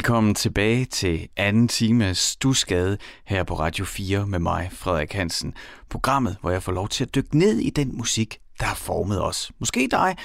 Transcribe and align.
Velkommen 0.00 0.34
tilbage 0.34 0.84
til 0.84 1.28
anden 1.36 1.68
time 1.68 2.14
Stusgade 2.14 2.98
her 3.24 3.44
på 3.44 3.58
Radio 3.58 3.84
4 3.84 4.26
med 4.26 4.38
mig, 4.38 4.68
Frederik 4.72 5.12
Hansen. 5.12 5.54
Programmet, 5.90 6.36
hvor 6.40 6.50
jeg 6.50 6.62
får 6.62 6.72
lov 6.72 6.88
til 6.88 7.04
at 7.04 7.14
dykke 7.14 7.38
ned 7.38 7.58
i 7.58 7.70
den 7.70 7.96
musik, 7.96 8.38
der 8.60 8.66
har 8.66 8.74
formet 8.74 9.22
os. 9.22 9.52
Måske 9.58 9.88
dig, 9.90 10.16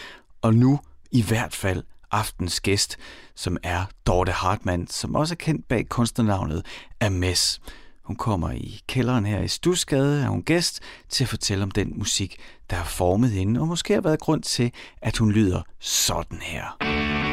og 0.42 0.54
nu 0.54 0.80
i 1.12 1.22
hvert 1.22 1.56
fald 1.56 1.84
aftens 2.12 2.62
gæst, 2.62 2.98
som 3.36 3.58
er 3.64 3.86
Dorte 4.08 4.32
Hartmann, 4.32 4.88
som 4.88 5.16
også 5.16 5.34
er 5.34 5.38
kendt 5.38 5.68
bag 5.68 5.90
kunstnernavnet 5.90 6.66
Ames. 7.02 7.62
Hun 8.04 8.16
kommer 8.16 8.52
i 8.52 8.80
kælderen 8.88 9.26
her 9.26 9.42
i 9.42 9.48
Stusgade, 9.48 10.24
er 10.24 10.28
hun 10.28 10.44
gæst 10.44 10.80
til 11.10 11.24
at 11.24 11.30
fortælle 11.30 11.64
om 11.64 11.72
den 11.72 11.94
musik, 11.96 12.36
der 12.70 12.76
har 12.76 12.86
formet 12.86 13.32
hende, 13.32 13.60
og 13.60 13.68
måske 13.68 13.94
har 13.94 14.02
været 14.02 14.20
grund 14.20 14.44
til, 14.44 14.72
at 15.02 15.18
hun 15.18 15.32
lyder 15.32 15.62
sådan 15.80 16.40
her. 16.42 17.25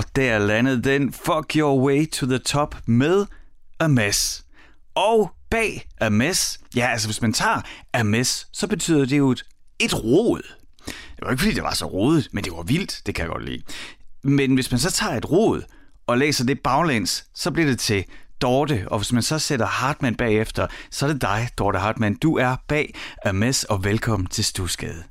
Der 0.00 0.38
landede 0.38 0.82
den 0.82 1.12
Fuck 1.12 1.56
Your 1.56 1.86
Way 1.86 2.10
to 2.10 2.26
the 2.26 2.38
Top 2.38 2.76
med 2.86 3.26
A 3.80 3.86
Mess. 3.86 4.44
Og 4.94 5.30
bag 5.50 5.88
A 6.00 6.08
Mess, 6.08 6.60
ja 6.76 6.86
altså 6.86 7.08
hvis 7.08 7.22
man 7.22 7.32
tager 7.32 7.60
A 7.92 8.02
Mess, 8.02 8.48
så 8.52 8.66
betyder 8.66 9.04
det 9.04 9.18
jo 9.18 9.30
et, 9.30 9.44
et 9.78 10.04
rod. 10.04 10.42
Det 10.86 11.22
var 11.22 11.30
ikke 11.30 11.40
fordi 11.40 11.54
det 11.54 11.62
var 11.62 11.74
så 11.74 11.86
rodet, 11.86 12.28
men 12.32 12.44
det 12.44 12.52
var 12.52 12.62
vildt, 12.62 13.02
det 13.06 13.14
kan 13.14 13.22
jeg 13.22 13.30
godt 13.30 13.44
lide. 13.44 13.62
Men 14.22 14.54
hvis 14.54 14.70
man 14.70 14.80
så 14.80 14.90
tager 14.90 15.16
et 15.16 15.30
rod 15.30 15.62
og 16.06 16.18
læser 16.18 16.44
det 16.44 16.60
baglæns, 16.60 17.24
så 17.34 17.50
bliver 17.50 17.68
det 17.68 17.78
til 17.78 18.04
Dorte, 18.40 18.84
og 18.86 18.98
hvis 18.98 19.12
man 19.12 19.22
så 19.22 19.38
sætter 19.38 19.66
Hartmann 19.66 20.16
bagefter, 20.16 20.66
så 20.90 21.06
er 21.06 21.12
det 21.12 21.22
dig, 21.22 21.48
Dorte 21.58 21.78
Hartmann. 21.78 22.14
Du 22.14 22.36
er 22.36 22.56
bag 22.68 22.94
A 23.24 23.32
Mess, 23.32 23.64
og 23.64 23.84
velkommen 23.84 24.26
til 24.26 24.44
Stusgade. 24.44 25.04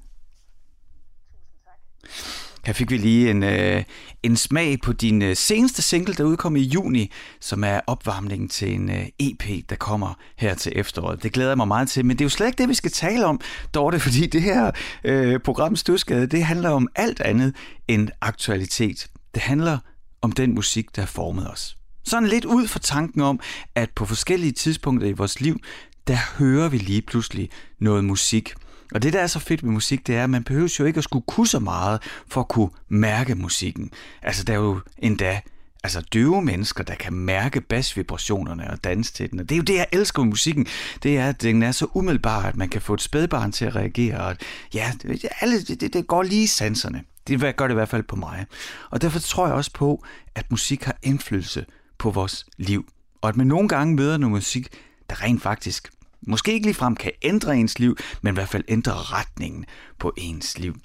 Her 2.64 2.74
fik 2.74 2.92
vi 2.92 2.98
lige 2.98 3.32
en, 3.32 3.44
øh, 3.44 3.84
en 4.24 4.38
smag 4.38 4.82
på 4.82 4.94
din 4.94 5.22
øh, 5.22 5.36
seneste 5.36 5.82
single, 5.82 6.14
der 6.14 6.24
udkom 6.24 6.56
i 6.56 6.62
juni, 6.62 7.12
som 7.40 7.64
er 7.64 7.80
opvarmningen 7.88 8.50
til 8.50 8.74
en 8.74 8.90
øh, 8.90 9.06
EP, 9.20 9.70
der 9.70 9.76
kommer 9.76 10.14
her 10.38 10.56
til 10.56 10.72
efteråret. 10.76 11.24
Det 11.24 11.34
glæder 11.34 11.50
jeg 11.50 11.58
mig 11.58 11.68
meget 11.68 11.90
til, 11.90 12.06
men 12.06 12.18
det 12.18 12.22
er 12.22 12.26
jo 12.26 12.30
slet 12.30 12.48
ikke 12.48 12.58
det, 12.58 12.70
vi 12.70 12.74
skal 12.74 12.92
tale 12.92 13.26
om, 13.26 13.42
Dorte, 13.74 14.00
fordi 14.10 14.28
det 14.28 14.42
her 14.42 14.72
øh, 15.04 15.40
program 15.40 15.76
Stusgade, 15.76 16.28
det 16.28 16.44
handler 16.44 16.70
om 16.70 16.88
alt 16.96 17.22
andet 17.22 17.56
end 17.88 18.10
aktualitet. 18.22 19.08
Det 19.34 19.42
handler 19.42 19.78
om 20.22 20.32
den 20.32 20.56
musik, 20.56 20.96
der 20.96 21.02
har 21.02 21.08
formet 21.08 21.52
os. 21.52 21.78
Sådan 22.04 22.30
lidt 22.30 22.46
ud 22.46 22.68
fra 22.68 22.80
tanken 22.80 23.22
om, 23.22 23.40
at 23.76 23.90
på 23.90 24.06
forskellige 24.06 24.52
tidspunkter 24.52 25.08
i 25.08 25.12
vores 25.12 25.42
liv, 25.42 25.60
der 26.08 26.18
hører 26.38 26.70
vi 26.70 26.78
lige 26.78 27.02
pludselig 27.02 27.50
noget 27.80 28.04
musik– 28.04 28.54
og 28.92 29.04
det, 29.04 29.14
der 29.14 29.20
er 29.20 29.28
så 29.28 29.40
fedt 29.40 29.64
med 29.64 29.72
musik, 29.72 30.08
det 30.08 30.16
er, 30.16 30.24
at 30.24 30.30
man 30.30 30.44
behøver 30.44 30.76
jo 30.80 30.86
ikke 30.86 30.98
at 30.98 31.04
skulle 31.04 31.26
kunne 31.28 31.48
så 31.48 31.60
meget 31.60 32.00
for 32.28 32.42
at 32.42 32.48
kunne 32.48 32.70
mærke 32.90 33.36
musikken. 33.36 33.92
Altså, 34.22 34.44
der 34.44 34.54
er 34.54 34.58
jo 34.58 34.80
endda 34.98 35.42
altså 35.84 36.02
døve 36.02 36.42
mennesker, 36.42 36.84
der 36.84 36.96
kan 36.96 37.14
mærke 37.14 37.62
basvibrationerne 37.62 38.72
og 38.72 38.84
danse 38.84 39.14
til 39.14 39.32
den. 39.32 39.40
Og 39.40 39.50
det 39.50 39.56
er 39.56 39.58
jo 39.58 39.64
det, 39.64 39.76
jeg 39.76 39.88
elsker 39.92 40.24
med 40.24 40.30
musikken. 40.30 40.68
Det 41.04 41.18
er, 41.18 41.30
at 41.30 41.42
den 41.42 41.64
er 41.64 41.72
så 41.72 41.88
umiddelbar, 41.94 42.44
at 42.44 42.58
man 42.58 42.70
kan 42.70 42.82
få 42.82 42.94
et 42.94 43.02
spædbarn 43.02 43.52
til 43.52 43.66
at 43.66 43.76
reagere. 43.76 44.18
Og 44.18 44.38
ja, 44.74 44.92
alle, 45.40 45.62
det, 45.62 45.94
det 45.94 46.08
går 46.08 46.24
lige 46.24 46.44
i 46.44 46.48
sanserne. 46.48 47.04
Det 47.28 47.56
gør 47.56 47.68
det 47.68 47.74
i 47.74 47.76
hvert 47.76 47.90
fald 47.90 48.04
på 48.04 48.16
mig. 48.16 48.46
Og 48.90 49.02
derfor 49.02 49.20
tror 49.20 49.46
jeg 49.46 49.56
også 49.56 49.72
på, 49.74 50.04
at 50.36 50.52
musik 50.52 50.84
har 50.84 50.98
indflydelse 51.04 51.66
på 51.98 52.12
vores 52.12 52.46
liv. 52.58 52.90
Og 53.22 53.30
at 53.30 53.38
man 53.38 53.48
nogle 53.48 53.70
gange 53.70 53.96
møder 53.96 54.18
noget 54.18 54.32
musik, 54.32 54.68
der 55.10 55.24
rent 55.24 55.42
faktisk 55.42 55.92
måske 56.28 56.54
ikke 56.54 56.66
ligefrem 56.66 56.96
kan 56.96 57.12
ændre 57.22 57.58
ens 57.58 57.80
liv, 57.80 57.98
men 58.22 58.34
i 58.34 58.36
hvert 58.36 58.50
fald 58.50 58.64
ændre 58.68 58.92
retningen 58.94 59.66
på 60.00 60.14
ens 60.18 60.60
liv. 60.60 60.76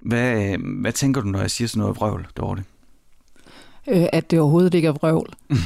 Hvad, 0.00 0.58
hvad 0.58 0.92
tænker 0.92 1.20
du, 1.20 1.28
når 1.28 1.40
jeg 1.40 1.50
siger 1.50 1.68
sådan 1.68 1.80
noget 1.80 1.96
vrøvl, 1.96 2.26
Dorte? 2.36 2.64
Øh, 3.88 4.06
at 4.12 4.30
det 4.30 4.40
overhovedet 4.40 4.74
ikke 4.74 4.88
er 4.88 4.92
vrøvl. 4.92 5.32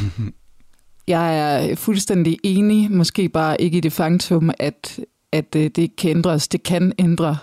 jeg 1.07 1.39
er 1.39 1.75
fuldstændig 1.75 2.39
enig, 2.43 2.91
måske 2.91 3.29
bare 3.29 3.61
ikke 3.61 3.77
i 3.77 3.81
det 3.81 3.93
faktum, 3.93 4.51
at, 4.59 5.01
at 5.33 5.57
øh, 5.57 5.71
det 5.77 5.97
kan 5.97 6.11
ændres. 6.11 6.49
Det 6.49 6.63
kan 6.63 6.93
ændre 6.99 7.37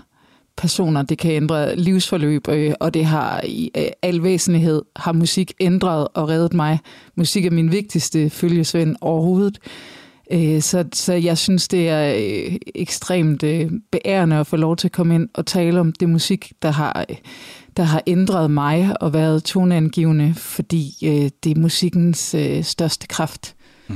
personer, 0.57 1.01
det 1.01 1.17
kan 1.17 1.31
ændre 1.31 1.75
livsforløb, 1.75 2.47
øh, 2.47 2.73
og 2.79 2.93
det 2.93 3.05
har 3.05 3.41
i 3.43 3.71
al 4.01 4.23
væsentlighed 4.23 4.81
har 4.95 5.11
musik 5.11 5.53
ændret 5.59 6.07
og 6.13 6.29
reddet 6.29 6.53
mig. 6.53 6.79
Musik 7.15 7.45
er 7.45 7.51
min 7.51 7.71
vigtigste 7.71 8.29
følgesvend 8.29 8.95
overhovedet. 9.01 9.59
Øh, 10.31 10.61
så, 10.61 10.85
så 10.93 11.13
jeg 11.13 11.37
synes, 11.37 11.67
det 11.67 11.89
er 11.89 12.13
øh, 12.13 12.55
ekstremt 12.75 13.43
øh, 13.43 13.71
beærende 13.91 14.35
at 14.35 14.47
få 14.47 14.55
lov 14.55 14.75
til 14.75 14.87
at 14.87 14.91
komme 14.91 15.15
ind 15.15 15.29
og 15.33 15.45
tale 15.45 15.79
om 15.79 15.93
det 15.93 16.09
musik, 16.09 16.51
der 16.61 16.71
har, 16.71 17.05
øh, 17.09 17.15
der 17.77 17.83
har 17.83 18.03
ændret 18.07 18.51
mig 18.51 18.95
og 19.01 19.13
været 19.13 19.43
toneangivende, 19.43 20.33
fordi 20.35 20.93
øh, 21.03 21.29
det 21.43 21.57
er 21.57 21.59
musikkens 21.59 22.33
øh, 22.33 22.63
største 22.63 23.07
kraft. 23.07 23.55
Mm 23.87 23.95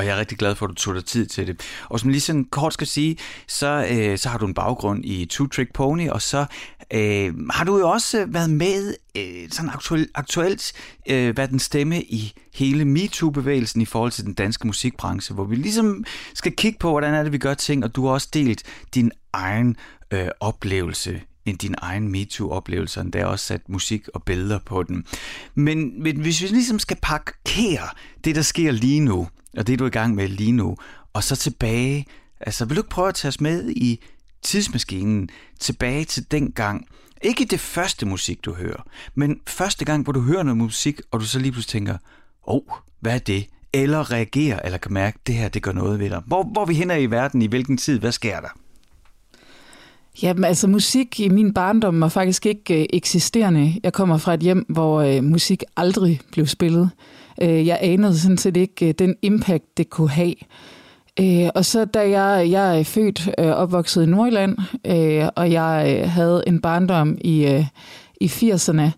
og 0.00 0.06
jeg 0.06 0.14
er 0.14 0.20
rigtig 0.20 0.38
glad 0.38 0.54
for, 0.54 0.66
at 0.66 0.70
du 0.70 0.74
tog 0.74 0.94
dig 0.94 1.04
tid 1.04 1.26
til 1.26 1.46
det. 1.46 1.60
Og 1.88 2.00
som 2.00 2.10
lige 2.10 2.20
sådan 2.20 2.44
kort 2.44 2.74
skal 2.74 2.86
sige, 2.86 3.16
så, 3.48 3.86
øh, 3.90 4.18
så 4.18 4.28
har 4.28 4.38
du 4.38 4.46
en 4.46 4.54
baggrund 4.54 5.04
i 5.04 5.26
Two 5.26 5.46
Trick 5.46 5.72
Pony, 5.72 6.08
og 6.08 6.22
så 6.22 6.46
øh, 6.94 7.34
har 7.50 7.64
du 7.64 7.78
jo 7.78 7.90
også 7.90 8.26
været 8.28 8.50
med 8.50 8.94
øh, 9.16 9.50
sådan 9.50 9.70
aktuelt, 9.70 10.10
aktuelt 10.14 10.72
øh, 11.10 11.36
været 11.36 11.50
den 11.50 11.58
stemme 11.58 12.02
i 12.02 12.32
hele 12.54 12.84
MeToo-bevægelsen 12.84 13.80
i 13.80 13.84
forhold 13.84 14.12
til 14.12 14.24
den 14.24 14.34
danske 14.34 14.66
musikbranche, 14.66 15.34
hvor 15.34 15.44
vi 15.44 15.56
ligesom 15.56 16.04
skal 16.34 16.52
kigge 16.56 16.78
på, 16.78 16.90
hvordan 16.90 17.14
er 17.14 17.22
det, 17.22 17.32
vi 17.32 17.38
gør 17.38 17.54
ting, 17.54 17.84
og 17.84 17.96
du 17.96 18.06
har 18.06 18.12
også 18.12 18.28
delt 18.34 18.62
din 18.94 19.10
egen 19.32 19.76
øh, 20.10 20.28
oplevelse 20.40 21.20
end 21.46 21.58
din 21.58 21.74
egen 21.78 22.08
MeToo-oplevelse, 22.08 23.00
og 23.00 23.12
der 23.12 23.24
også 23.24 23.46
sat 23.46 23.68
musik 23.68 24.08
og 24.14 24.22
billeder 24.22 24.58
på 24.66 24.82
den. 24.82 25.04
Men, 25.54 26.02
men 26.02 26.20
hvis 26.20 26.42
vi 26.42 26.46
ligesom 26.46 26.78
skal 26.78 26.96
parkere 27.02 27.88
det, 28.24 28.34
der 28.34 28.42
sker 28.42 28.70
lige 28.70 29.00
nu, 29.00 29.28
og 29.56 29.66
det, 29.66 29.78
du 29.78 29.86
i 29.86 29.90
gang 29.90 30.14
med 30.14 30.28
lige 30.28 30.52
nu, 30.52 30.76
og 31.12 31.24
så 31.24 31.36
tilbage, 31.36 32.06
altså 32.40 32.64
vil 32.64 32.76
du 32.76 32.80
ikke 32.80 32.90
prøve 32.90 33.08
at 33.08 33.14
tage 33.14 33.28
os 33.28 33.40
med 33.40 33.70
i 33.70 34.00
tidsmaskinen, 34.42 35.28
tilbage 35.60 36.04
til 36.04 36.30
den 36.30 36.52
gang, 36.52 36.86
ikke 37.22 37.44
det 37.44 37.60
første 37.60 38.06
musik, 38.06 38.44
du 38.44 38.54
hører, 38.54 38.86
men 39.14 39.40
første 39.46 39.84
gang, 39.84 40.04
hvor 40.04 40.12
du 40.12 40.20
hører 40.20 40.42
noget 40.42 40.56
musik, 40.56 41.00
og 41.10 41.20
du 41.20 41.24
så 41.24 41.38
lige 41.38 41.52
pludselig 41.52 41.72
tænker, 41.72 41.96
åh, 42.46 42.54
oh, 42.54 42.62
hvad 43.00 43.14
er 43.14 43.18
det? 43.18 43.46
Eller 43.72 44.12
reagerer, 44.12 44.60
eller 44.64 44.78
kan 44.78 44.92
mærke, 44.92 45.14
at 45.20 45.26
det 45.26 45.34
her, 45.34 45.48
det 45.48 45.62
gør 45.62 45.72
noget 45.72 45.98
ved 45.98 46.10
dig. 46.10 46.22
Hvor, 46.26 46.42
hvor 46.42 46.64
vi 46.64 46.74
hænder 46.74 46.96
i 46.96 47.06
verden, 47.06 47.42
i 47.42 47.46
hvilken 47.46 47.76
tid, 47.76 47.98
hvad 47.98 48.12
sker 48.12 48.40
der? 48.40 48.48
Jamen 50.22 50.44
altså 50.44 50.68
musik 50.68 51.20
i 51.20 51.28
min 51.28 51.54
barndom 51.54 52.00
var 52.00 52.08
faktisk 52.08 52.46
ikke 52.46 52.80
øh, 52.80 52.86
eksisterende. 52.92 53.80
Jeg 53.82 53.92
kommer 53.92 54.18
fra 54.18 54.34
et 54.34 54.40
hjem, 54.40 54.66
hvor 54.68 55.00
øh, 55.00 55.24
musik 55.24 55.62
aldrig 55.76 56.20
blev 56.32 56.46
spillet. 56.46 56.90
Øh, 57.40 57.66
jeg 57.66 57.78
anede 57.80 58.18
sådan 58.18 58.38
set 58.38 58.56
ikke 58.56 58.88
øh, 58.88 58.94
den 58.98 59.14
impact, 59.22 59.76
det 59.76 59.90
kunne 59.90 60.10
have. 60.10 60.34
Øh, 61.20 61.48
og 61.54 61.64
så 61.64 61.84
da 61.84 62.10
jeg, 62.10 62.50
jeg 62.50 62.78
er 62.78 62.84
født 62.84 63.28
øh, 63.38 63.46
opvokset 63.46 64.02
i 64.02 64.06
Nordjylland, 64.06 64.56
øh, 64.86 65.28
og 65.36 65.52
jeg 65.52 65.96
øh, 65.98 66.10
havde 66.10 66.42
en 66.46 66.60
barndom 66.60 67.18
i, 67.20 67.46
øh, 67.46 67.64
i 68.20 68.26
80'erne, 68.26 68.90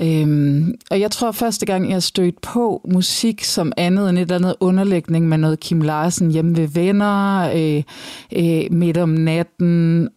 Øhm, 0.00 0.74
og 0.90 1.00
jeg 1.00 1.10
tror 1.10 1.32
første 1.32 1.66
gang, 1.66 1.90
jeg 1.90 2.02
stødte 2.02 2.38
på 2.42 2.80
musik 2.92 3.44
som 3.44 3.72
andet 3.76 4.08
end 4.08 4.18
et 4.18 4.22
eller 4.22 4.34
andet 4.34 4.54
underlægning 4.60 5.28
med 5.28 5.38
noget 5.38 5.60
Kim 5.60 5.80
Larsen 5.80 6.30
hjemme 6.30 6.56
ved 6.56 6.68
venner, 6.68 7.50
øh, 7.54 7.82
øh, 8.36 8.72
midt 8.72 8.98
om 8.98 9.08
natten, 9.08 10.08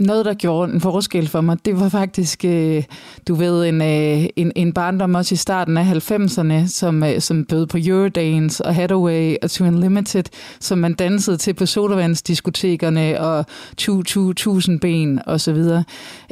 noget, 0.00 0.24
der 0.24 0.34
gjorde 0.34 0.72
en 0.72 0.80
forskel 0.80 1.28
for 1.28 1.40
mig, 1.40 1.64
det 1.64 1.80
var 1.80 1.88
faktisk, 1.88 2.44
øh, 2.44 2.84
du 3.28 3.34
ved, 3.34 3.68
en, 3.68 3.82
øh, 3.82 4.28
en, 4.36 4.52
en 4.56 4.72
barndom 4.72 5.14
også 5.14 5.34
i 5.34 5.36
starten 5.36 5.76
af 5.76 5.84
90'erne, 5.84 6.68
som, 6.68 7.02
øh, 7.02 7.20
som 7.20 7.44
bød 7.44 7.66
på 7.66 7.78
Eurodance 7.80 8.64
og 8.64 8.74
Hathaway 8.74 9.36
og 9.42 9.50
To 9.50 9.64
Unlimited, 9.64 10.24
som 10.60 10.78
man 10.78 10.94
dansede 10.94 11.36
til 11.36 11.54
på 11.54 11.66
sodavandsdiskotekerne 11.66 13.20
og 13.20 13.46
2000 13.76 14.80
ben 14.80 15.20
og 15.26 15.40
så 15.40 15.52
videre. 15.52 15.84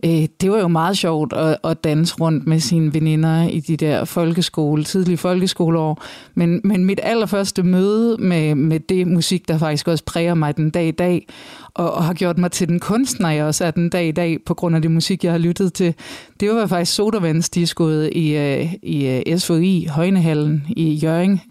Øh, 0.04 0.26
det 0.40 0.50
var 0.50 0.58
jo 0.58 0.68
meget 0.68 0.98
sjovt 0.98 1.32
at, 1.32 1.56
at 1.64 1.84
danse 1.84 2.14
rundt 2.20 2.46
med 2.46 2.60
sine 2.60 2.94
veninder 2.94 3.48
i 3.48 3.60
de 3.60 3.76
der 3.76 4.04
folkeskole, 4.04 4.84
tidlige 4.84 5.16
folkeskoleår. 5.16 6.02
Men, 6.34 6.60
men 6.64 6.84
mit 6.84 7.00
allerførste 7.02 7.62
møde 7.62 8.16
med, 8.18 8.54
med 8.54 8.80
det 8.80 9.06
musik, 9.06 9.48
der 9.48 9.58
faktisk 9.58 9.88
også 9.88 10.04
præger 10.04 10.34
mig 10.34 10.56
den 10.56 10.70
dag 10.70 10.88
i 10.88 10.90
dag, 10.90 11.26
og, 11.74 11.92
og 11.92 12.04
har 12.04 12.14
gjort 12.14 12.38
mig 12.38 12.52
til 12.52 12.68
den 12.68 12.80
kunstner, 12.80 13.30
jeg 13.30 13.44
også 13.44 13.57
er 13.64 13.70
den 13.70 13.90
dag 13.90 14.08
i 14.08 14.12
dag, 14.12 14.38
på 14.46 14.54
grund 14.54 14.76
af 14.76 14.82
det 14.82 14.90
musik, 14.90 15.24
jeg 15.24 15.32
har 15.32 15.38
lyttet 15.38 15.72
til. 15.72 15.94
Det 16.40 16.50
var 16.50 16.66
faktisk 16.66 16.94
sodavandsdiskoet 16.94 18.10
i, 18.12 18.36
uh, 18.36 18.74
i 18.82 19.06
øh, 19.06 19.38
SVI, 19.38 19.86
Højnehallen 19.86 20.66
i 20.68 20.94
Jøring, 20.94 21.42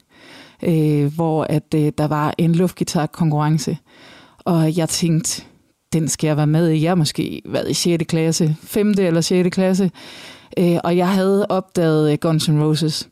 uh, 0.67 0.69
øh, 0.69 1.15
hvor 1.15 1.43
at 1.43 1.71
der 1.71 2.07
var 2.07 2.33
en 2.37 2.55
luftgitarkonkurrence. 2.55 3.77
Og 4.37 4.77
jeg 4.77 4.89
tænkte, 4.89 5.43
den 5.93 6.07
skal 6.07 6.27
jeg 6.27 6.37
være 6.37 6.47
med 6.47 6.69
i. 6.69 6.81
Jeg 6.81 6.89
har 6.89 6.95
måske 6.95 7.41
været 7.45 7.69
i 7.69 7.73
6. 7.73 8.03
klasse, 8.07 8.55
5. 8.63 8.93
eller 8.99 9.21
6. 9.21 9.49
klasse, 9.49 9.91
uh, 10.59 10.77
og 10.83 10.97
jeg 10.97 11.09
havde 11.09 11.45
opdaget 11.49 12.19
Guns 12.19 12.49
N' 12.49 12.63
Roses. 12.63 13.09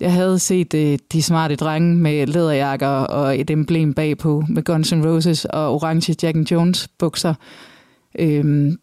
Jeg 0.00 0.12
havde 0.12 0.38
set 0.38 0.74
øh, 0.74 0.98
de 1.12 1.22
smarte 1.22 1.56
drenge 1.56 1.96
med 1.96 2.26
læderjakker 2.26 2.88
og 2.88 3.40
et 3.40 3.50
emblem 3.50 3.94
bagpå 3.94 4.44
med 4.48 4.64
Guns 4.64 4.92
N' 4.92 5.06
Roses 5.06 5.44
og 5.44 5.74
orange 5.74 6.16
Jack 6.22 6.36
and 6.36 6.50
Jones 6.50 6.88
bukser. 6.98 7.34
Øhm, 8.18 8.78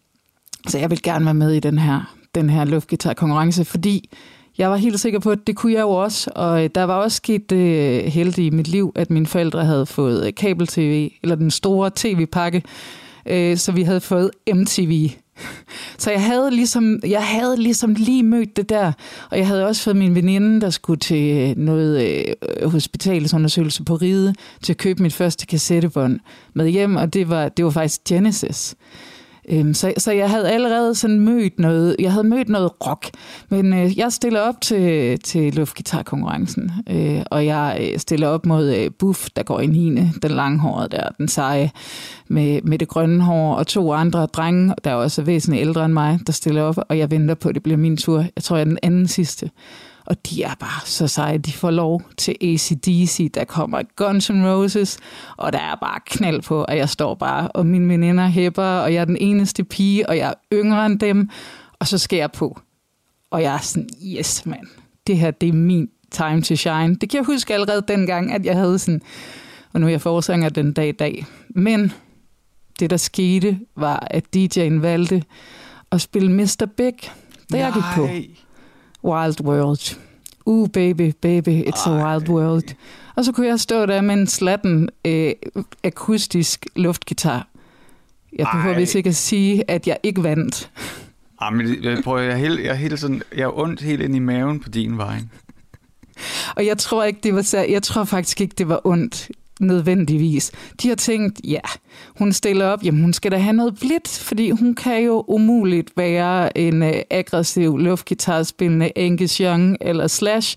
så 0.68 0.78
jeg 0.78 0.90
vil 0.90 1.02
gerne 1.02 1.24
være 1.24 1.34
med 1.34 1.52
i 1.52 1.60
den 1.60 1.78
her, 1.78 2.16
den 2.34 2.50
her 2.50 2.64
luftgitarkonkurrence, 2.64 3.64
fordi 3.64 4.10
jeg 4.58 4.70
var 4.70 4.76
helt 4.76 5.00
sikker 5.00 5.18
på, 5.18 5.30
at 5.30 5.46
det 5.46 5.56
kunne 5.56 5.72
jeg 5.72 5.80
jo 5.80 5.90
også. 5.90 6.30
Og 6.34 6.64
øh, 6.64 6.70
der 6.74 6.84
var 6.84 6.94
også 6.94 7.16
sket 7.16 7.50
det 7.50 7.56
øh, 7.56 8.04
heldige 8.04 8.46
i 8.46 8.50
mit 8.50 8.68
liv, 8.68 8.92
at 8.94 9.10
mine 9.10 9.26
forældre 9.26 9.64
havde 9.64 9.86
fået 9.86 10.26
øh, 10.26 10.34
kabel-tv, 10.34 11.10
eller 11.22 11.34
den 11.34 11.50
store 11.50 11.90
tv-pakke, 11.94 12.62
øh, 13.26 13.56
så 13.56 13.72
vi 13.72 13.82
havde 13.82 14.00
fået 14.00 14.30
MTV. 14.54 15.10
Så 15.98 16.10
jeg 16.10 16.24
havde, 16.24 16.50
ligesom, 16.50 17.00
jeg 17.06 17.26
havde 17.26 17.56
ligesom 17.56 17.94
lige 17.94 18.22
mødt 18.22 18.56
det 18.56 18.68
der, 18.68 18.92
og 19.30 19.38
jeg 19.38 19.46
havde 19.46 19.66
også 19.66 19.82
fået 19.82 19.96
min 19.96 20.14
veninde, 20.14 20.60
der 20.60 20.70
skulle 20.70 21.00
til 21.00 21.36
øh, 21.36 21.56
noget 21.56 22.24
øh, 22.60 22.70
hospitalsundersøgelse 22.70 23.84
på 23.84 23.94
Ride, 23.94 24.34
til 24.62 24.72
at 24.72 24.76
købe 24.76 25.02
mit 25.02 25.14
første 25.14 25.46
kassettebånd 25.46 26.20
med 26.54 26.68
hjem, 26.68 26.96
og 26.96 27.14
det 27.14 27.28
var, 27.28 27.48
det 27.48 27.64
var 27.64 27.70
faktisk 27.70 28.00
Genesis. 28.08 28.74
Øhm, 29.48 29.74
så, 29.74 29.92
så 29.98 30.12
jeg 30.12 30.30
havde 30.30 30.50
allerede 30.50 30.94
sådan 30.94 31.20
mødt 31.20 31.58
noget, 31.58 31.96
jeg 31.98 32.12
havde 32.12 32.28
mødt 32.28 32.48
noget 32.48 32.70
rock, 32.86 33.10
men 33.48 33.72
øh, 33.72 33.98
jeg 33.98 34.12
stiller 34.12 34.40
op 34.40 34.60
til, 34.60 35.18
til 35.20 35.54
luftgitarkonkurrencen, 35.54 36.72
øh, 36.90 37.22
og 37.30 37.46
jeg 37.46 37.78
øh, 37.80 37.98
stiller 37.98 38.28
op 38.28 38.46
mod 38.46 38.74
øh, 38.74 38.90
Buff, 38.98 39.26
der 39.36 39.42
går 39.42 39.60
i 39.60 39.66
9. 39.66 39.94
den 40.22 40.30
langhårede 40.30 40.88
der, 40.88 41.08
den 41.18 41.28
seje, 41.28 41.70
med, 42.28 42.62
med 42.62 42.78
det 42.78 42.88
grønne 42.88 43.24
hår, 43.24 43.54
og 43.54 43.66
to 43.66 43.92
andre 43.92 44.26
drenge, 44.26 44.74
der 44.84 44.90
er 44.90 44.94
også 44.94 45.22
væsentligt 45.22 45.60
ældre 45.60 45.84
end 45.84 45.92
mig, 45.92 46.18
der 46.26 46.32
stiller 46.32 46.62
op, 46.62 46.76
og 46.88 46.98
jeg 46.98 47.10
venter 47.10 47.34
på, 47.34 47.48
at 47.48 47.54
det 47.54 47.62
bliver 47.62 47.76
min 47.76 47.96
tur. 47.96 48.24
Jeg 48.36 48.42
tror, 48.42 48.56
jeg 48.56 48.60
er 48.60 48.68
den 48.68 48.78
anden 48.82 49.08
sidste. 49.08 49.50
Og 50.06 50.30
de 50.30 50.42
er 50.42 50.54
bare 50.54 50.86
så 50.86 51.08
seje. 51.08 51.38
De 51.38 51.52
får 51.52 51.70
lov 51.70 52.02
til 52.16 52.36
ACDC. 52.40 53.30
Der 53.34 53.44
kommer 53.44 53.82
Guns 53.96 54.30
N' 54.30 54.46
Roses, 54.46 54.98
og 55.36 55.52
der 55.52 55.58
er 55.58 55.74
bare 55.74 56.00
knald 56.06 56.42
på, 56.42 56.64
og 56.64 56.76
jeg 56.76 56.88
står 56.88 57.14
bare, 57.14 57.48
og 57.48 57.66
mine 57.66 57.88
veninder 57.88 58.26
hæpper, 58.26 58.62
og 58.62 58.94
jeg 58.94 59.00
er 59.00 59.04
den 59.04 59.16
eneste 59.20 59.64
pige, 59.64 60.08
og 60.08 60.16
jeg 60.16 60.28
er 60.28 60.34
yngre 60.52 60.86
end 60.86 60.98
dem, 60.98 61.30
og 61.78 61.86
så 61.86 61.98
skal 61.98 62.16
jeg 62.16 62.32
på. 62.32 62.60
Og 63.30 63.42
jeg 63.42 63.54
er 63.54 63.58
sådan, 63.58 63.88
yes 64.06 64.46
mand, 64.46 64.66
det 65.06 65.18
her 65.18 65.30
det 65.30 65.48
er 65.48 65.52
min 65.52 65.88
time 66.10 66.42
to 66.42 66.56
shine. 66.56 66.96
Det 66.96 67.10
kan 67.10 67.18
jeg 67.18 67.24
huske 67.24 67.54
allerede 67.54 67.82
dengang, 67.88 68.32
at 68.32 68.46
jeg 68.46 68.56
havde 68.56 68.78
sådan, 68.78 69.02
og 69.72 69.80
nu 69.80 69.86
er 69.86 69.90
jeg 69.90 70.00
forsanger 70.00 70.48
den 70.48 70.72
dag 70.72 70.88
i 70.88 70.92
dag. 70.92 71.26
Men 71.48 71.92
det, 72.80 72.90
der 72.90 72.96
skete, 72.96 73.58
var, 73.76 74.06
at 74.10 74.24
DJ'en 74.36 74.80
valgte 74.80 75.22
at 75.92 76.00
spille 76.00 76.32
Mr. 76.32 76.66
Big, 76.76 76.94
da 77.52 77.58
jeg 77.58 77.72
gik 77.72 77.82
på. 77.94 78.08
Wild 79.04 79.40
World. 79.40 79.98
Uh, 80.46 80.68
baby, 80.68 81.12
baby, 81.20 81.64
it's 81.68 81.88
Ej. 81.88 81.92
a 81.92 82.04
wild 82.04 82.28
world. 82.28 82.74
Og 83.14 83.24
så 83.24 83.32
kunne 83.32 83.46
jeg 83.46 83.60
stå 83.60 83.86
der 83.86 84.00
med 84.00 84.14
en 84.14 84.26
slatten 84.26 84.88
øh, 85.04 85.32
akustisk 85.84 86.66
luftgitar. 86.76 87.48
Jeg 88.38 88.46
behøver 88.52 88.76
vist 88.76 88.94
ikke 88.94 89.08
at 89.08 89.16
sige, 89.16 89.70
at 89.70 89.86
jeg 89.86 89.96
ikke 90.02 90.22
vandt. 90.22 90.70
Jeg, 91.82 92.00
prøver, 92.04 92.18
jeg, 92.18 92.32
er 92.32 92.36
helt, 92.36 92.60
jeg, 92.60 92.76
helt 92.76 93.00
sådan, 93.00 93.22
jeg 93.36 93.42
er 93.42 93.58
ondt 93.58 93.80
helt 93.80 94.02
ind 94.02 94.16
i 94.16 94.18
maven 94.18 94.60
på 94.60 94.68
din 94.68 94.98
vej. 94.98 95.20
Og 96.56 96.66
jeg 96.66 96.78
tror 96.78 97.04
ikke, 97.04 97.20
det 97.22 97.34
var 97.34 97.42
så, 97.42 97.58
jeg 97.58 97.82
tror 97.82 98.04
faktisk 98.04 98.40
ikke, 98.40 98.54
det 98.58 98.68
var 98.68 98.80
ondt 98.84 99.30
nødvendigvis. 99.60 100.52
De 100.82 100.88
har 100.88 100.94
tænkt, 100.94 101.40
ja, 101.44 101.60
hun 102.18 102.32
stiller 102.32 102.66
op, 102.66 102.84
jamen 102.84 103.00
hun 103.00 103.12
skal 103.12 103.30
da 103.32 103.36
have 103.36 103.52
noget 103.52 103.78
blidt, 103.80 104.08
fordi 104.08 104.50
hun 104.50 104.74
kan 104.74 105.02
jo 105.02 105.24
umuligt 105.28 105.90
være 105.96 106.58
en 106.58 106.82
uh, 106.82 106.88
aggressiv 107.10 107.78
luftgitarspillende 107.78 108.90
Angus 108.96 109.36
Young 109.36 109.76
eller 109.80 110.06
Slash. 110.06 110.56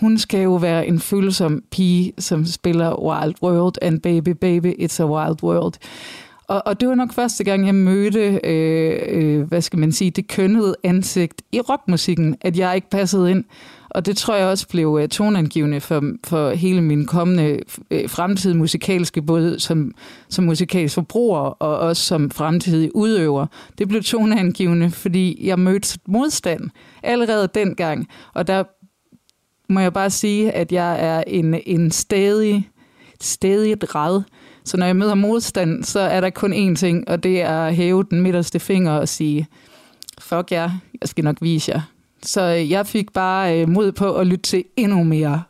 Hun 0.00 0.18
skal 0.18 0.40
jo 0.42 0.54
være 0.54 0.86
en 0.86 1.00
følsom 1.00 1.62
pige, 1.70 2.12
som 2.18 2.46
spiller 2.46 3.02
Wild 3.02 3.34
World 3.42 3.74
and 3.82 4.00
Baby 4.00 4.28
Baby, 4.28 4.74
It's 4.84 5.02
a 5.02 5.06
Wild 5.06 5.42
World. 5.42 5.74
Og, 6.48 6.62
og 6.66 6.80
det 6.80 6.88
var 6.88 6.94
nok 6.94 7.12
første 7.12 7.44
gang, 7.44 7.66
jeg 7.66 7.74
mødte, 7.74 8.40
øh, 8.44 8.98
øh, 9.08 9.42
hvad 9.42 9.60
skal 9.60 9.78
man 9.78 9.92
sige, 9.92 10.10
det 10.10 10.28
kønnede 10.28 10.76
ansigt 10.84 11.42
i 11.52 11.60
rockmusikken, 11.60 12.36
at 12.40 12.58
jeg 12.58 12.74
ikke 12.74 12.90
passede 12.90 13.30
ind. 13.30 13.44
Og 13.90 14.06
det 14.06 14.16
tror 14.16 14.36
jeg 14.36 14.46
også 14.46 14.68
blev 14.68 14.98
øh, 15.02 15.08
tonangivende 15.08 15.80
for, 15.80 16.02
for 16.24 16.50
hele 16.50 16.82
min 16.82 17.06
kommende 17.06 17.60
øh, 17.90 18.10
fremtid 18.10 18.54
musikalske, 18.54 19.22
både 19.22 19.60
som, 19.60 19.94
som 20.28 20.44
musikalsk 20.44 20.94
forbruger 20.94 21.38
og 21.38 21.78
også 21.78 22.02
som 22.04 22.30
fremtidig 22.30 22.96
udøver. 22.96 23.46
Det 23.78 23.88
blev 23.88 24.02
tonangivende, 24.02 24.90
fordi 24.90 25.46
jeg 25.46 25.58
mødte 25.58 25.98
modstand 26.06 26.70
allerede 27.02 27.48
dengang. 27.54 28.08
Og 28.34 28.46
der 28.46 28.64
må 29.72 29.80
jeg 29.80 29.92
bare 29.92 30.10
sige, 30.10 30.52
at 30.52 30.72
jeg 30.72 31.04
er 31.04 31.24
en, 31.26 31.60
en 31.66 31.90
stadig, 31.90 32.70
stadig 33.20 33.94
ræd. 33.94 34.22
Så 34.68 34.76
når 34.76 34.86
jeg 34.86 34.96
møder 34.96 35.14
modstand, 35.14 35.84
så 35.84 36.00
er 36.00 36.20
der 36.20 36.30
kun 36.30 36.52
én 36.52 36.74
ting, 36.74 37.08
og 37.08 37.22
det 37.22 37.40
er 37.40 37.66
at 37.66 37.74
hæve 37.74 38.04
den 38.10 38.20
midterste 38.20 38.60
finger 38.60 38.92
og 38.92 39.08
sige, 39.08 39.46
fuck 40.20 40.52
jer, 40.52 40.70
jeg 41.00 41.08
skal 41.08 41.24
nok 41.24 41.36
vise 41.40 41.72
jer. 41.72 41.80
Så 42.22 42.42
øh, 42.42 42.70
jeg 42.70 42.86
fik 42.86 43.12
bare 43.12 43.60
øh, 43.60 43.68
mod 43.68 43.92
på 43.92 44.14
at 44.14 44.26
lytte 44.26 44.42
til 44.42 44.64
endnu 44.76 45.04
mere 45.04 45.42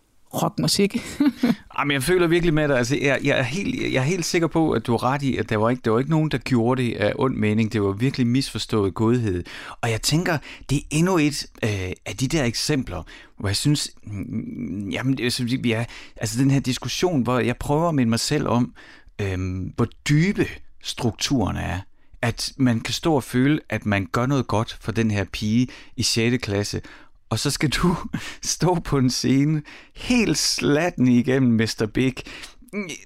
rockmusik. 0.42 0.96
Jamen, 1.78 1.94
jeg 1.94 2.02
føler 2.02 2.26
virkelig 2.26 2.54
med 2.54 2.68
dig. 2.68 2.78
Altså, 2.78 2.96
jeg, 3.02 3.18
jeg, 3.24 3.38
er 3.38 3.42
helt, 3.42 3.92
jeg 3.92 3.98
er 3.98 4.04
helt 4.04 4.24
sikker 4.24 4.48
på, 4.48 4.70
at 4.70 4.86
du 4.86 4.92
har 4.92 5.04
ret 5.04 5.22
i, 5.22 5.36
at 5.36 5.50
der 5.50 5.56
var, 5.56 5.70
ikke, 5.70 5.82
der 5.84 5.90
var 5.90 5.98
ikke 5.98 6.10
nogen, 6.10 6.30
der 6.30 6.38
gjorde 6.38 6.82
det 6.82 6.96
af 6.96 7.12
ond 7.16 7.36
mening. 7.36 7.72
Det 7.72 7.82
var 7.82 7.92
virkelig 7.92 8.26
misforstået 8.26 8.94
godhed. 8.94 9.44
Og 9.80 9.90
jeg 9.90 10.02
tænker, 10.02 10.38
det 10.70 10.78
er 10.78 10.82
endnu 10.90 11.18
et 11.18 11.46
øh, 11.64 11.70
af 12.06 12.16
de 12.20 12.28
der 12.28 12.44
eksempler, 12.44 13.02
hvor 13.38 13.48
jeg 13.48 13.56
synes, 13.56 13.90
mm, 14.04 14.12
mm 14.12 14.90
jamen, 14.90 15.16
det, 15.16 15.64
vi 15.64 15.72
er, 15.72 15.84
altså 16.16 16.42
den 16.42 16.50
her 16.50 16.60
diskussion, 16.60 17.22
hvor 17.22 17.38
jeg 17.38 17.56
prøver 17.56 17.88
at 17.88 17.94
minde 17.94 18.10
mig 18.10 18.20
selv 18.20 18.48
om, 18.48 18.72
øh, 19.20 19.66
hvor 19.76 19.86
dybe 20.08 20.46
strukturerne 20.82 21.60
er 21.60 21.80
at 22.22 22.52
man 22.56 22.80
kan 22.80 22.94
stå 22.94 23.14
og 23.14 23.24
føle, 23.24 23.60
at 23.68 23.86
man 23.86 24.06
gør 24.12 24.26
noget 24.26 24.46
godt 24.46 24.78
for 24.80 24.92
den 24.92 25.10
her 25.10 25.24
pige 25.24 25.68
i 25.96 26.02
6. 26.02 26.36
klasse, 26.42 26.82
og 27.30 27.38
så 27.38 27.50
skal 27.50 27.70
du 27.82 27.96
stå 28.42 28.74
på 28.74 28.98
en 28.98 29.10
scene 29.10 29.62
helt 29.94 30.38
slatten 30.38 31.08
igennem 31.08 31.52
Mr. 31.52 31.86
Big. 31.94 32.14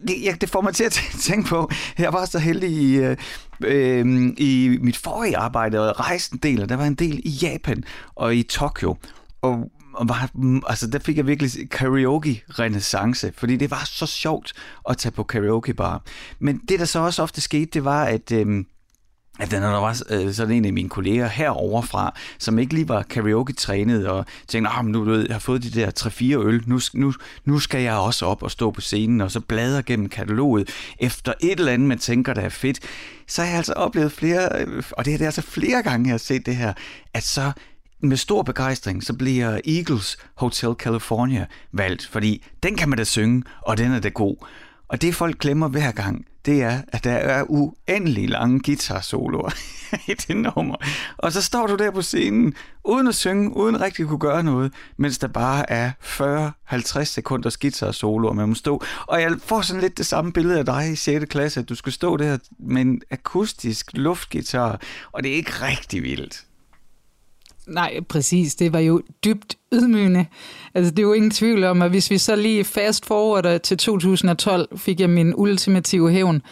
Det, 0.08 0.22
jeg, 0.22 0.40
det 0.40 0.50
får 0.50 0.60
mig 0.60 0.74
til 0.74 0.84
at 0.84 1.00
tænke 1.20 1.48
på, 1.48 1.70
jeg 1.98 2.12
var 2.12 2.24
så 2.24 2.38
heldig 2.38 2.70
i, 2.70 2.96
øh, 2.96 3.16
øh, 3.64 4.32
i 4.38 4.78
mit 4.80 4.96
forrige 4.96 5.36
arbejde 5.36 5.88
og 5.90 6.00
rejste 6.00 6.34
en 6.34 6.38
del, 6.38 6.62
og 6.62 6.68
der 6.68 6.76
var 6.76 6.84
en 6.84 6.94
del 6.94 7.20
i 7.24 7.30
Japan 7.30 7.84
og 8.14 8.36
i 8.36 8.42
Tokyo. 8.42 8.96
Og 9.42 9.70
var, 10.00 10.30
mm, 10.34 10.62
altså 10.66 10.86
der 10.86 10.98
fik 10.98 11.16
jeg 11.16 11.26
virkelig 11.26 11.70
karaoke-renaissance, 11.70 13.32
fordi 13.36 13.56
det 13.56 13.70
var 13.70 13.84
så 13.84 14.06
sjovt 14.06 14.52
at 14.90 14.96
tage 14.96 15.12
på 15.12 15.22
karaoke 15.22 15.74
bar. 15.74 16.02
Men 16.38 16.60
det, 16.68 16.78
der 16.80 16.84
så 16.84 16.98
også 16.98 17.22
ofte 17.22 17.40
skete, 17.40 17.66
det 17.66 17.84
var, 17.84 18.04
at 18.04 18.32
øh, 18.32 18.64
at 19.40 19.52
når 19.52 19.60
der 19.60 19.80
var 19.80 20.02
øh, 20.10 20.32
sådan 20.32 20.54
en 20.54 20.64
af 20.64 20.72
mine 20.72 20.88
kolleger 20.88 21.26
herovre 21.26 21.82
fra, 21.82 22.14
som 22.38 22.58
ikke 22.58 22.74
lige 22.74 22.88
var 22.88 23.02
karaoke-trænet, 23.02 24.08
og 24.08 24.26
tænkte, 24.48 24.70
ah, 24.70 24.84
nu 24.84 24.98
du 24.98 25.10
ved, 25.10 25.26
jeg 25.26 25.34
har 25.34 25.40
fået 25.40 25.62
de 25.62 25.70
der 25.70 25.90
3-4 26.00 26.46
øl, 26.46 26.62
nu, 26.66 26.80
nu, 26.94 27.12
nu 27.44 27.58
skal 27.58 27.82
jeg 27.82 27.94
også 27.94 28.26
op 28.26 28.42
og 28.42 28.50
stå 28.50 28.70
på 28.70 28.80
scenen, 28.80 29.20
og 29.20 29.30
så 29.30 29.40
bladre 29.40 29.82
gennem 29.82 30.08
kataloget 30.08 30.70
efter 30.98 31.32
et 31.40 31.58
eller 31.58 31.72
andet, 31.72 31.88
man 31.88 31.98
tænker, 31.98 32.34
der 32.34 32.42
er 32.42 32.48
fedt. 32.48 32.80
Så 33.28 33.42
har 33.42 33.48
jeg 33.48 33.56
altså 33.56 33.72
oplevet 33.72 34.12
flere, 34.12 34.48
øh, 34.66 34.82
og 34.92 35.04
det 35.04 35.14
er 35.14 35.18
det 35.18 35.24
altså 35.24 35.42
flere 35.42 35.82
gange, 35.82 36.06
jeg 36.06 36.12
har 36.12 36.18
set 36.18 36.46
det 36.46 36.56
her, 36.56 36.72
at 37.14 37.22
så 37.22 37.52
med 38.02 38.16
stor 38.16 38.42
begejstring, 38.42 39.02
så 39.02 39.14
bliver 39.14 39.60
Eagles 39.64 40.16
Hotel 40.34 40.74
California 40.78 41.46
valgt, 41.72 42.06
fordi 42.06 42.44
den 42.62 42.76
kan 42.76 42.88
man 42.88 42.98
da 42.98 43.04
synge, 43.04 43.42
og 43.60 43.78
den 43.78 43.92
er 43.92 44.00
da 44.00 44.08
god. 44.08 44.36
Og 44.88 45.02
det 45.02 45.14
folk 45.14 45.38
glemmer 45.38 45.68
hver 45.68 45.92
gang, 45.92 46.26
det 46.44 46.62
er, 46.62 46.80
at 46.88 47.04
der 47.04 47.12
er 47.12 47.44
uendelig 47.48 48.28
lange 48.28 48.60
guitar-soloer 48.60 49.50
i 50.10 50.14
det 50.14 50.36
nummer. 50.36 50.76
Og 51.18 51.32
så 51.32 51.42
står 51.42 51.66
du 51.66 51.74
der 51.74 51.90
på 51.90 52.02
scenen, 52.02 52.54
uden 52.84 53.08
at 53.08 53.14
synge, 53.14 53.56
uden 53.56 53.80
rigtig 53.80 54.02
at 54.02 54.08
kunne 54.08 54.18
gøre 54.18 54.42
noget, 54.42 54.72
mens 54.96 55.18
der 55.18 55.28
bare 55.28 55.70
er 55.70 55.90
40-50 56.72 57.04
sekunders 57.04 57.56
guitar-soloer, 57.56 58.32
man 58.32 58.48
må 58.48 58.54
stå. 58.54 58.82
Og 59.06 59.20
jeg 59.20 59.32
får 59.44 59.60
sådan 59.60 59.82
lidt 59.82 59.98
det 59.98 60.06
samme 60.06 60.32
billede 60.32 60.58
af 60.58 60.64
dig 60.64 60.92
i 60.92 60.96
6. 60.96 61.24
klasse, 61.30 61.60
at 61.60 61.68
du 61.68 61.74
skal 61.74 61.92
stå 61.92 62.16
der 62.16 62.38
med 62.58 62.82
en 62.82 63.02
akustisk 63.10 63.90
luftgitar, 63.92 64.80
og 65.12 65.22
det 65.22 65.32
er 65.32 65.36
ikke 65.36 65.52
rigtig 65.52 66.02
vildt. 66.02 66.44
Nej, 67.66 68.00
præcis. 68.08 68.54
Det 68.54 68.72
var 68.72 68.78
jo 68.78 69.02
dybt 69.24 69.56
ydmygende. 69.72 70.26
Altså, 70.74 70.90
det 70.90 70.98
er 70.98 71.02
jo 71.02 71.12
ingen 71.12 71.30
tvivl 71.30 71.64
om, 71.64 71.82
at 71.82 71.90
hvis 71.90 72.10
vi 72.10 72.18
så 72.18 72.36
lige 72.36 72.64
fast 72.64 73.06
forwarder 73.06 73.58
til 73.58 73.78
2012, 73.78 74.78
fik 74.78 75.00
jeg 75.00 75.10
min 75.10 75.34
ultimative 75.36 76.10
hævn 76.10 76.42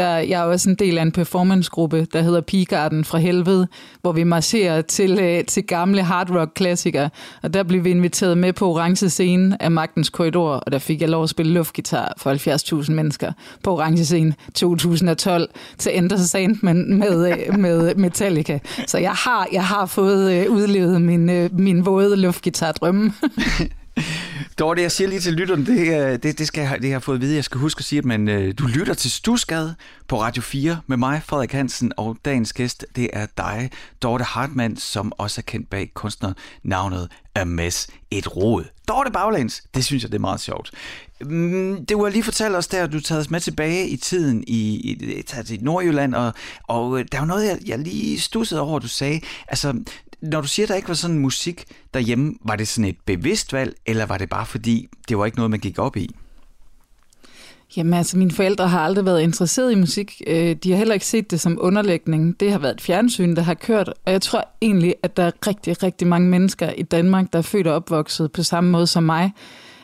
der 0.00 0.16
jeg 0.16 0.40
er 0.40 0.44
også 0.44 0.70
en 0.70 0.76
del 0.76 0.98
af 0.98 1.02
en 1.02 1.12
performancegruppe, 1.12 2.06
der 2.12 2.22
hedder 2.22 2.40
Pigarden 2.40 3.04
fra 3.04 3.18
Helvede, 3.18 3.68
hvor 4.00 4.12
vi 4.12 4.24
marcherer 4.24 4.82
til, 4.82 5.18
øh, 5.20 5.44
til 5.44 5.66
gamle 5.66 6.02
hard 6.02 6.30
rock 6.30 6.50
klassikere. 6.54 7.10
Og 7.42 7.54
der 7.54 7.62
blev 7.62 7.84
vi 7.84 7.90
inviteret 7.90 8.38
med 8.38 8.52
på 8.52 8.68
orange 8.70 9.10
scene 9.10 9.62
af 9.62 9.70
Magtens 9.70 10.10
Korridor, 10.10 10.52
og 10.52 10.72
der 10.72 10.78
fik 10.78 11.00
jeg 11.00 11.08
lov 11.08 11.22
at 11.22 11.30
spille 11.30 11.52
luftgitar 11.52 12.14
for 12.16 12.82
70.000 12.84 12.92
mennesker 12.92 13.32
på 13.62 13.74
orange 13.74 14.04
scene 14.04 14.34
2012 14.54 15.50
til 15.78 15.98
Enter 15.98 16.16
Sandman 16.16 16.94
med, 16.94 17.32
øh, 17.32 17.58
med 17.58 17.94
Metallica. 17.94 18.58
Så 18.86 18.98
jeg 18.98 19.12
har, 19.12 19.48
jeg 19.52 19.64
har 19.64 19.86
fået 19.86 20.32
øh, 20.32 20.50
udlevet 20.50 21.02
min, 21.02 21.30
øh, 21.30 21.50
min 21.58 21.86
våde 21.86 22.16
luftgitar-drømme. 22.16 23.12
Dorte, 24.60 24.82
jeg 24.82 24.92
siger 24.92 25.08
lige 25.08 25.20
til 25.20 25.32
lytteren, 25.32 25.66
det, 25.66 25.78
øh, 25.78 26.18
det, 26.22 26.38
det, 26.38 26.46
skal 26.46 26.60
jeg, 26.60 26.78
det 26.78 26.84
har 26.84 26.94
jeg 26.94 27.02
fået 27.02 27.16
at 27.16 27.20
vide. 27.20 27.34
Jeg 27.34 27.44
skal 27.44 27.60
huske 27.60 27.78
at 27.78 27.84
sige, 27.84 27.98
at 27.98 28.04
man, 28.04 28.28
øh, 28.28 28.54
du 28.58 28.66
lytter 28.66 28.94
til 28.94 29.10
Stusgade 29.10 29.74
på 30.08 30.20
Radio 30.20 30.42
4 30.42 30.80
med 30.86 30.96
mig, 30.96 31.22
Frederik 31.24 31.52
Hansen, 31.52 31.92
og 31.96 32.16
dagens 32.24 32.52
gæst, 32.52 32.86
det 32.96 33.10
er 33.12 33.26
dig, 33.36 33.70
Dorte 34.02 34.24
Hartmann, 34.24 34.76
som 34.76 35.12
også 35.18 35.40
er 35.40 35.42
kendt 35.42 35.70
bag 35.70 35.90
kunstnernavnet 35.94 37.08
Ames 37.34 37.88
Et 38.10 38.36
Råd. 38.36 38.64
Dorte 38.88 39.10
Baglands, 39.10 39.62
det 39.74 39.84
synes 39.84 40.02
jeg, 40.02 40.12
det 40.12 40.16
er 40.16 40.20
meget 40.20 40.40
sjovt. 40.40 40.70
Mm, 41.20 41.86
det 41.86 41.98
var 41.98 42.08
lige 42.08 42.22
fortalt 42.22 42.56
os 42.56 42.66
der, 42.66 42.84
at 42.84 42.92
du 42.92 43.00
taget 43.00 43.20
os 43.20 43.30
med 43.30 43.40
tilbage 43.40 43.88
i 43.88 43.96
tiden 43.96 44.44
i, 44.46 44.74
i, 44.74 45.22
i 45.50 45.58
Nordjylland, 45.60 46.14
og, 46.14 46.32
og 46.62 46.98
øh, 46.98 47.04
der 47.12 47.18
var 47.18 47.26
noget, 47.26 47.46
jeg, 47.46 47.58
jeg 47.66 47.78
lige 47.78 48.20
stussede 48.20 48.60
over, 48.60 48.78
du 48.78 48.88
sagde. 48.88 49.20
Altså, 49.48 49.74
når 50.22 50.40
du 50.40 50.48
siger, 50.48 50.66
at 50.66 50.68
der 50.68 50.74
ikke 50.74 50.88
var 50.88 50.94
sådan 50.94 51.18
musik 51.18 51.64
derhjemme, 51.94 52.34
var 52.44 52.56
det 52.56 52.68
sådan 52.68 52.88
et 52.88 52.96
bevidst 53.06 53.52
valg, 53.52 53.74
eller 53.86 54.06
var 54.06 54.18
det 54.18 54.28
bare 54.28 54.46
fordi, 54.46 54.88
det 55.08 55.18
var 55.18 55.24
ikke 55.24 55.36
noget, 55.36 55.50
man 55.50 55.60
gik 55.60 55.78
op 55.78 55.96
i? 55.96 56.10
Jamen 57.76 57.94
altså, 57.94 58.18
mine 58.18 58.30
forældre 58.30 58.68
har 58.68 58.80
aldrig 58.80 59.04
været 59.04 59.20
interesseret 59.22 59.72
i 59.72 59.74
musik. 59.74 60.22
Øh, 60.26 60.56
de 60.56 60.70
har 60.70 60.78
heller 60.78 60.94
ikke 60.94 61.06
set 61.06 61.30
det 61.30 61.40
som 61.40 61.58
underlægning. 61.60 62.40
Det 62.40 62.52
har 62.52 62.58
været 62.58 62.74
et 62.74 62.80
fjernsyn, 62.80 63.36
der 63.36 63.42
har 63.42 63.54
kørt. 63.54 63.88
Og 63.88 64.12
jeg 64.12 64.22
tror 64.22 64.48
egentlig, 64.62 64.94
at 65.02 65.16
der 65.16 65.22
er 65.22 65.30
rigtig, 65.46 65.82
rigtig 65.82 66.08
mange 66.08 66.28
mennesker 66.28 66.70
i 66.70 66.82
Danmark, 66.82 67.32
der 67.32 67.38
er 67.38 67.42
født 67.42 67.66
og 67.66 67.74
opvokset 67.74 68.32
på 68.32 68.42
samme 68.42 68.70
måde 68.70 68.86
som 68.86 69.02
mig. 69.02 69.32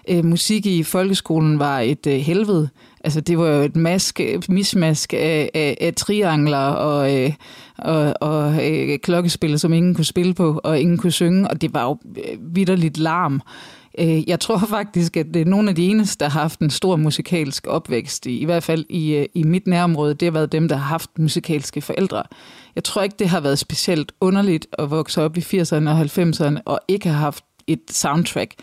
Øh, 0.09 0.25
musik 0.25 0.67
i 0.67 0.83
folkeskolen 0.83 1.59
var 1.59 1.81
et 1.81 2.07
øh, 2.07 2.15
helvede. 2.15 2.69
Altså, 3.05 3.21
det 3.21 3.39
var 3.39 3.49
jo 3.49 3.63
et 3.63 3.77
mask, 3.77 4.21
mismask 4.49 5.13
af, 5.13 5.51
af, 5.55 5.77
af 5.81 5.95
triangler 5.95 6.59
og, 6.59 7.15
øh, 7.15 7.33
og, 7.79 8.15
og 8.21 8.67
øh, 8.71 8.99
klokkespil, 8.99 9.59
som 9.59 9.73
ingen 9.73 9.95
kunne 9.95 10.05
spille 10.05 10.35
på, 10.35 10.61
og 10.65 10.81
ingen 10.81 10.99
kunne 10.99 11.13
synge, 11.13 11.49
og 11.49 11.61
det 11.61 11.75
var 11.75 11.85
jo 11.85 11.99
øh, 12.17 12.57
vidderligt 12.57 12.99
larm. 12.99 13.43
Øh, 13.99 14.29
jeg 14.29 14.41
tror 14.41 14.59
faktisk, 14.79 15.17
at 15.17 15.27
det 15.35 15.43
er 15.43 15.47
nogle 15.47 15.69
af 15.69 15.75
de 15.75 15.87
eneste, 15.87 16.25
der 16.25 16.31
har 16.31 16.41
haft 16.41 16.61
en 16.61 16.71
stor 16.71 16.97
musikalsk 16.97 17.67
opvækst, 17.67 18.27
i, 18.27 18.39
i 18.39 18.45
hvert 18.45 18.63
fald 18.63 18.85
i, 18.89 19.15
øh, 19.15 19.27
i 19.35 19.43
mit 19.43 19.67
nærområde, 19.67 20.15
det 20.15 20.27
har 20.27 20.33
været 20.33 20.53
dem, 20.53 20.69
der 20.69 20.77
har 20.77 20.89
haft 20.89 21.11
musikalske 21.19 21.81
forældre. 21.81 22.23
Jeg 22.75 22.85
tror 22.85 23.03
ikke, 23.03 23.17
det 23.19 23.29
har 23.29 23.41
været 23.41 23.59
specielt 23.59 24.13
underligt 24.21 24.67
at 24.79 24.91
vokse 24.91 25.23
op 25.23 25.37
i 25.37 25.41
80'erne 25.41 25.89
og 25.89 26.01
90'erne 26.01 26.61
og 26.65 26.81
ikke 26.89 27.09
have 27.09 27.19
haft 27.19 27.45
et 27.67 27.81
soundtrack 27.91 28.55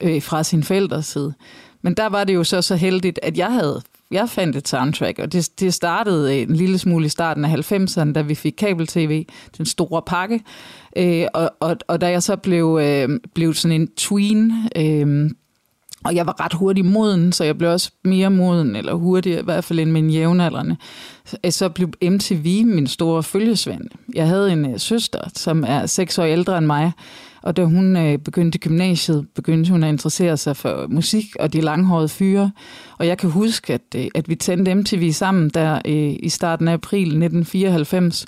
øh, 0.00 0.22
fra 0.22 0.42
sin 0.42 0.62
forældres 0.62 1.06
side. 1.06 1.34
Men 1.82 1.94
der 1.94 2.06
var 2.06 2.24
det 2.24 2.34
jo 2.34 2.44
så 2.44 2.62
så 2.62 2.76
heldigt, 2.76 3.18
at 3.22 3.38
jeg 3.38 3.52
havde 3.52 3.82
jeg 4.10 4.28
fandt 4.28 4.56
et 4.56 4.68
soundtrack, 4.68 5.18
og 5.18 5.32
det, 5.32 5.50
det 5.60 5.74
startede 5.74 6.36
øh, 6.36 6.42
en 6.42 6.56
lille 6.56 6.78
smule 6.78 7.06
i 7.06 7.08
starten 7.08 7.44
af 7.44 7.72
90'erne, 7.72 8.12
da 8.12 8.22
vi 8.22 8.34
fik 8.34 8.54
kabel-tv, 8.58 9.26
den 9.58 9.66
store 9.66 10.02
pakke. 10.06 10.40
Øh, 10.96 11.26
og, 11.34 11.50
og, 11.60 11.76
og 11.88 12.00
da 12.00 12.10
jeg 12.10 12.22
så 12.22 12.36
blev, 12.36 12.78
øh, 12.82 13.20
blev 13.34 13.54
sådan 13.54 13.80
en 13.80 13.88
tween, 13.96 14.52
øh, 14.76 15.30
og 16.04 16.14
jeg 16.14 16.26
var 16.26 16.44
ret 16.44 16.52
hurtig 16.52 16.84
moden, 16.84 17.32
så 17.32 17.44
jeg 17.44 17.58
blev 17.58 17.70
også 17.70 17.90
mere 18.04 18.30
moden, 18.30 18.76
eller 18.76 18.94
hurtigere 18.94 19.40
i 19.40 19.44
hvert 19.44 19.64
fald 19.64 19.78
end 19.78 19.90
min 19.90 20.10
jævnaldrende. 20.10 20.76
Øh, 21.44 21.52
så 21.52 21.68
blev 21.68 21.88
MTV 22.02 22.64
min 22.66 22.86
store 22.86 23.22
følgesvend. 23.22 23.88
Jeg 24.14 24.26
havde 24.26 24.52
en 24.52 24.72
øh, 24.72 24.78
søster, 24.78 25.20
som 25.34 25.64
er 25.68 25.86
seks 25.86 26.18
år 26.18 26.24
ældre 26.24 26.58
end 26.58 26.66
mig, 26.66 26.92
og 27.42 27.56
da 27.56 27.64
hun 27.64 27.96
øh, 27.96 28.18
begyndte 28.18 28.58
gymnasiet, 28.58 29.26
begyndte 29.34 29.70
hun 29.70 29.82
at 29.82 29.88
interessere 29.88 30.36
sig 30.36 30.56
for 30.56 30.86
musik 30.88 31.36
og 31.40 31.52
de 31.52 31.60
langhårede 31.60 32.08
fyre. 32.08 32.50
Og 32.98 33.06
jeg 33.06 33.18
kan 33.18 33.30
huske, 33.30 33.74
at, 33.74 33.80
øh, 33.96 34.06
at 34.14 34.28
vi 34.28 34.34
tændte 34.34 34.74
MTV 34.74 35.12
sammen 35.12 35.48
der 35.48 35.80
øh, 35.84 36.16
i 36.20 36.28
starten 36.28 36.68
af 36.68 36.72
april 36.72 37.02
1994. 37.02 38.26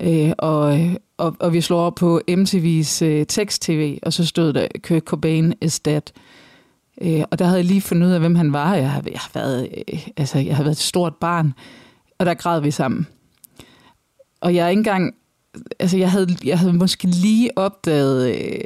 Øh, 0.00 0.32
og, 0.38 0.80
øh, 0.80 0.94
og, 1.16 1.36
og 1.40 1.52
vi 1.52 1.60
slår 1.60 1.80
op 1.80 1.94
på 1.94 2.20
MTV's 2.30 3.04
øh, 3.04 3.26
tekst-tv, 3.26 3.98
og 4.02 4.12
så 4.12 4.26
stod 4.26 4.52
der, 4.52 4.66
Kurt 4.82 5.02
Cobain 5.02 5.54
is 5.62 5.80
dead. 5.80 6.02
Øh, 7.00 7.22
og 7.30 7.38
der 7.38 7.44
havde 7.44 7.58
jeg 7.58 7.64
lige 7.64 7.80
fundet 7.80 8.06
ud 8.06 8.12
af, 8.12 8.20
hvem 8.20 8.34
han 8.34 8.52
var. 8.52 8.74
Jeg 8.74 8.90
har, 8.90 9.02
jeg 9.10 9.20
har, 9.20 9.30
været, 9.34 9.68
øh, 9.92 10.06
altså, 10.16 10.38
jeg 10.38 10.56
har 10.56 10.62
været 10.62 10.74
et 10.74 10.82
stort 10.82 11.14
barn, 11.16 11.52
og 12.18 12.26
der 12.26 12.34
græd 12.34 12.60
vi 12.60 12.70
sammen. 12.70 13.06
Og 14.40 14.54
jeg 14.54 14.64
er 14.64 14.68
ikke 14.68 14.80
engang 14.80 15.14
altså 15.78 15.96
jeg 15.96 16.10
havde, 16.10 16.36
jeg 16.44 16.58
havde 16.58 16.72
måske 16.72 17.06
lige 17.06 17.58
opdaget 17.58 18.36
øh, 18.36 18.60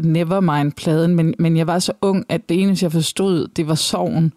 Nevermind-pladen, 0.00 1.16
men, 1.16 1.34
men 1.38 1.56
jeg 1.56 1.66
var 1.66 1.78
så 1.78 1.92
ung, 2.02 2.24
at 2.28 2.48
det 2.48 2.62
eneste, 2.62 2.84
jeg 2.84 2.92
forstod, 2.92 3.48
det 3.48 3.68
var 3.68 3.74
sorgen. 3.74 4.32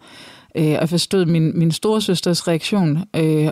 Øh, 0.56 0.64
og 0.64 0.80
jeg 0.80 0.88
forstod 0.88 1.26
min, 1.26 1.58
min 1.58 1.72
storesøsters 1.72 2.48
reaktion, 2.48 2.98
øh, 3.16 3.48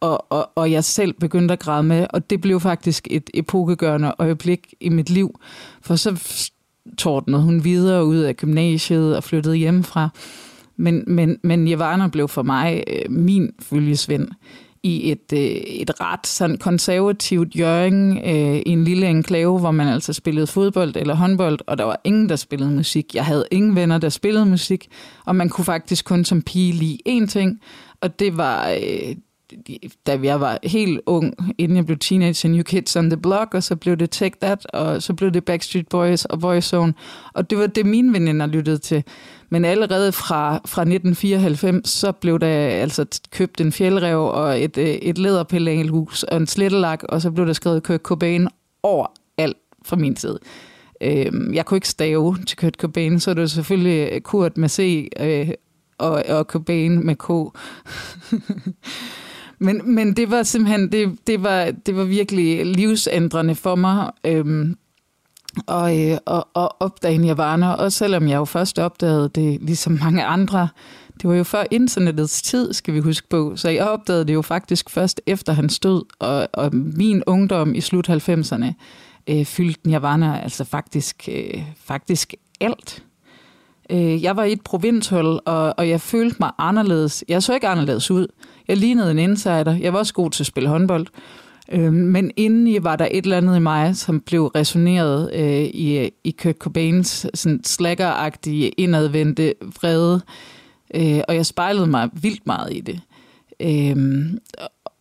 og, 0.00 0.32
og, 0.32 0.50
og 0.54 0.72
jeg 0.72 0.84
selv 0.84 1.12
begyndte 1.12 1.52
at 1.52 1.58
græde 1.58 1.82
med, 1.82 2.06
og 2.10 2.30
det 2.30 2.40
blev 2.40 2.60
faktisk 2.60 3.08
et 3.10 3.30
epokegørende 3.34 4.14
øjeblik 4.18 4.74
i 4.80 4.88
mit 4.88 5.10
liv, 5.10 5.40
for 5.82 5.96
så 5.96 6.22
tordnede 6.98 7.42
hun 7.42 7.64
videre 7.64 8.04
ud 8.04 8.16
af 8.16 8.36
gymnasiet 8.36 9.16
og 9.16 9.24
flyttede 9.24 9.56
hjemmefra. 9.56 10.08
Men, 10.76 11.04
men, 11.06 11.38
men 11.42 11.58
Nirvana 11.64 12.08
blev 12.08 12.28
for 12.28 12.42
mig 12.42 12.84
øh, 12.86 13.10
min 13.10 13.52
følgesvend 13.60 14.28
i 14.86 15.10
et, 15.12 15.32
øh, 15.32 15.40
et 15.40 16.00
ret 16.00 16.26
sådan 16.26 16.58
konservativt 16.58 17.56
Jørgen 17.56 18.18
øh, 18.18 18.56
i 18.66 18.70
en 18.70 18.84
lille 18.84 19.06
enklave, 19.06 19.58
hvor 19.58 19.70
man 19.70 19.88
altså 19.88 20.12
spillede 20.12 20.46
fodbold 20.46 20.96
eller 20.96 21.14
håndbold, 21.14 21.58
og 21.66 21.78
der 21.78 21.84
var 21.84 22.00
ingen, 22.04 22.28
der 22.28 22.36
spillede 22.36 22.70
musik. 22.70 23.14
Jeg 23.14 23.24
havde 23.24 23.44
ingen 23.50 23.76
venner, 23.76 23.98
der 23.98 24.08
spillede 24.08 24.46
musik, 24.46 24.88
og 25.24 25.36
man 25.36 25.48
kunne 25.48 25.64
faktisk 25.64 26.04
kun 26.04 26.24
som 26.24 26.42
pige 26.42 26.72
lide 26.72 26.98
én 27.08 27.26
ting, 27.26 27.60
og 28.00 28.18
det 28.18 28.36
var, 28.36 28.70
øh, 28.70 29.16
da 30.06 30.18
jeg 30.22 30.40
var 30.40 30.58
helt 30.62 31.00
ung, 31.06 31.34
inden 31.58 31.76
jeg 31.76 31.86
blev 31.86 31.98
teenager, 31.98 32.48
New 32.48 32.62
Kids 32.62 32.96
on 32.96 33.10
the 33.10 33.16
Block, 33.16 33.54
og 33.54 33.62
så 33.62 33.76
blev 33.76 33.96
det 33.96 34.10
Take 34.10 34.36
That, 34.42 34.66
og 34.66 35.02
så 35.02 35.14
blev 35.14 35.30
det 35.30 35.44
Backstreet 35.44 35.88
Boys 35.88 36.24
og 36.24 36.40
Boyzone, 36.40 36.94
og 37.34 37.50
det 37.50 37.58
var 37.58 37.66
det, 37.66 37.86
mine 37.86 38.12
veninder 38.12 38.46
lyttede 38.46 38.78
til. 38.78 39.04
Men 39.50 39.64
allerede 39.64 40.12
fra, 40.12 40.54
fra 40.54 40.82
1994, 40.82 41.88
så 41.88 42.12
blev 42.12 42.38
der 42.38 42.48
altså 42.68 43.20
købt 43.30 43.60
en 43.60 43.72
fjeldrev 43.72 44.18
og 44.18 44.62
et, 44.62 44.78
øh, 44.78 44.86
et 44.86 45.18
læderpillangelhus 45.18 46.22
og 46.22 46.36
en 46.36 46.46
slettelak, 46.46 47.02
og 47.02 47.22
så 47.22 47.30
blev 47.30 47.46
der 47.46 47.52
skrevet 47.52 47.82
Kurt 47.82 48.00
Cobain 48.00 48.48
over 48.82 49.06
alt 49.38 49.56
fra 49.84 49.96
min 49.96 50.14
tid. 50.14 50.38
Øhm, 51.00 51.54
jeg 51.54 51.66
kunne 51.66 51.76
ikke 51.76 51.88
stave 51.88 52.36
til 52.46 52.58
Kurt 52.58 52.74
Cobain, 52.74 53.20
så 53.20 53.34
det 53.34 53.40
var 53.40 53.46
selvfølgelig 53.46 54.22
Kurt 54.22 54.56
med 54.56 54.68
C 54.68 55.08
øh, 55.20 55.48
og, 55.98 56.22
og 56.28 56.44
Cobain 56.44 57.06
med 57.06 57.16
K. 57.16 57.28
men, 59.58 59.94
men 59.94 60.16
det 60.16 60.30
var 60.30 60.42
simpelthen, 60.42 60.92
det, 60.92 61.18
det, 61.26 61.42
var, 61.42 61.70
det 61.86 61.96
var 61.96 62.04
virkelig 62.04 62.66
livsændrende 62.66 63.54
for 63.54 63.74
mig. 63.74 64.10
Øhm, 64.24 64.76
og, 65.66 65.98
øh, 66.00 66.18
og, 66.26 66.48
og 66.54 66.76
opdage 66.80 67.18
Nirvana, 67.18 67.72
og 67.72 67.92
selvom 67.92 68.28
jeg 68.28 68.36
jo 68.36 68.44
først 68.44 68.78
opdagede 68.78 69.28
det, 69.28 69.62
ligesom 69.62 69.98
mange 70.04 70.24
andre. 70.24 70.68
Det 71.22 71.30
var 71.30 71.36
jo 71.36 71.44
før 71.44 71.64
internettets 71.70 72.42
tid, 72.42 72.72
skal 72.72 72.94
vi 72.94 73.00
huske 73.00 73.28
på, 73.28 73.56
så 73.56 73.68
jeg 73.68 73.84
opdagede 73.84 74.24
det 74.24 74.34
jo 74.34 74.42
faktisk 74.42 74.90
først 74.90 75.20
efter 75.26 75.52
han 75.52 75.68
stod, 75.68 76.02
og, 76.18 76.48
og 76.52 76.74
min 76.74 77.22
ungdom 77.26 77.74
i 77.74 77.80
slut 77.80 78.08
90'erne 78.08 78.72
øh, 79.26 79.44
fyldte 79.44 79.88
Nirvana 79.88 80.40
altså 80.42 80.64
faktisk, 80.64 81.28
øh, 81.32 81.62
faktisk 81.84 82.34
alt. 82.60 83.05
Øh, 83.90 84.22
jeg 84.22 84.36
var 84.36 84.44
i 84.44 84.52
et 84.52 84.60
provinshold, 84.60 85.40
og, 85.44 85.74
og 85.78 85.88
jeg 85.88 86.00
følte 86.00 86.36
mig 86.40 86.50
anderledes. 86.58 87.24
Jeg 87.28 87.42
så 87.42 87.54
ikke 87.54 87.68
anderledes 87.68 88.10
ud. 88.10 88.26
Jeg 88.68 88.76
lignede 88.76 89.10
en 89.10 89.18
insider. 89.18 89.76
Jeg 89.76 89.92
var 89.92 89.98
også 89.98 90.14
god 90.14 90.30
til 90.30 90.42
at 90.42 90.46
spille 90.46 90.68
håndbold. 90.68 91.06
Øh, 91.72 91.92
men 91.92 92.30
indeni 92.36 92.78
var 92.82 92.96
der 92.96 93.08
et 93.10 93.24
eller 93.24 93.36
andet 93.36 93.56
i 93.56 93.60
mig, 93.60 93.96
som 93.96 94.20
blev 94.20 94.46
resoneret 94.46 95.30
øh, 95.34 95.62
i, 95.62 96.10
i 96.24 96.30
Kurt 96.42 96.56
Cobains 96.56 97.26
sådan 97.34 97.64
slaggeragtige, 97.64 98.68
indadvendte 98.68 99.54
vrede. 99.80 100.20
Øh, 100.94 101.20
og 101.28 101.34
jeg 101.34 101.46
spejlede 101.46 101.86
mig 101.86 102.08
vildt 102.12 102.46
meget 102.46 102.72
i 102.72 102.80
det. 102.80 103.00
Øh, 103.60 104.26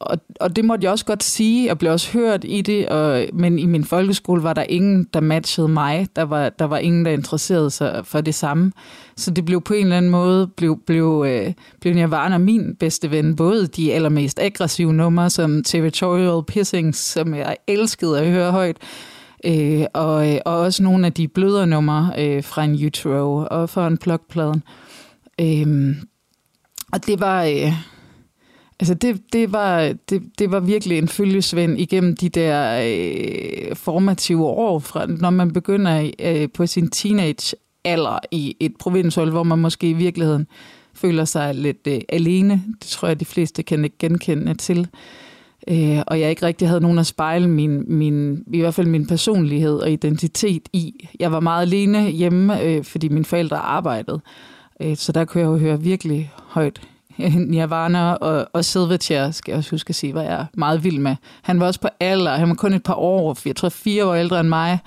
og, 0.05 0.17
og 0.39 0.55
det 0.55 0.65
måtte 0.65 0.83
jeg 0.83 0.91
også 0.91 1.05
godt 1.05 1.23
sige. 1.23 1.71
og 1.71 1.79
blev 1.79 1.91
også 1.91 2.11
hørt 2.11 2.43
i 2.43 2.61
det, 2.61 2.89
og, 2.89 3.25
men 3.33 3.59
i 3.59 3.65
min 3.65 3.83
folkeskole 3.83 4.43
var 4.43 4.53
der 4.53 4.63
ingen, 4.69 5.07
der 5.13 5.19
matchede 5.19 5.67
mig. 5.67 6.07
Der 6.15 6.23
var, 6.23 6.49
der 6.49 6.65
var 6.65 6.77
ingen, 6.77 7.05
der 7.05 7.11
interesserede 7.11 7.71
sig 7.71 8.01
for 8.05 8.21
det 8.21 8.35
samme. 8.35 8.71
Så 9.17 9.31
det 9.31 9.45
blev 9.45 9.61
på 9.61 9.73
en 9.73 9.83
eller 9.83 9.97
anden 9.97 10.11
måde, 10.11 10.47
blev, 10.47 10.79
blev, 10.85 11.25
øh, 11.27 11.53
blev 11.81 11.93
Nirvana 11.93 12.37
min 12.37 12.75
bedste 12.75 13.11
ven. 13.11 13.35
Både 13.35 13.67
de 13.67 13.93
allermest 13.93 14.39
aggressive 14.39 14.93
numre, 14.93 15.29
som 15.29 15.63
Territorial 15.63 16.43
Pissing, 16.47 16.95
som 16.95 17.33
jeg 17.33 17.57
elskede 17.67 18.19
at 18.19 18.31
høre 18.31 18.51
højt, 18.51 18.77
øh, 19.45 19.85
og, 19.93 20.33
øh, 20.33 20.37
og 20.45 20.57
også 20.57 20.83
nogle 20.83 21.05
af 21.05 21.13
de 21.13 21.27
blødere 21.27 21.67
numre 21.67 22.11
øh, 22.17 22.43
fra 22.43 22.63
en 22.63 22.85
Utero 22.85 23.47
og 23.51 23.69
fra 23.69 23.87
en 23.87 23.97
plugpladen. 23.97 24.63
Øh, 25.41 25.95
og 26.93 27.05
det 27.07 27.19
var... 27.19 27.43
Øh, 27.43 27.94
Altså 28.79 28.93
det, 28.93 29.21
det, 29.33 29.51
var, 29.51 29.93
det, 30.09 30.23
det 30.39 30.51
var 30.51 30.59
virkelig 30.59 30.97
en 30.97 31.07
følgesvend 31.07 31.79
igennem 31.79 32.15
de 32.15 32.29
der 32.29 32.81
øh, 32.85 33.75
formative 33.75 34.45
år, 34.45 34.79
fra, 34.79 35.05
når 35.05 35.29
man 35.29 35.53
begynder 35.53 36.11
øh, 36.19 36.49
på 36.53 36.65
sin 36.65 36.89
teenage 36.89 37.55
alder 37.83 38.19
i 38.31 38.55
et 38.59 38.73
provinshold, 38.79 39.31
hvor 39.31 39.43
man 39.43 39.59
måske 39.59 39.89
i 39.89 39.93
virkeligheden 39.93 40.47
føler 40.93 41.25
sig 41.25 41.55
lidt 41.55 41.87
øh, 41.87 42.01
alene. 42.09 42.63
Det 42.81 42.89
tror 42.89 43.07
jeg, 43.07 43.19
de 43.19 43.25
fleste 43.25 43.63
kan 43.63 43.83
ikke 43.83 43.97
genkende 43.97 44.53
til. 44.53 44.87
Øh, 45.67 45.99
og 46.07 46.19
jeg 46.19 46.29
ikke 46.29 46.45
rigtig 46.45 46.67
havde 46.67 46.81
nogen 46.81 46.99
at 46.99 47.05
spejle 47.05 47.47
min, 47.47 47.83
min, 47.87 48.43
i 48.53 48.59
hvert 48.59 48.73
fald 48.73 48.87
min 48.87 49.07
personlighed 49.07 49.77
og 49.77 49.91
identitet 49.91 50.69
i. 50.73 51.07
Jeg 51.19 51.31
var 51.31 51.39
meget 51.39 51.61
alene 51.61 52.09
hjemme, 52.09 52.61
øh, 52.63 52.83
fordi 52.83 53.07
mine 53.07 53.25
forældre 53.25 53.57
arbejdede. 53.57 54.19
Øh, 54.81 54.95
så 54.97 55.11
der 55.11 55.25
kunne 55.25 55.41
jeg 55.41 55.47
jo 55.47 55.57
høre 55.57 55.81
virkelig 55.81 56.31
højt 56.35 56.81
Nirvana 57.51 58.13
og, 58.13 58.47
og 58.53 58.65
Silverchair, 58.65 59.31
skal 59.31 59.51
jeg 59.51 59.57
også 59.57 59.71
huske 59.71 59.89
at 59.89 59.95
sige, 59.95 60.13
var 60.13 60.21
jeg 60.21 60.45
meget 60.53 60.83
vild 60.83 60.99
med. 60.99 61.15
Han 61.41 61.59
var 61.59 61.65
også 61.65 61.79
på 61.79 61.87
alder, 61.99 62.35
han 62.35 62.49
var 62.49 62.55
kun 62.55 62.73
et 62.73 62.83
par 62.83 62.93
år, 62.93 63.37
jeg 63.45 63.55
tror 63.55 63.69
fire 63.69 64.05
år 64.05 64.15
ældre 64.15 64.39
end 64.39 64.49
mig, 64.49 64.79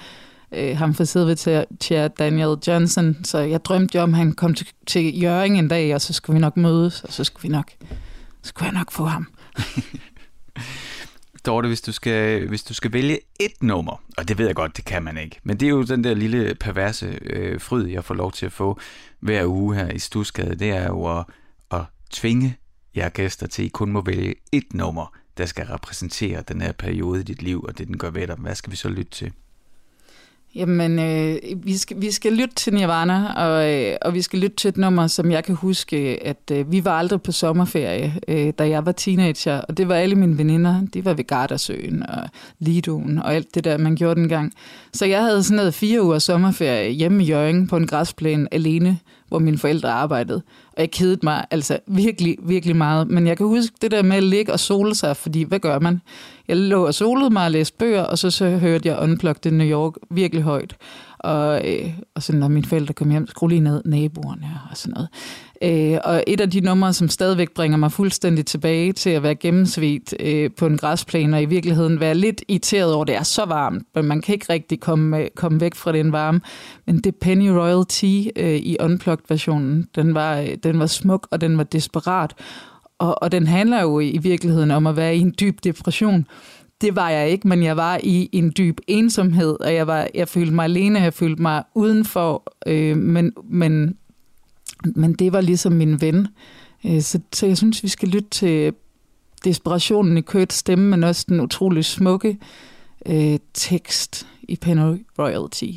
øh, 0.53 0.77
ham 0.77 0.95
fra 0.95 1.05
Silverchair, 1.05 2.09
Daniel 2.09 2.57
Johnson, 2.67 3.17
så 3.25 3.39
jeg 3.39 3.65
drømte 3.65 3.99
jo 3.99 4.03
om, 4.03 4.15
at 4.15 4.19
han 4.19 4.33
kom 4.33 4.55
til, 4.55 4.67
til 4.87 5.21
Jøring 5.21 5.59
en 5.59 5.69
dag, 5.69 5.95
og 5.95 6.01
så 6.01 6.13
skulle 6.13 6.35
vi 6.35 6.41
nok 6.41 6.57
mødes, 6.57 7.05
og 7.05 7.13
så 7.13 7.25
skulle 7.25 7.43
vi 7.43 7.49
nok, 7.49 7.71
så 8.43 8.49
skulle 8.49 8.67
jeg 8.67 8.75
nok 8.75 8.93
få 8.93 9.05
ham. 9.05 9.27
Dorte, 11.47 11.69
hvis 11.69 11.81
du, 11.81 11.93
skal, 11.93 12.49
hvis 12.49 12.63
du 12.63 12.75
skal 12.75 12.93
vælge 12.93 13.19
et 13.41 13.63
nummer, 13.63 14.03
og 14.19 14.29
det 14.29 14.39
ved 14.39 14.47
jeg 14.47 14.55
godt, 14.55 14.77
det 14.77 14.85
kan 14.85 15.03
man 15.03 15.19
ikke, 15.19 15.41
men 15.43 15.57
det 15.57 15.67
er 15.67 15.71
jo 15.71 15.83
den 15.83 16.05
der 16.05 16.15
lille 16.15 16.55
perverse 16.55 17.19
øh, 17.23 17.61
fryd, 17.61 17.87
jeg 17.87 18.05
får 18.05 18.15
lov 18.15 18.33
til 18.33 18.47
at 18.47 18.53
få 18.53 18.81
hver 19.21 19.47
uge 19.47 19.75
her 19.75 19.91
i 19.91 19.99
Stusgade, 19.99 20.55
det 20.55 20.71
er 20.71 20.87
jo 20.87 21.19
at 21.19 21.25
tvinge 22.11 22.57
jer 22.97 23.09
gæster 23.09 23.47
til, 23.47 23.63
at 23.63 23.67
I 23.67 23.69
kun 23.69 23.93
må 23.93 24.01
vælge 24.01 24.35
et 24.53 24.75
nummer, 24.75 25.17
der 25.39 25.47
skal 25.47 25.67
repræsentere 25.67 26.43
den 26.49 26.61
her 26.61 26.73
periode 26.73 27.21
i 27.21 27.23
dit 27.23 27.43
liv, 27.43 27.63
og 27.63 27.79
det 27.79 27.87
den 27.87 27.99
gør 27.99 28.11
ved 28.11 28.27
dig. 28.27 28.37
Hvad 28.37 28.55
skal 28.55 28.71
vi 28.71 28.77
så 28.77 28.89
lytte 28.89 29.11
til? 29.11 29.33
Jamen, 30.55 30.99
øh, 30.99 31.37
vi, 31.65 31.77
skal, 31.77 32.01
vi 32.01 32.11
skal 32.11 32.33
lytte 32.33 32.55
til 32.55 32.75
Nirvana, 32.75 33.33
og, 33.33 33.75
øh, 33.75 33.97
og 34.03 34.15
vi 34.15 34.23
skal 34.23 34.39
lytte 34.39 34.57
til 34.57 34.69
et 34.69 34.77
nummer, 34.77 35.07
som 35.07 35.31
jeg 35.31 35.45
kan 35.45 35.55
huske, 35.55 36.19
at 36.27 36.51
øh, 36.53 36.73
vi 36.73 36.85
var 36.85 36.99
aldrig 36.99 37.23
på 37.23 37.33
sommerferie, 37.33 38.15
øh, 38.29 38.53
da 38.59 38.69
jeg 38.69 38.87
var 38.87 38.93
teenager, 38.93 39.61
og 39.61 39.77
det 39.77 39.89
var 39.89 39.95
alle 39.95 40.15
mine 40.15 40.39
veninder, 40.39 40.83
de 40.95 41.05
var 41.05 41.15
ved 41.15 41.25
Gardasøen 41.25 42.11
og 42.11 42.29
Lidoen 42.59 43.19
og 43.19 43.35
alt 43.35 43.55
det 43.55 43.65
der, 43.65 43.79
man 43.79 43.97
gjorde 43.97 44.21
dengang. 44.21 44.53
Så 44.93 45.07
jeg 45.07 45.23
havde 45.23 45.43
sådan 45.43 45.57
noget 45.57 45.75
fire 45.75 46.03
uger 46.03 46.19
sommerferie 46.19 46.91
hjemme 46.91 47.25
i 47.25 47.27
Jørgen 47.27 47.67
på 47.67 47.77
en 47.77 47.87
græsplæne 47.87 48.55
alene, 48.55 48.99
hvor 49.29 49.39
mine 49.39 49.59
forældre 49.59 49.91
arbejdede. 49.91 50.43
Og 50.73 50.81
jeg 50.81 50.91
kedede 50.91 51.21
mig 51.23 51.45
altså 51.51 51.79
virkelig, 51.87 52.37
virkelig 52.43 52.77
meget. 52.77 53.09
Men 53.09 53.27
jeg 53.27 53.37
kan 53.37 53.47
huske 53.47 53.75
det 53.83 53.91
der 53.91 54.03
med 54.03 54.17
at 54.17 54.23
ligge 54.23 54.53
og 54.53 54.61
sole 54.61 54.95
sig, 54.95 55.17
fordi 55.17 55.43
hvad 55.43 55.61
gør 55.61 55.79
man? 55.79 56.01
Jeg 56.49 56.57
lå 56.57 56.87
og 56.87 56.95
solede 56.95 57.31
mig 57.31 57.45
og 57.45 57.51
læste 57.51 57.77
bøger, 57.79 58.03
og 58.03 58.19
så, 58.19 58.31
så 58.31 58.51
hørte 58.51 58.89
jeg 58.89 58.99
Unplugged 59.03 59.47
in 59.47 59.59
New 59.59 59.67
York 59.67 59.95
virkelig 60.11 60.43
højt. 60.43 60.77
Og, 61.19 61.69
øh, 61.69 61.91
og 62.15 62.23
sådan, 62.23 62.41
når 62.41 62.49
mine 62.49 62.67
forældre 62.67 62.95
kom 62.95 63.11
hjem, 63.11 63.27
skru 63.27 63.47
lige 63.47 63.61
ned 63.61 63.83
naboerne 63.85 64.61
og 64.71 64.77
sådan 64.77 64.95
noget. 64.95 65.09
Øh, 65.63 65.99
og 66.05 66.25
et 66.27 66.41
af 66.41 66.51
de 66.51 66.61
numre, 66.61 66.93
som 66.93 67.09
stadigvæk 67.09 67.51
bringer 67.55 67.79
mig 67.79 67.93
fuldstændig 67.93 68.47
tilbage 68.47 68.93
til 68.93 69.11
at 69.11 69.23
være 69.23 69.35
gennemsvigt 69.35 70.15
øh, 70.21 70.51
på 70.57 70.67
en 70.67 70.77
græsplæne, 70.77 71.37
og 71.37 71.43
i 71.43 71.45
virkeligheden 71.45 72.01
være 72.01 72.15
lidt 72.15 72.43
irriteret 72.49 72.95
over, 72.95 73.03
at 73.03 73.09
det 73.09 73.17
er 73.17 73.23
så 73.23 73.45
varmt, 73.45 73.83
men 73.95 74.05
man 74.05 74.21
kan 74.21 74.33
ikke 74.33 74.53
rigtig 74.53 74.81
komme, 74.81 75.19
øh, 75.19 75.29
komme 75.37 75.61
væk 75.61 75.75
fra 75.75 75.93
den 75.93 76.13
varme. 76.13 76.41
Men 76.87 76.99
det 76.99 77.17
Penny 77.17 77.49
Royalty 77.49 78.29
øh, 78.37 78.57
i 78.57 78.77
Unplugged-versionen, 78.81 79.89
den 79.95 80.15
var, 80.15 80.39
øh, 80.39 80.49
den 80.63 80.79
var 80.79 80.87
smuk, 80.87 81.29
og 81.31 81.41
den 81.41 81.59
var 81.59 81.65
desperat. 81.65 82.35
Og, 82.99 83.23
og 83.23 83.33
den 83.33 83.47
handler 83.47 83.81
jo 83.81 84.01
i 84.01 84.19
virkeligheden 84.23 84.71
om 84.71 84.87
at 84.87 84.97
være 84.97 85.17
i 85.17 85.21
en 85.21 85.35
dyb 85.41 85.65
depression. 85.65 86.27
Det 86.81 86.97
var 86.97 87.11
jeg 87.11 87.31
ikke, 87.31 87.49
men 87.49 87.63
jeg 87.63 87.77
var 87.77 88.01
i 88.03 88.29
en 88.33 88.53
dyb 88.59 88.79
ensomhed, 88.87 89.61
og 89.61 89.75
jeg, 89.75 89.87
var, 89.87 90.09
jeg 90.15 90.29
følte 90.29 90.55
mig 90.55 90.65
alene, 90.65 91.01
jeg 91.01 91.15
følte 91.15 91.43
mig 91.43 91.65
udenfor, 91.75 92.53
øh, 92.67 92.97
men, 92.97 93.33
men 93.45 93.97
men 94.85 95.13
det 95.13 95.33
var 95.33 95.41
ligesom 95.41 95.73
min 95.73 96.01
ven. 96.01 96.29
Øh, 96.87 97.03
så, 97.03 97.21
så 97.33 97.47
jeg 97.47 97.57
synes, 97.57 97.83
vi 97.83 97.89
skal 97.89 98.09
lytte 98.09 98.29
til 98.31 98.75
desperationen 99.45 100.19
i 100.19 100.23
Kurt's 100.31 100.47
stemme, 100.51 100.91
men 100.91 101.05
også 101.05 101.25
den 101.29 101.41
utrolig 101.41 101.85
smukke 101.85 102.39
øh, 103.07 103.39
tekst 103.55 104.27
i 104.43 104.57
Penny 104.57 105.07
Royalty. 105.19 105.73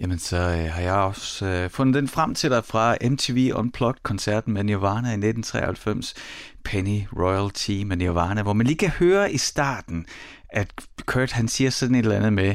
Jamen, 0.00 0.18
så 0.18 0.36
øh, 0.36 0.72
har 0.72 0.80
jeg 0.80 0.94
også 0.94 1.46
øh, 1.46 1.70
fundet 1.70 1.94
den 1.94 2.08
frem 2.08 2.34
til 2.34 2.50
dig 2.50 2.64
fra 2.64 2.96
MTV 3.02 3.52
Unplugged-koncerten 3.54 4.54
med 4.54 4.64
Nirvana 4.64 5.08
i 5.08 5.12
1993, 5.12 6.14
Penny 6.64 7.00
Royalty 7.16 7.82
med 7.86 7.96
Nirvana, 7.96 8.42
hvor 8.42 8.52
man 8.52 8.66
lige 8.66 8.78
kan 8.78 8.88
høre 8.88 9.32
i 9.32 9.38
starten, 9.38 10.06
at 10.48 10.72
Kurt 11.06 11.32
han 11.32 11.48
siger 11.48 11.70
sådan 11.70 11.94
et 11.94 12.02
eller 12.02 12.16
andet 12.16 12.32
med, 12.32 12.54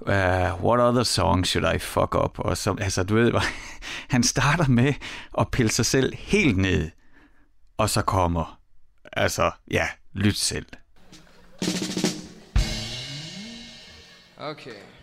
uh, 0.00 0.64
what 0.64 0.80
other 0.80 1.02
song 1.02 1.46
should 1.46 1.74
I 1.74 1.78
fuck 1.78 2.14
up? 2.24 2.38
Og 2.38 2.56
så, 2.56 2.76
altså, 2.80 3.02
du 3.02 3.14
ved, 3.14 3.32
han 4.14 4.22
starter 4.22 4.68
med 4.68 4.94
at 5.38 5.50
pille 5.50 5.70
sig 5.70 5.86
selv 5.86 6.12
helt 6.16 6.56
ned, 6.56 6.90
og 7.76 7.90
så 7.90 8.02
kommer, 8.02 8.60
altså, 9.12 9.50
ja, 9.70 9.86
lyt 10.12 10.36
selv. 10.36 10.66
Okay, 14.38 14.95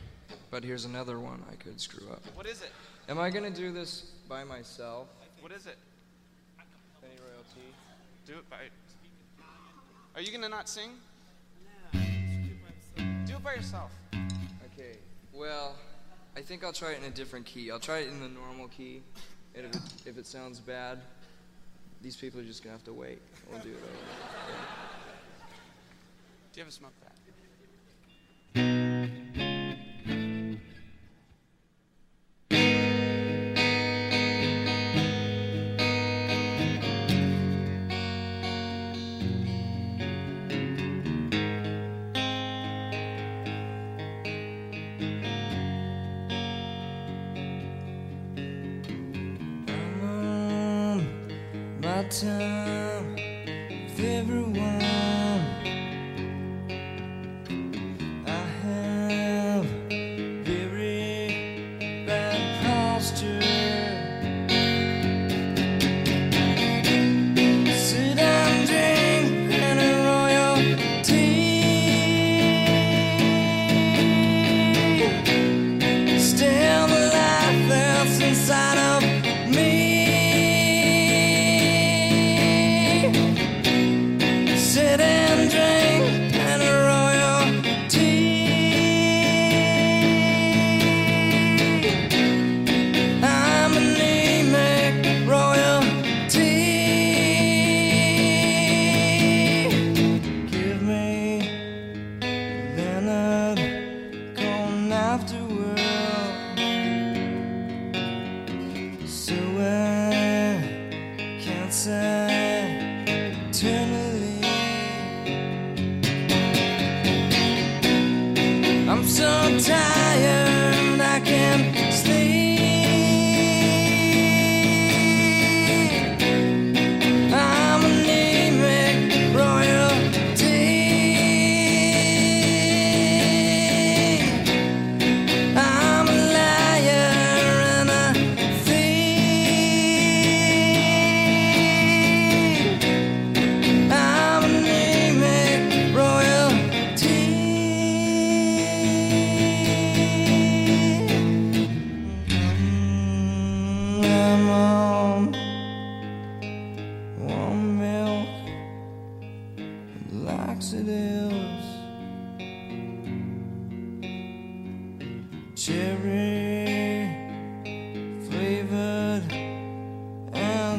but 0.54 0.64
here's 0.64 0.86
another 0.86 1.20
one 1.20 1.42
I 1.52 1.56
could 1.56 1.82
screw 1.82 2.08
up. 2.12 2.22
What 2.36 2.46
is 2.46 2.62
it? 2.62 2.70
Am 3.10 3.18
I 3.18 3.32
gonna 3.32 3.50
do 3.50 3.72
this 3.72 4.12
by 4.30 4.44
myself? 4.44 5.08
What 5.42 5.52
is 5.52 5.66
it? 5.66 5.80
Any 7.04 7.16
royalty. 7.28 7.74
Do 8.28 8.34
it 8.34 8.48
by. 8.52 8.58
Are 10.14 10.22
you 10.22 10.32
gonna 10.32 10.48
not 10.48 10.70
sing? 10.70 10.92
No. 11.92 12.00
Do 13.26 13.34
it 13.34 13.44
by 13.44 13.56
yourself. 13.56 13.90
Okay, 14.14 15.00
well, 15.34 15.76
I 16.38 16.42
think 16.42 16.64
I'll 16.64 16.72
try 16.72 16.92
it 16.92 17.00
in 17.00 17.06
a 17.06 17.16
different 17.16 17.48
key. 17.48 17.72
I'll 17.72 17.80
try 17.80 18.02
it 18.02 18.10
in 18.10 18.20
the 18.20 18.30
normal 18.30 18.68
key. 18.68 19.02
And 19.56 19.66
if 19.66 19.74
it, 19.74 19.82
if 20.06 20.18
it 20.20 20.28
sounds 20.28 20.60
bad, 20.60 21.00
these 22.04 22.16
people 22.16 22.40
are 22.40 22.44
just 22.44 22.64
gonna 22.64 22.74
have 22.74 22.86
to 22.86 22.94
wait. 22.94 23.18
We'll 23.50 23.60
do 23.60 23.70
it 23.70 23.78
over. 23.78 23.88
Do 26.54 26.60
you 26.60 26.62
have 26.62 26.68
a 26.68 26.72
smoke 26.72 26.94
pack? 27.02 27.14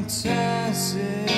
fantastic. 0.04 1.33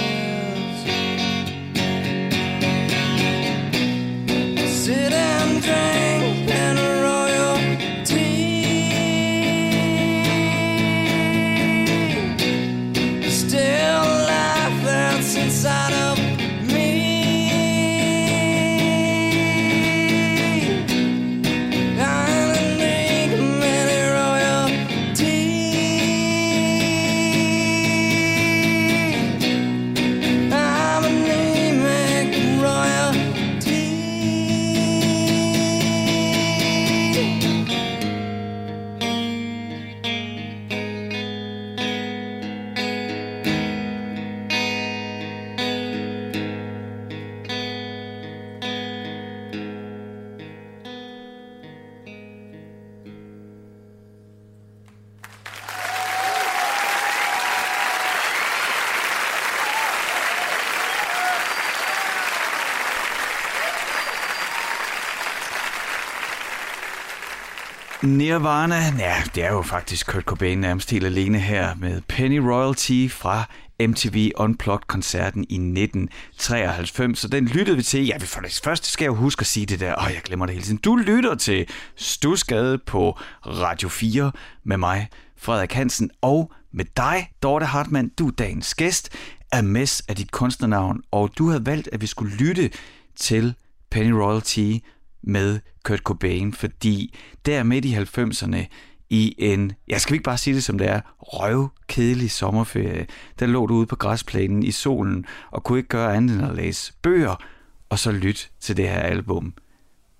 Nirvana, 68.06 68.76
ja, 68.98 69.22
det 69.34 69.44
er 69.44 69.52
jo 69.52 69.62
faktisk 69.62 70.06
Kurt 70.06 70.22
Cobain 70.22 70.58
nærmest 70.58 70.90
helt 70.90 71.06
alene 71.06 71.38
her 71.38 71.74
med 71.74 72.00
Penny 72.08 72.38
Royalty 72.38 73.08
fra 73.10 73.44
MTV 73.80 74.30
Unplugged-koncerten 74.36 75.44
i 75.48 75.54
1993. 75.54 77.18
Så 77.18 77.28
den 77.28 77.44
lyttede 77.44 77.76
vi 77.76 77.82
til. 77.82 78.06
Ja, 78.06 78.16
for 78.18 78.40
det 78.40 78.60
første 78.64 78.90
skal 78.90 79.04
jeg 79.04 79.10
jo 79.10 79.14
huske 79.14 79.40
at 79.40 79.46
sige 79.46 79.66
det 79.66 79.80
der. 79.80 79.94
Åh, 79.98 80.10
jeg 80.14 80.22
glemmer 80.24 80.46
det 80.46 80.54
hele 80.54 80.64
tiden. 80.64 80.78
Du 80.78 80.96
lytter 80.96 81.34
til 81.34 81.68
Stusgade 81.96 82.78
på 82.78 83.18
Radio 83.46 83.88
4 83.88 84.32
med 84.64 84.76
mig, 84.76 85.08
Frederik 85.38 85.72
Hansen, 85.72 86.10
og 86.22 86.52
med 86.72 86.84
dig, 86.96 87.30
Dorte 87.42 87.66
Hartmann. 87.66 88.08
Du 88.18 88.26
er 88.26 88.32
dagens 88.32 88.74
gæst. 88.74 89.10
Ames 89.52 90.02
er 90.08 90.14
dit 90.14 90.30
kunstnernavn, 90.30 91.00
og 91.10 91.30
du 91.38 91.48
havde 91.48 91.66
valgt, 91.66 91.88
at 91.92 92.00
vi 92.00 92.06
skulle 92.06 92.36
lytte 92.36 92.70
til 93.16 93.54
Penny 93.90 94.12
Royalty 94.12 94.78
med 95.26 95.60
Kurt 95.84 95.98
Cobain, 95.98 96.52
fordi 96.52 97.16
der 97.46 97.62
midt 97.62 97.84
i 97.84 97.94
90'erne 97.94 98.66
i 99.10 99.34
en, 99.38 99.72
jeg 99.88 100.00
skal 100.00 100.14
ikke 100.14 100.24
bare 100.24 100.38
sige 100.38 100.54
det 100.54 100.64
som 100.64 100.78
det 100.78 100.88
er, 100.88 101.00
røvkedelig 101.18 102.30
sommerferie, 102.30 103.06
der 103.38 103.46
lå 103.46 103.66
du 103.66 103.74
ude 103.74 103.86
på 103.86 103.96
græsplænen 103.96 104.62
i 104.62 104.70
solen 104.70 105.24
og 105.50 105.64
kunne 105.64 105.78
ikke 105.78 105.88
gøre 105.88 106.16
andet 106.16 106.36
end 106.36 106.46
at 106.46 106.56
læse 106.56 106.92
bøger 107.02 107.42
og 107.88 107.98
så 107.98 108.12
lytte 108.12 108.42
til 108.60 108.76
det 108.76 108.88
her 108.88 109.00
album. 109.00 109.54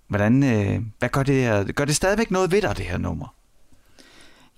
Hvordan, 0.09 0.43
øh, 0.43 0.83
hvad 0.99 1.09
gør 1.09 1.23
det 1.23 1.35
her? 1.35 1.73
Gør 1.73 1.85
det 1.85 1.97
stadigvæk 1.97 2.31
noget 2.31 2.53
ved 2.53 2.63
dig, 2.63 2.77
det 2.77 2.85
her 2.85 2.99
nummer? 2.99 3.36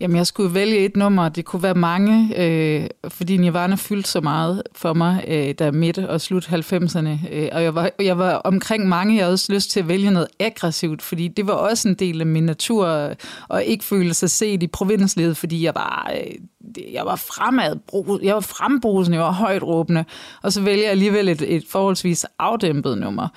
Jamen, 0.01 0.17
jeg 0.17 0.27
skulle 0.27 0.55
vælge 0.55 0.79
et 0.79 0.97
nummer. 0.97 1.29
Det 1.29 1.45
kunne 1.45 1.63
være 1.63 1.75
mange, 1.75 2.33
øh, 2.37 2.87
fordi 3.09 3.37
Nirvana 3.37 3.75
fyldte 3.75 4.11
så 4.11 4.21
meget 4.21 4.63
for 4.73 4.93
mig, 4.93 5.25
øh, 5.29 5.55
der 5.59 5.71
midt 5.71 5.99
og 5.99 6.21
slut 6.21 6.49
90'erne. 6.49 7.33
Øh, 7.33 7.49
og 7.53 7.63
jeg 7.63 7.75
var, 7.75 7.91
jeg 8.01 8.19
var 8.19 8.35
omkring 8.35 8.89
mange. 8.89 9.17
Jeg 9.17 9.25
havde 9.25 9.33
også 9.33 9.53
lyst 9.53 9.71
til 9.71 9.81
at 9.81 9.89
vælge 9.89 10.11
noget 10.11 10.29
aggressivt, 10.41 11.03
fordi 11.03 11.29
det 11.29 11.47
var 11.47 11.53
også 11.53 11.89
en 11.89 11.95
del 11.95 12.21
af 12.21 12.27
min 12.27 12.45
natur, 12.45 13.11
og 13.49 13.65
ikke 13.65 13.85
føle 13.85 14.15
sig 14.15 14.31
set 14.31 14.63
i 14.63 14.67
provinslivet, 14.67 15.37
fordi 15.37 15.65
jeg 15.65 15.75
var 15.75 16.11
øh, 16.15 16.35
jeg 16.93 17.07
var 17.07 17.17
fremad, 17.17 17.77
jeg 18.23 18.35
var 18.35 18.41
frembrusende, 18.41 19.19
jeg 19.19 19.25
var 19.25 19.33
højt 19.33 19.63
råbende, 19.63 20.05
og 20.43 20.53
så 20.53 20.63
vælger 20.63 20.83
jeg 20.83 20.91
alligevel 20.91 21.29
et, 21.29 21.43
et 21.57 21.65
forholdsvis 21.69 22.27
afdæmpet 22.39 22.99
nummer. 22.99 23.29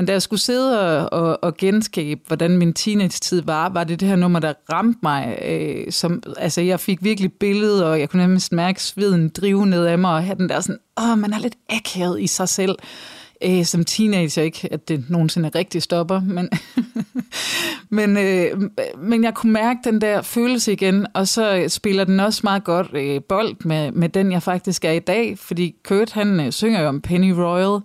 Men 0.00 0.06
da 0.06 0.12
jeg 0.12 0.22
skulle 0.22 0.40
sidde 0.40 0.80
og, 0.80 1.12
og, 1.22 1.38
og 1.44 1.56
genskabe, 1.56 2.20
hvordan 2.26 2.58
min 2.58 2.72
teenage-tid 2.72 3.42
var, 3.42 3.68
var 3.68 3.84
det 3.84 4.00
det 4.00 4.08
her 4.08 4.16
nummer, 4.16 4.38
der 4.38 4.52
ramte 4.72 4.98
mig. 5.02 5.38
Øh, 5.42 5.92
som, 5.92 6.22
altså, 6.36 6.60
jeg 6.60 6.80
fik 6.80 7.04
virkelig 7.04 7.32
billeder, 7.32 7.86
og 7.86 8.00
jeg 8.00 8.10
kunne 8.10 8.22
nemlig 8.22 8.42
mærke 8.52 8.82
sveden 8.82 9.28
drive 9.28 9.66
ned 9.66 9.86
af 9.86 9.98
mig, 9.98 10.14
og 10.14 10.24
have 10.24 10.38
den 10.38 10.48
der 10.48 10.60
sådan, 10.60 10.78
åh, 11.00 11.18
man 11.18 11.32
er 11.32 11.38
lidt 11.38 11.54
akavet 11.68 12.20
i 12.20 12.26
sig 12.26 12.48
selv 12.48 12.76
øh, 12.82 13.19
Øh, 13.44 13.64
som 13.64 13.84
teenager. 13.84 14.42
Ikke 14.42 14.68
at 14.70 14.88
det 14.88 15.04
nogensinde 15.08 15.50
rigtig 15.54 15.82
stopper, 15.82 16.20
men, 16.20 16.48
men, 17.98 18.16
øh, 18.16 18.70
men 18.98 19.24
jeg 19.24 19.34
kunne 19.34 19.52
mærke 19.52 19.80
den 19.84 20.00
der 20.00 20.22
følelse 20.22 20.72
igen, 20.72 21.06
og 21.14 21.28
så 21.28 21.64
spiller 21.68 22.04
den 22.04 22.20
også 22.20 22.40
meget 22.44 22.64
godt 22.64 22.88
øh, 22.94 23.22
bold 23.28 23.56
med, 23.64 23.92
med 23.92 24.08
den, 24.08 24.32
jeg 24.32 24.42
faktisk 24.42 24.84
er 24.84 24.92
i 24.92 24.98
dag, 24.98 25.38
fordi 25.38 25.74
Kurt, 25.84 26.12
han 26.12 26.40
øh, 26.40 26.52
synger 26.52 26.82
jo 26.82 26.88
om 26.88 27.00
Penny 27.00 27.30
Royal, 27.30 27.80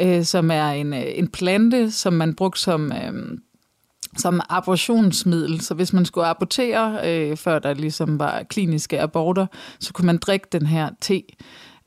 øh, 0.00 0.24
som 0.24 0.50
er 0.50 0.68
en, 0.68 0.92
øh, 0.92 1.04
en 1.14 1.28
plante, 1.28 1.90
som 1.90 2.12
man 2.12 2.34
brugte 2.34 2.60
som... 2.60 2.92
Øh, 2.92 3.38
som 4.16 4.40
abortionsmiddel. 4.48 5.60
Så 5.60 5.74
hvis 5.74 5.92
man 5.92 6.04
skulle 6.04 6.26
abortere, 6.26 7.00
øh, 7.04 7.36
før 7.36 7.58
der 7.58 7.74
ligesom 7.74 8.18
var 8.18 8.42
kliniske 8.42 9.00
aborter, 9.00 9.46
så 9.80 9.92
kunne 9.92 10.06
man 10.06 10.18
drikke 10.18 10.46
den 10.52 10.66
her 10.66 10.90
te. 11.00 11.22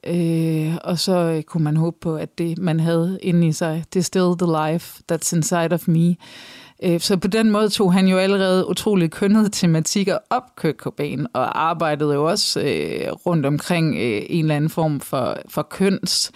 Øh, 0.08 0.76
og 0.84 1.00
så 1.00 1.18
øh, 1.18 1.44
kunne 1.44 1.64
man 1.64 1.78
håbe 1.78 1.98
på, 2.02 2.16
at 2.16 2.38
det, 2.38 2.58
man 2.58 2.80
havde 2.80 3.20
inde 3.22 3.48
i 3.48 3.52
sig, 3.52 3.84
det 3.94 4.06
still 4.06 4.38
the 4.40 4.72
life 4.72 5.04
that's 5.12 5.36
inside 5.36 5.74
of 5.74 5.88
me. 5.88 6.16
Øh, 6.84 7.00
så 7.00 7.18
på 7.18 7.28
den 7.28 7.52
måde 7.52 7.70
tog 7.70 7.94
han 7.94 8.08
jo 8.08 8.18
allerede 8.18 8.70
utrolig 8.70 9.12
kønnede 9.12 9.50
tematikker 9.50 10.18
op, 10.30 10.44
Kurt 10.56 10.76
Cobain, 10.76 11.28
og 11.34 11.62
arbejdede 11.68 12.14
jo 12.14 12.30
også 12.30 12.62
øh, 12.62 13.12
rundt 13.12 13.46
omkring 13.46 13.96
øh, 13.96 14.22
en 14.30 14.46
eller 14.46 14.56
anden 14.56 14.70
form 14.70 15.00
for, 15.00 15.38
for 15.50 15.62
køns 15.62 16.32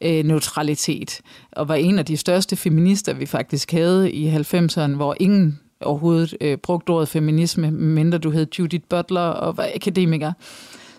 øh, 0.00 0.24
neutralitet, 0.24 1.20
og 1.52 1.68
var 1.68 1.74
en 1.74 1.98
af 1.98 2.04
de 2.04 2.16
største 2.16 2.56
feminister, 2.56 3.12
vi 3.12 3.26
faktisk 3.26 3.72
havde 3.72 4.12
i 4.12 4.36
90'erne, 4.36 4.94
hvor 4.94 5.16
ingen 5.20 5.60
overhovedet 5.80 6.36
øh, 6.40 6.58
brugte 6.58 6.90
ordet 6.90 7.08
feminisme, 7.08 7.70
mindre 7.70 8.18
du 8.18 8.30
hed 8.30 8.46
Judith 8.58 8.84
Butler 8.88 9.20
og 9.20 9.56
var 9.56 9.68
akademiker. 9.74 10.32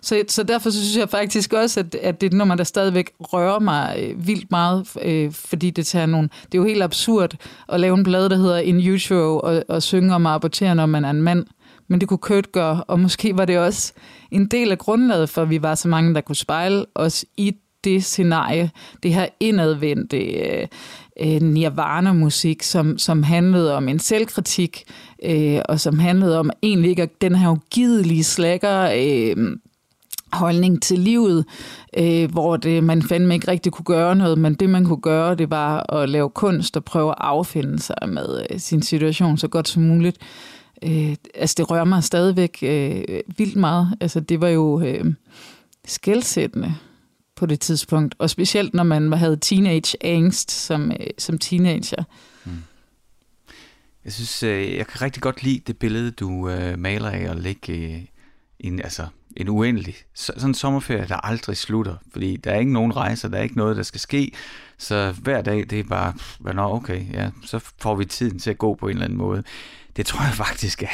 Så, 0.02 0.24
så 0.28 0.44
derfor 0.44 0.70
så 0.70 0.82
synes 0.82 0.98
jeg 0.98 1.10
faktisk 1.10 1.54
også, 1.54 1.80
at, 1.80 1.96
at 1.96 2.22
det 2.22 2.28
er 2.28 2.32
et 2.32 2.38
nummer, 2.38 2.56
der 2.56 2.64
stadigvæk 2.64 3.12
rører 3.20 3.60
mig 3.60 3.96
øh, 4.00 4.28
vildt 4.28 4.52
meget, 4.52 4.88
øh, 5.02 5.32
fordi 5.32 5.70
det 5.70 5.88
tager 5.88 6.06
nogle... 6.06 6.30
Det 6.46 6.58
er 6.58 6.62
jo 6.62 6.68
helt 6.68 6.84
absurd 6.84 7.36
at 7.70 7.80
lave 7.80 7.98
en 7.98 8.04
plade, 8.04 8.30
der 8.30 8.36
hedder 8.36 8.58
In 8.58 8.94
Utero, 8.94 9.40
og, 9.40 9.64
og 9.68 9.84
synge 9.84 10.16
om 10.16 10.26
at 10.26 10.34
abortere, 10.34 10.76
når 10.76 10.86
man 10.86 11.06
er 11.06 11.10
en 11.10 11.22
mand. 11.22 11.46
Men 11.88 12.02
det 12.02 12.10
kunne 12.10 12.18
Kurt 12.18 12.52
gøre, 12.52 12.84
og 12.84 13.00
måske 13.00 13.38
var 13.38 13.46
det 13.46 13.60
også 13.60 13.94
en 14.32 14.48
del 14.48 14.72
af 14.72 14.78
grundlaget 14.78 15.30
for, 15.30 15.42
at 15.42 15.50
vi 15.50 15.62
var 15.62 15.76
så 15.76 15.88
mange, 15.88 16.16
der 16.16 16.22
kunne 16.22 16.36
spejle 16.36 16.86
os 16.96 17.26
i 17.38 17.56
det 17.84 18.04
scenarie, 18.04 18.72
det 19.04 19.14
her 19.14 19.26
indadvendte 19.40 20.18
øh, 20.18 20.68
øh, 21.20 21.42
nirvana-musik, 21.42 22.64
som, 22.64 22.98
som 22.98 23.24
handlede 23.24 23.76
om 23.76 23.88
en 23.88 24.00
selvkritik, 24.00 24.84
øh, 25.26 25.60
og 25.70 25.80
som 25.80 26.00
handlede 26.00 26.40
om 26.40 26.50
egentlig 26.64 26.90
ikke 26.90 27.10
den 27.22 27.36
her 27.36 27.50
ugidelige 27.50 28.24
slækker, 28.24 28.92
øh, 28.96 29.58
holdning 30.34 30.82
til 30.82 31.00
livet, 31.00 31.46
øh, 31.98 32.32
hvor 32.32 32.58
det, 32.58 32.84
man 32.84 33.02
fandme 33.02 33.34
ikke 33.34 33.48
rigtig 33.48 33.72
kunne 33.72 33.86
gøre 33.86 34.16
noget, 34.16 34.38
men 34.38 34.54
det 34.54 34.70
man 34.70 34.86
kunne 34.86 35.02
gøre, 35.02 35.36
det 35.36 35.50
var 35.50 35.94
at 35.94 36.10
lave 36.10 36.30
kunst 36.30 36.78
og 36.78 36.84
prøve 36.84 37.10
at 37.10 37.16
affinde 37.18 37.80
sig 37.80 37.96
med 38.08 38.46
øh, 38.50 38.60
sin 38.60 38.82
situation 38.82 39.38
så 39.38 39.48
godt 39.48 39.68
som 39.68 39.84
muligt. 39.84 40.18
Øh, 40.84 41.16
altså 41.36 41.56
det 41.58 41.72
rører 41.72 41.84
mig 41.84 42.04
stadigvæk 42.04 42.58
øh, 42.62 43.04
vildt 43.38 43.56
meget. 43.56 43.98
Altså 44.02 44.20
det 44.20 44.42
var 44.42 44.48
jo 44.50 44.82
øh, 44.82 45.06
skældsættende 45.86 46.76
på 47.36 47.46
det 47.46 47.60
tidspunkt, 47.60 48.16
og 48.20 48.30
specielt 48.30 48.74
når 48.74 48.84
man 48.84 49.14
havde 49.14 49.38
teenage 49.38 49.98
angst 50.02 50.52
som, 50.52 50.92
øh, 50.92 51.08
som 51.18 51.38
teenager. 51.38 52.04
Mm. 52.46 52.52
Jeg 54.06 54.14
synes, 54.14 54.44
øh, 54.44 54.76
jeg 54.76 54.88
kan 54.88 55.02
rigtig 55.02 55.22
godt 55.22 55.44
lide 55.44 55.62
det 55.68 55.78
billede, 55.78 56.12
du 56.12 56.50
øh, 56.50 56.80
maler 56.80 57.10
af 57.10 57.32
at 57.32 57.40
lægge 57.40 57.74
øh, 57.74 58.02
en, 58.60 58.82
altså 58.82 59.08
en 59.42 59.50
uendelig, 59.50 59.96
sådan 60.14 60.50
en 60.50 60.54
sommerferie, 60.54 61.06
der 61.08 61.26
aldrig 61.26 61.58
slutter, 61.58 61.96
fordi 62.12 62.36
der 62.36 62.52
er 62.52 62.60
ikke 62.60 62.74
nogen 62.74 62.96
rejser, 62.96 63.30
der 63.30 63.38
er 63.38 63.44
ikke 63.44 63.58
noget, 63.58 63.78
der 63.78 63.84
skal 63.84 64.00
ske, 64.00 64.32
så 64.78 65.16
hver 65.22 65.42
dag, 65.42 65.66
det 65.70 65.80
er 65.80 65.84
bare, 65.84 66.14
nå 66.54 66.76
okay, 66.76 67.14
ja, 67.14 67.30
så 67.46 67.60
får 67.82 67.96
vi 67.96 68.06
tiden 68.06 68.40
til 68.40 68.50
at 68.50 68.58
gå 68.58 68.76
på 68.76 68.88
en 68.88 68.92
eller 68.92 69.06
anden 69.06 69.18
måde. 69.18 69.44
Det 69.96 70.06
tror 70.06 70.24
jeg 70.24 70.34
faktisk 70.34 70.84
er, 70.84 70.88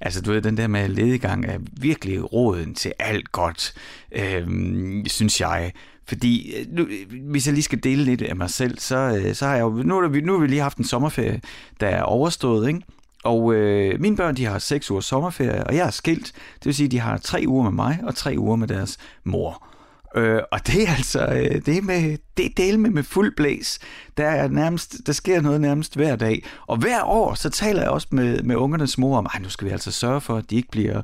altså 0.00 0.22
du 0.22 0.32
ved, 0.32 0.42
den 0.42 0.56
der 0.56 0.66
med 0.66 0.88
ledegang 0.88 1.46
er 1.46 1.58
virkelig 1.72 2.32
råden 2.32 2.74
til 2.74 2.92
alt 2.98 3.32
godt, 3.32 3.74
øhm, 4.12 5.04
synes 5.06 5.40
jeg. 5.40 5.72
Fordi 6.08 6.54
øh, 6.56 6.66
nu, 6.68 6.88
hvis 7.30 7.46
jeg 7.46 7.54
lige 7.54 7.62
skal 7.62 7.82
dele 7.82 8.04
lidt 8.04 8.22
af 8.22 8.36
mig 8.36 8.50
selv, 8.50 8.78
så, 8.78 8.96
øh, 8.96 9.34
så 9.34 9.46
har 9.46 9.54
jeg 9.54 9.62
jo, 9.62 9.70
nu 9.70 10.08
vi, 10.08 10.20
nu 10.20 10.32
har 10.32 10.40
vi 10.40 10.46
lige 10.46 10.60
haft 10.60 10.78
en 10.78 10.84
sommerferie, 10.84 11.40
der 11.80 11.86
er 11.86 12.02
overstået, 12.02 12.68
ikke? 12.68 12.80
Og 13.24 13.54
øh, 13.54 14.00
mine 14.00 14.16
børn, 14.16 14.36
de 14.36 14.44
har 14.44 14.58
seks 14.58 14.90
uger 14.90 15.00
sommerferie, 15.00 15.66
og 15.66 15.76
jeg 15.76 15.86
er 15.86 15.90
skilt. 15.90 16.32
Det 16.54 16.66
vil 16.66 16.74
sige, 16.74 16.88
de 16.88 16.98
har 16.98 17.18
tre 17.18 17.44
uger 17.46 17.62
med 17.62 17.72
mig, 17.72 17.98
og 18.02 18.14
tre 18.14 18.34
uger 18.38 18.56
med 18.56 18.68
deres 18.68 18.98
mor. 19.24 19.66
Øh, 20.14 20.40
og 20.52 20.66
det 20.66 20.88
er 20.88 20.94
altså, 20.94 21.26
øh, 21.26 21.66
det 21.66 21.78
er 21.78 21.82
med, 21.82 22.18
det 22.36 22.46
er 22.46 22.50
del 22.56 22.78
med, 22.78 22.90
med 22.90 23.02
fuld 23.02 23.36
blæs. 23.36 23.78
Der, 24.16 24.26
er 24.26 24.48
nærmest, 24.48 24.96
der 25.06 25.12
sker 25.12 25.40
noget 25.40 25.60
nærmest 25.60 25.96
hver 25.96 26.16
dag. 26.16 26.44
Og 26.66 26.76
hver 26.76 27.02
år, 27.04 27.34
så 27.34 27.50
taler 27.50 27.80
jeg 27.80 27.90
også 27.90 28.08
med, 28.10 28.42
med 28.42 28.56
ungernes 28.56 28.98
mor 28.98 29.18
om, 29.18 29.26
nu 29.42 29.48
skal 29.48 29.66
vi 29.66 29.72
altså 29.72 29.92
sørge 29.92 30.20
for, 30.20 30.36
at 30.36 30.50
de 30.50 30.56
ikke 30.56 30.70
bliver 30.70 31.02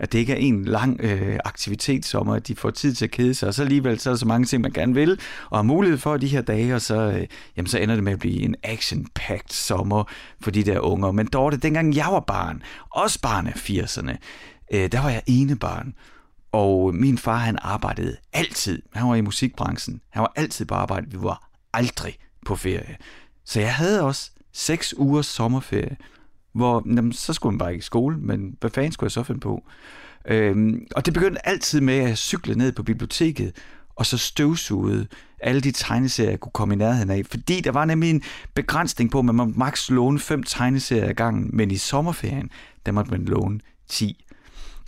at 0.00 0.12
det 0.12 0.18
ikke 0.18 0.32
er 0.32 0.36
en 0.36 0.64
lang 0.64 1.00
øh, 1.00 1.38
aktivitet, 1.44 2.14
at 2.14 2.48
de 2.48 2.56
får 2.56 2.70
tid 2.70 2.94
til 2.94 3.04
at 3.04 3.10
kede 3.10 3.34
sig, 3.34 3.48
og 3.48 3.54
så 3.54 3.62
alligevel 3.62 4.00
så 4.00 4.10
er 4.10 4.12
der 4.12 4.18
så 4.18 4.26
mange 4.26 4.46
ting, 4.46 4.62
man 4.62 4.72
gerne 4.72 4.94
vil, 4.94 5.20
og 5.50 5.58
har 5.58 5.62
mulighed 5.62 5.98
for 5.98 6.16
de 6.16 6.26
her 6.26 6.42
dage, 6.42 6.74
og 6.74 6.80
så, 6.80 6.94
øh, 6.94 7.26
jamen, 7.56 7.66
så 7.66 7.78
ender 7.78 7.94
det 7.94 8.04
med 8.04 8.12
at 8.12 8.18
blive 8.18 8.42
en 8.42 8.56
action-packed 8.62 9.54
sommer 9.54 10.04
for 10.40 10.50
de 10.50 10.64
der 10.64 10.80
unger. 10.80 11.12
Men 11.12 11.26
Dorte, 11.26 11.56
dengang 11.56 11.96
jeg 11.96 12.06
var 12.10 12.20
barn, 12.20 12.62
også 12.90 13.20
barn 13.20 13.46
af 13.46 13.70
80'erne, 13.70 14.16
øh, 14.74 14.92
der 14.92 15.02
var 15.02 15.10
jeg 15.10 15.22
ene 15.26 15.56
barn, 15.56 15.94
og 16.52 16.94
min 16.94 17.18
far, 17.18 17.36
han 17.36 17.58
arbejdede 17.62 18.16
altid. 18.32 18.82
Han 18.92 19.08
var 19.08 19.14
i 19.14 19.20
musikbranchen. 19.20 20.00
Han 20.10 20.20
var 20.20 20.32
altid 20.36 20.64
på 20.64 20.74
arbejde. 20.74 21.10
Vi 21.10 21.16
var 21.20 21.50
aldrig 21.72 22.18
på 22.46 22.56
ferie. 22.56 22.96
Så 23.44 23.60
jeg 23.60 23.74
havde 23.74 24.02
også 24.02 24.30
seks 24.52 24.94
ugers 24.98 25.26
sommerferie 25.26 25.96
hvor 26.52 26.82
jamen, 26.86 27.12
så 27.12 27.32
skulle 27.32 27.52
man 27.52 27.58
bare 27.58 27.72
ikke 27.72 27.82
i 27.82 27.84
skole, 27.84 28.18
men 28.18 28.56
hvad 28.60 28.70
fanden 28.70 28.92
skulle 28.92 29.06
jeg 29.06 29.12
så 29.12 29.22
finde 29.22 29.40
på? 29.40 29.64
Øhm, 30.28 30.86
og 30.96 31.06
det 31.06 31.14
begyndte 31.14 31.48
altid 31.48 31.80
med 31.80 31.98
at 31.98 32.18
cykle 32.18 32.54
ned 32.54 32.72
på 32.72 32.82
biblioteket, 32.82 33.52
og 33.96 34.06
så 34.06 34.18
støvsugede 34.18 35.06
alle 35.40 35.60
de 35.60 35.72
tegneserier, 35.72 36.30
jeg 36.30 36.40
kunne 36.40 36.52
komme 36.52 36.74
i 36.74 36.76
nærheden 36.76 37.10
af. 37.10 37.22
Fordi 37.26 37.60
der 37.60 37.72
var 37.72 37.84
nemlig 37.84 38.10
en 38.10 38.22
begrænsning 38.54 39.10
på, 39.10 39.18
at 39.18 39.24
man 39.24 39.34
måtte 39.34 39.52
maks 39.56 39.90
låne 39.90 40.18
fem 40.18 40.42
tegneserier 40.42 41.08
ad 41.08 41.14
gangen, 41.14 41.50
men 41.52 41.70
i 41.70 41.76
sommerferien, 41.76 42.50
der 42.86 42.92
måtte 42.92 43.10
man 43.10 43.24
låne 43.24 43.60
10. 43.88 44.24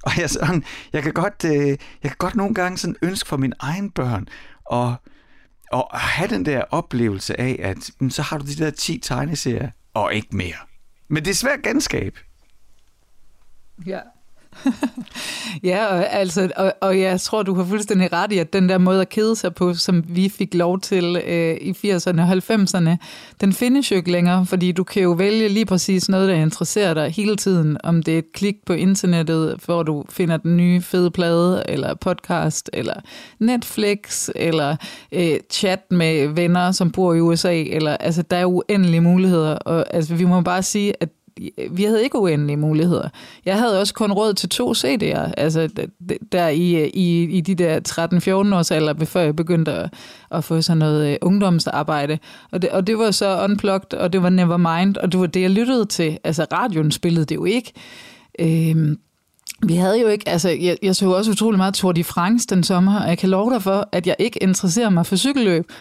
Og 0.07 0.19
jeg, 0.19 0.31
sådan, 0.31 0.65
jeg, 0.93 1.03
kan 1.03 1.13
godt, 1.13 1.45
øh, 1.45 1.69
jeg 2.03 2.11
kan 2.11 2.17
godt 2.19 2.35
nogle 2.35 2.55
gange 2.55 2.79
sådan 2.79 2.97
ønske 3.03 3.29
for 3.29 3.37
mine 3.37 3.55
egne 3.61 3.91
børn, 3.91 4.29
og, 4.65 4.95
og 5.73 5.99
have 5.99 6.29
den 6.29 6.47
der 6.47 6.65
oplevelse 6.71 7.41
af, 7.41 7.57
at 7.63 8.13
så 8.13 8.23
har 8.23 8.39
du 8.39 8.47
de 8.47 8.55
der 8.55 8.71
10 8.71 8.99
tegneserier, 8.99 9.71
og 9.95 10.15
ikke 10.15 10.37
mere. 10.37 10.57
Men 11.09 11.25
det 11.25 11.31
er 11.31 11.35
svært 11.35 11.63
genskab. 11.63 12.19
Ja. 13.87 14.01
ja, 15.71 15.87
og, 15.87 16.13
altså, 16.13 16.51
og, 16.57 16.75
og 16.81 17.01
jeg 17.01 17.21
tror, 17.21 17.43
du 17.43 17.55
har 17.55 17.65
fuldstændig 17.65 18.13
ret 18.13 18.33
i, 18.33 18.39
at 18.39 18.53
den 18.53 18.69
der 18.69 18.79
måde 18.79 19.01
at 19.01 19.09
kede 19.09 19.37
sig 19.37 19.55
på, 19.55 19.75
som 19.75 20.05
vi 20.09 20.29
fik 20.29 20.55
lov 20.55 20.81
til 20.81 21.23
øh, 21.27 21.57
i 21.61 21.71
80'erne 21.71 22.21
og 22.21 22.33
90'erne, 22.33 22.97
den 23.41 23.53
findes 23.53 23.91
jo 23.91 23.97
ikke 23.97 24.13
længere, 24.13 24.47
fordi 24.47 24.73
du 24.73 24.85
kan 24.85 25.03
jo 25.03 25.11
vælge 25.11 25.49
lige 25.49 25.67
præcis 25.67 26.09
noget, 26.09 26.29
der 26.29 26.35
interesserer 26.35 26.95
dig 26.95 27.11
hele 27.11 27.37
tiden, 27.37 27.77
om 27.85 28.03
det 28.03 28.15
er 28.15 28.19
et 28.19 28.33
klik 28.33 28.57
på 28.67 28.73
internettet, 28.73 29.61
hvor 29.65 29.83
du 29.83 30.05
finder 30.11 30.37
den 30.37 30.57
nye 30.57 30.81
fede 30.81 31.11
plade, 31.11 31.63
eller 31.69 31.95
podcast, 31.95 32.71
eller 32.73 32.95
Netflix, 33.39 34.29
eller 34.37 34.77
øh, 35.13 35.41
chat 35.51 35.81
med 35.91 36.29
venner, 36.29 36.73
som 36.73 36.91
bor 36.91 37.15
i 37.15 37.21
USA, 37.21 37.63
eller 37.63 37.97
altså, 37.97 38.23
der 38.23 38.37
er 38.37 38.47
uendelige 38.47 39.01
muligheder, 39.01 39.55
og 39.55 39.95
altså, 39.95 40.15
vi 40.15 40.25
må 40.25 40.41
bare 40.41 40.63
sige, 40.63 40.95
at 41.01 41.09
vi 41.71 41.85
havde 41.85 42.03
ikke 42.03 42.19
uendelige 42.19 42.57
muligheder. 42.57 43.09
Jeg 43.45 43.59
havde 43.59 43.81
også 43.81 43.95
kun 43.95 44.13
råd 44.13 44.35
til 44.35 44.49
to 44.49 44.73
CD'er, 44.73 45.33
altså 45.37 45.69
der 46.33 46.49
i, 46.49 46.89
i, 46.89 47.23
i 47.23 47.41
de 47.41 47.55
der 47.55 47.81
13-14 48.53 48.57
års 48.57 48.71
alder, 48.71 49.05
før 49.05 49.21
jeg 49.21 49.37
begyndte 49.37 49.73
at, 49.73 49.95
at 50.31 50.45
få 50.45 50.63
sådan 50.63 50.79
noget 50.79 51.11
øh, 51.11 51.17
ungdomsarbejde. 51.23 52.19
Og 52.53 52.63
det, 52.63 52.71
og 52.71 52.87
det 52.87 52.99
var 52.99 53.11
så 53.11 53.45
Unplugged, 53.45 53.95
og 53.95 54.13
det 54.13 54.23
var 54.23 54.29
Nevermind, 54.29 54.97
og 54.97 55.13
det 55.13 55.21
var 55.21 55.27
det, 55.27 55.41
jeg 55.41 55.51
lyttede 55.51 55.85
til. 55.85 56.19
Altså 56.25 56.47
radioen 56.53 56.93
spillede 56.93 57.25
det 57.25 57.35
jo 57.35 57.45
ikke. 57.45 57.73
Øhm, 58.39 58.99
vi 59.67 59.75
havde 59.75 60.01
jo 60.01 60.09
ikke, 60.09 60.29
altså 60.29 60.49
jeg, 60.49 60.77
jeg 60.83 60.97
så 60.97 61.11
også 61.11 61.31
utrolig 61.31 61.57
meget 61.59 61.75
Tour 61.75 61.93
de 61.93 62.05
France 62.05 62.47
den 62.47 62.65
sommer, 62.65 63.01
og 63.01 63.09
jeg 63.09 63.19
kan 63.19 63.29
love 63.29 63.53
dig 63.53 63.63
for, 63.63 63.89
at 63.93 64.07
jeg 64.07 64.17
ikke 64.19 64.43
interesserer 64.43 64.91
mig 64.91 65.07
for 65.07 65.17
cykelløb. 65.17 65.73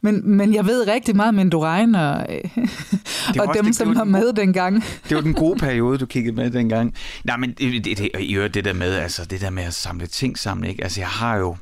Men, 0.00 0.36
men 0.36 0.54
jeg 0.54 0.66
ved 0.66 0.88
rigtig 0.88 1.16
meget 1.16 1.28
om 1.28 1.38
Indurain 1.38 1.94
og, 1.94 2.26
øh, 2.28 2.50
og 3.38 3.54
dem, 3.54 3.64
det- 3.64 3.76
som 3.76 3.88
det 3.88 3.94
var 3.96 4.00
var 4.00 4.04
den 4.04 4.12
med 4.12 4.32
dengang. 4.32 4.84
Det 5.08 5.14
var 5.14 5.20
den 5.20 5.34
gode 5.34 5.58
periode, 5.58 5.98
du 5.98 6.06
kiggede 6.06 6.36
med 6.36 6.50
dengang. 6.50 6.94
Nej, 7.24 7.36
men 7.36 7.50
det, 7.52 7.84
det, 7.84 7.98
det, 7.98 8.54
det 8.54 8.64
der 8.64 8.72
med, 8.72 8.94
altså 8.94 9.24
det 9.24 9.40
der 9.40 9.50
med 9.50 9.62
at 9.62 9.74
samle 9.74 10.06
ting 10.06 10.38
sammen, 10.38 10.70
ikke? 10.70 10.82
Altså 10.82 11.00
jeg 11.00 11.08
har 11.08 11.36
jo, 11.36 11.56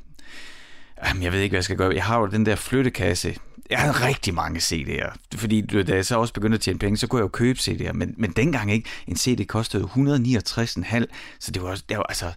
jamen, 1.07 1.23
jeg 1.23 1.33
ved 1.33 1.41
ikke, 1.41 1.53
hvad 1.53 1.59
jeg 1.59 1.65
skal 1.65 1.77
gøre. 1.77 1.95
Jeg 1.95 2.05
har 2.05 2.19
jo 2.21 2.27
den 2.27 2.47
der 2.47 2.57
flyttekasse. 2.57 3.35
Jeg 3.71 3.79
havde 3.79 4.07
rigtig 4.07 4.35
mange 4.35 4.59
CD'er, 4.59 5.17
fordi 5.37 5.61
du 5.61 5.83
da 5.83 5.95
jeg 5.95 6.07
så 6.07 6.19
også 6.19 6.35
begyndte 6.35 6.55
at 6.55 6.61
tjene 6.61 6.79
penge, 6.79 6.97
så 6.97 7.07
kunne 7.07 7.19
jeg 7.19 7.23
jo 7.23 7.29
købe 7.29 7.59
CD'er, 7.59 7.93
men, 7.93 8.15
men 8.17 8.31
dengang 8.31 8.73
ikke. 8.73 8.89
En 9.07 9.17
CD 9.17 9.47
kostede 9.47 9.85
169,5, 9.85 11.05
så 11.41 11.51
det 11.51 11.63
var, 11.63 11.81
det 11.89 11.97
var 11.97 12.03
altså, 12.03 12.33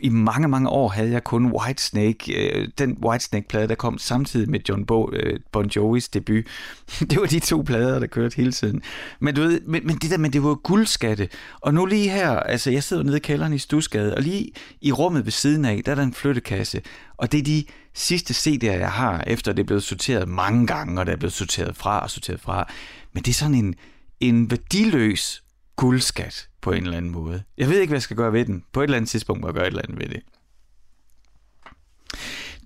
i 0.00 0.08
mange, 0.08 0.48
mange 0.48 0.68
år 0.68 0.88
havde 0.88 1.10
jeg 1.10 1.24
kun 1.24 1.52
Whitesnake, 1.52 2.34
øh, 2.34 2.68
den 2.78 2.96
Whitesnake-plade, 3.04 3.68
der 3.68 3.74
kom 3.74 3.98
samtidig 3.98 4.50
med 4.50 4.60
John 4.68 4.86
Bo, 4.86 5.10
øh, 5.12 5.40
Bon 5.52 5.66
Jovis 5.66 6.08
debut. 6.08 6.44
Det 7.10 7.20
var 7.20 7.26
de 7.26 7.40
to 7.40 7.62
plader, 7.66 7.98
der 7.98 8.06
kørte 8.06 8.36
hele 8.36 8.52
tiden. 8.52 8.82
Men 9.20 9.34
du 9.34 9.40
ved, 9.40 9.60
men, 9.60 9.86
men 9.86 9.96
det 9.96 10.10
der, 10.10 10.18
men 10.18 10.32
det 10.32 10.42
var 10.42 10.54
guldskatte. 10.54 11.28
Og 11.60 11.74
nu 11.74 11.86
lige 11.86 12.10
her, 12.10 12.30
altså 12.30 12.70
jeg 12.70 12.82
sidder 12.82 13.02
nede 13.02 13.16
i 13.16 13.20
kælderen 13.20 13.52
i 13.52 13.58
Stusgade, 13.58 14.14
og 14.14 14.22
lige 14.22 14.50
i 14.80 14.92
rummet 14.92 15.24
ved 15.24 15.32
siden 15.32 15.64
af, 15.64 15.82
der 15.84 15.90
er 15.90 15.94
der 15.94 16.02
en 16.02 16.14
flyttekasse. 16.14 16.82
Og 17.16 17.32
det 17.32 17.38
er 17.40 17.44
de 17.44 17.64
sidste 17.94 18.34
CD'er, 18.34 18.78
jeg 18.78 18.92
har, 18.92 19.24
efter 19.26 19.52
det 19.52 19.62
er 19.62 19.66
blevet 19.66 19.82
sorteret 19.82 20.28
mange 20.28 20.66
gange, 20.66 21.00
og 21.00 21.06
det 21.06 21.12
er 21.12 21.16
blevet 21.16 21.32
sorteret 21.32 21.76
fra 21.76 22.00
og 22.00 22.10
sorteret 22.10 22.40
fra. 22.40 22.72
Men 23.12 23.22
det 23.22 23.30
er 23.30 23.34
sådan 23.34 23.54
en, 23.54 23.74
en 24.20 24.50
værdiløs 24.50 25.42
guldskat 25.76 26.48
på 26.60 26.72
en 26.72 26.82
eller 26.82 26.96
anden 26.96 27.10
måde. 27.10 27.42
Jeg 27.58 27.68
ved 27.68 27.80
ikke, 27.80 27.90
hvad 27.90 27.96
jeg 27.96 28.02
skal 28.02 28.16
gøre 28.16 28.32
ved 28.32 28.44
den. 28.44 28.64
På 28.72 28.80
et 28.80 28.84
eller 28.84 28.96
andet 28.96 29.10
tidspunkt 29.10 29.40
må 29.40 29.48
jeg 29.48 29.54
gøre 29.54 29.66
et 29.66 29.70
eller 29.70 29.82
andet 29.82 29.98
ved 29.98 30.08
det. 30.08 30.22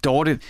Dorte, 0.05 0.41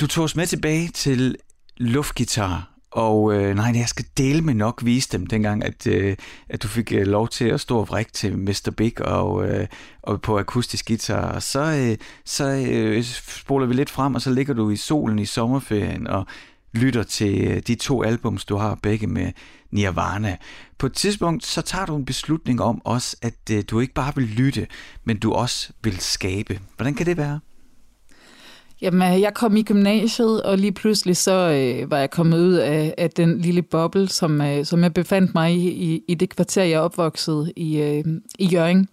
du 0.00 0.06
tog 0.06 0.24
os 0.24 0.36
med 0.36 0.46
tilbage 0.46 0.88
til 0.88 1.36
luftgitar, 1.76 2.71
og 2.92 3.34
øh, 3.34 3.54
nej, 3.54 3.72
jeg 3.74 3.88
skal 3.88 4.04
dele 4.16 4.42
med 4.42 4.54
nok 4.54 4.80
vise 4.84 5.08
dem 5.12 5.26
dengang, 5.26 5.64
at, 5.64 5.86
øh, 5.86 6.16
at 6.48 6.62
du 6.62 6.68
fik 6.68 6.92
øh, 6.92 7.06
lov 7.06 7.28
til 7.28 7.44
at 7.44 7.60
stå 7.60 7.78
og 7.78 7.88
vrikke 7.88 8.12
til 8.12 8.38
Mr. 8.38 8.72
Big 8.76 9.06
og, 9.06 9.48
øh, 9.48 9.66
og 10.02 10.22
på 10.22 10.38
akustisk 10.38 10.86
guitar. 10.86 11.32
Og 11.32 11.42
så, 11.42 11.60
øh, 11.60 11.96
så 12.24 12.66
øh, 12.70 13.04
spoler 13.42 13.66
vi 13.66 13.74
lidt 13.74 13.90
frem, 13.90 14.14
og 14.14 14.22
så 14.22 14.30
ligger 14.30 14.54
du 14.54 14.70
i 14.70 14.76
solen 14.76 15.18
i 15.18 15.24
sommerferien 15.24 16.06
og 16.06 16.26
lytter 16.72 17.02
til 17.02 17.46
øh, 17.46 17.62
de 17.66 17.74
to 17.74 18.02
albums, 18.02 18.44
du 18.44 18.56
har 18.56 18.78
begge 18.82 19.06
med 19.06 19.32
Nirvana. 19.70 20.36
På 20.78 20.86
et 20.86 20.92
tidspunkt, 20.92 21.46
så 21.46 21.62
tager 21.62 21.86
du 21.86 21.96
en 21.96 22.04
beslutning 22.04 22.62
om 22.62 22.82
også, 22.84 23.16
at 23.22 23.50
øh, 23.52 23.64
du 23.70 23.80
ikke 23.80 23.94
bare 23.94 24.12
vil 24.16 24.24
lytte, 24.24 24.66
men 25.04 25.18
du 25.18 25.32
også 25.32 25.72
vil 25.82 26.00
skabe. 26.00 26.60
Hvordan 26.76 26.94
kan 26.94 27.06
det 27.06 27.16
være? 27.16 27.40
Jamen, 28.82 29.12
øh, 29.12 29.20
jeg 29.20 29.34
kom 29.34 29.56
i 29.56 29.62
gymnasiet, 29.62 30.42
og 30.42 30.58
lige 30.58 30.72
pludselig 30.72 31.16
så 31.16 31.32
øh, 31.32 31.90
var 31.90 31.98
jeg 31.98 32.10
kommet 32.10 32.38
ud 32.38 32.52
af, 32.52 32.94
af 32.98 33.10
den 33.10 33.38
lille 33.38 33.62
boble, 33.62 34.08
som, 34.08 34.40
øh, 34.40 34.64
som 34.64 34.82
jeg 34.82 34.94
befandt 34.94 35.34
mig 35.34 35.54
i, 35.54 35.68
i, 35.68 36.02
i 36.08 36.14
det 36.14 36.28
kvarter, 36.36 36.62
jeg 36.62 36.80
opvoksede 36.80 37.52
i, 37.56 37.80
øh, 37.80 38.04
i 38.38 38.46
Jørgen. 38.46 38.88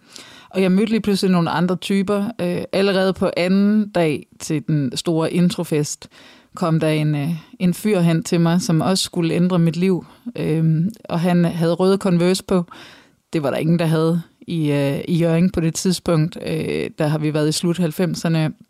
Og 0.50 0.62
jeg 0.62 0.72
mødte 0.72 0.90
lige 0.90 1.00
pludselig 1.00 1.32
nogle 1.32 1.50
andre 1.50 1.76
typer. 1.76 2.24
Øh, 2.40 2.62
allerede 2.72 3.12
på 3.12 3.30
anden 3.36 3.88
dag 3.88 4.26
til 4.40 4.62
den 4.68 4.96
store 4.96 5.32
introfest 5.32 6.08
kom 6.54 6.80
der 6.80 6.88
en, 6.88 7.14
øh, 7.14 7.30
en 7.58 7.74
fyr 7.74 8.00
hen 8.00 8.22
til 8.22 8.40
mig, 8.40 8.62
som 8.62 8.80
også 8.80 9.04
skulle 9.04 9.34
ændre 9.34 9.58
mit 9.58 9.76
liv. 9.76 10.06
Øh, 10.36 10.84
og 11.04 11.20
han 11.20 11.44
havde 11.44 11.72
røde 11.72 11.96
Converse 11.96 12.44
på. 12.44 12.64
Det 13.32 13.42
var 13.42 13.50
der 13.50 13.56
ingen, 13.56 13.78
der 13.78 13.86
havde 13.86 14.22
i, 14.40 14.72
øh, 14.72 15.00
i 15.08 15.18
Jørgen 15.18 15.50
på 15.50 15.60
det 15.60 15.74
tidspunkt. 15.74 16.38
Øh, 16.46 16.90
der 16.98 17.06
har 17.06 17.18
vi 17.18 17.34
været 17.34 17.48
i 17.48 17.52
slut 17.52 17.80
90'erne 17.80 18.69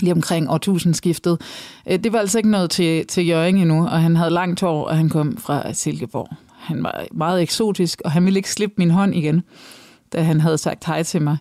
lige 0.00 0.12
omkring 0.12 0.50
årtusindskiftet. 0.50 1.40
Øh, 1.86 1.98
det 1.98 2.12
var 2.12 2.18
altså 2.18 2.38
ikke 2.38 2.50
noget 2.50 2.70
til, 2.70 3.06
til 3.06 3.26
Jørgen 3.26 3.56
endnu, 3.56 3.84
og 3.84 4.02
han 4.02 4.16
havde 4.16 4.30
langt 4.30 4.60
hår, 4.60 4.84
og 4.84 4.96
han 4.96 5.08
kom 5.08 5.36
fra 5.36 5.72
Silkeborg. 5.72 6.28
Han 6.58 6.82
var 6.82 7.04
meget 7.12 7.42
eksotisk, 7.42 8.02
og 8.04 8.10
han 8.10 8.24
ville 8.24 8.38
ikke 8.38 8.50
slippe 8.50 8.74
min 8.78 8.90
hånd 8.90 9.14
igen, 9.14 9.42
da 10.12 10.22
han 10.22 10.40
havde 10.40 10.58
sagt 10.58 10.84
hej 10.84 11.02
til 11.02 11.22
mig. 11.22 11.36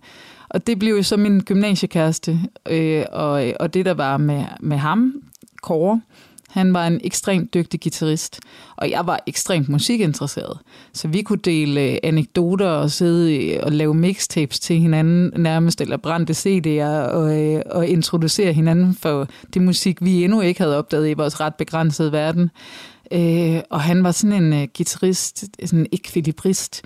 Og 0.49 0.67
det 0.67 0.79
blev 0.79 0.95
jo 0.95 1.03
så 1.03 1.17
min 1.17 1.41
gymnasiekæreste, 1.41 2.39
øh, 2.69 3.05
og, 3.11 3.53
og 3.59 3.73
det 3.73 3.85
der 3.85 3.93
var 3.93 4.17
med, 4.17 4.45
med 4.59 4.77
ham, 4.77 5.13
Kåre, 5.61 6.01
han 6.53 6.73
var 6.73 6.87
en 6.87 7.01
ekstremt 7.03 7.53
dygtig 7.53 7.81
guitarist, 7.81 8.39
og 8.75 8.89
jeg 8.89 9.07
var 9.07 9.19
ekstremt 9.27 9.69
musikinteresseret. 9.69 10.59
Så 10.93 11.07
vi 11.07 11.21
kunne 11.21 11.39
dele 11.39 11.81
øh, 11.81 11.97
anekdoter 12.03 12.67
og 12.67 12.91
sidde 12.91 13.59
og 13.63 13.71
lave 13.71 13.93
mixtapes 13.93 14.59
til 14.59 14.79
hinanden 14.79 15.41
nærmest, 15.41 15.81
eller 15.81 15.97
brændte 15.97 16.33
CD'er 16.33 17.13
og, 17.13 17.41
øh, 17.41 17.61
og 17.71 17.87
introducere 17.87 18.53
hinanden 18.53 18.95
for 18.95 19.27
det 19.53 19.61
musik, 19.61 19.97
vi 20.01 20.23
endnu 20.23 20.41
ikke 20.41 20.61
havde 20.61 20.77
opdaget 20.77 21.09
i 21.09 21.13
vores 21.13 21.39
ret 21.39 21.55
begrænsede 21.55 22.11
verden. 22.11 22.49
Øh, 23.11 23.61
og 23.69 23.81
han 23.81 24.03
var 24.03 24.11
sådan 24.11 24.43
en 24.43 24.53
uh, 24.53 24.67
guitarist, 24.77 25.45
sådan 25.65 25.79
en 25.79 25.87
ekvilibrist. 25.91 26.81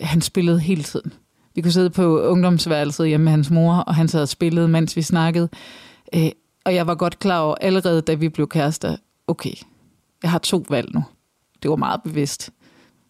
Han 0.00 0.20
spillede 0.20 0.60
hele 0.60 0.82
tiden. 0.82 1.12
Vi 1.54 1.62
kunne 1.62 1.72
sidde 1.72 1.90
på 1.90 2.20
ungdomsværelset 2.20 3.08
hjemme 3.08 3.24
med 3.24 3.30
hans 3.30 3.50
mor, 3.50 3.74
og 3.74 3.94
han 3.94 4.08
sad 4.08 4.22
og 4.22 4.28
spillede, 4.28 4.68
mens 4.68 4.96
vi 4.96 5.02
snakkede. 5.02 5.48
Øh, 6.14 6.30
og 6.64 6.74
jeg 6.74 6.86
var 6.86 6.94
godt 6.94 7.18
klar 7.18 7.40
over, 7.40 7.54
allerede 7.60 8.02
da 8.02 8.14
vi 8.14 8.28
blev 8.28 8.48
kærester, 8.48 8.96
okay, 9.28 9.54
jeg 10.22 10.30
har 10.30 10.38
to 10.38 10.64
valg 10.68 10.94
nu. 10.94 11.04
Det 11.62 11.70
var 11.70 11.76
meget 11.76 12.02
bevidst. 12.02 12.50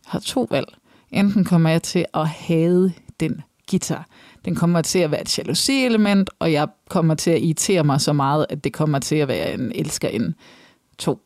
Jeg 0.05 0.11
har 0.11 0.19
to 0.19 0.47
valg. 0.51 0.67
Enten 1.11 1.45
kommer 1.45 1.71
jeg 1.71 1.83
til 1.83 2.05
at 2.15 2.29
hade 2.29 2.93
den 3.21 3.43
guitar. 3.71 4.09
Den 4.45 4.55
kommer 4.55 4.83
til 4.83 4.99
at 4.99 5.11
være 5.11 5.21
et 5.21 5.39
jalousi-element, 5.39 6.31
og 6.39 6.53
jeg 6.53 6.69
kommer 6.89 7.15
til 7.15 7.31
at 7.31 7.43
irritere 7.43 7.85
mig 7.85 8.01
så 8.01 8.13
meget, 8.13 8.47
at 8.49 8.65
det 8.65 8.73
kommer 8.73 8.99
til 8.99 9.17
at 9.17 9.29
være 9.29 9.55
en 9.55 9.73
elskerinde. 9.75 10.35
To. 10.99 11.21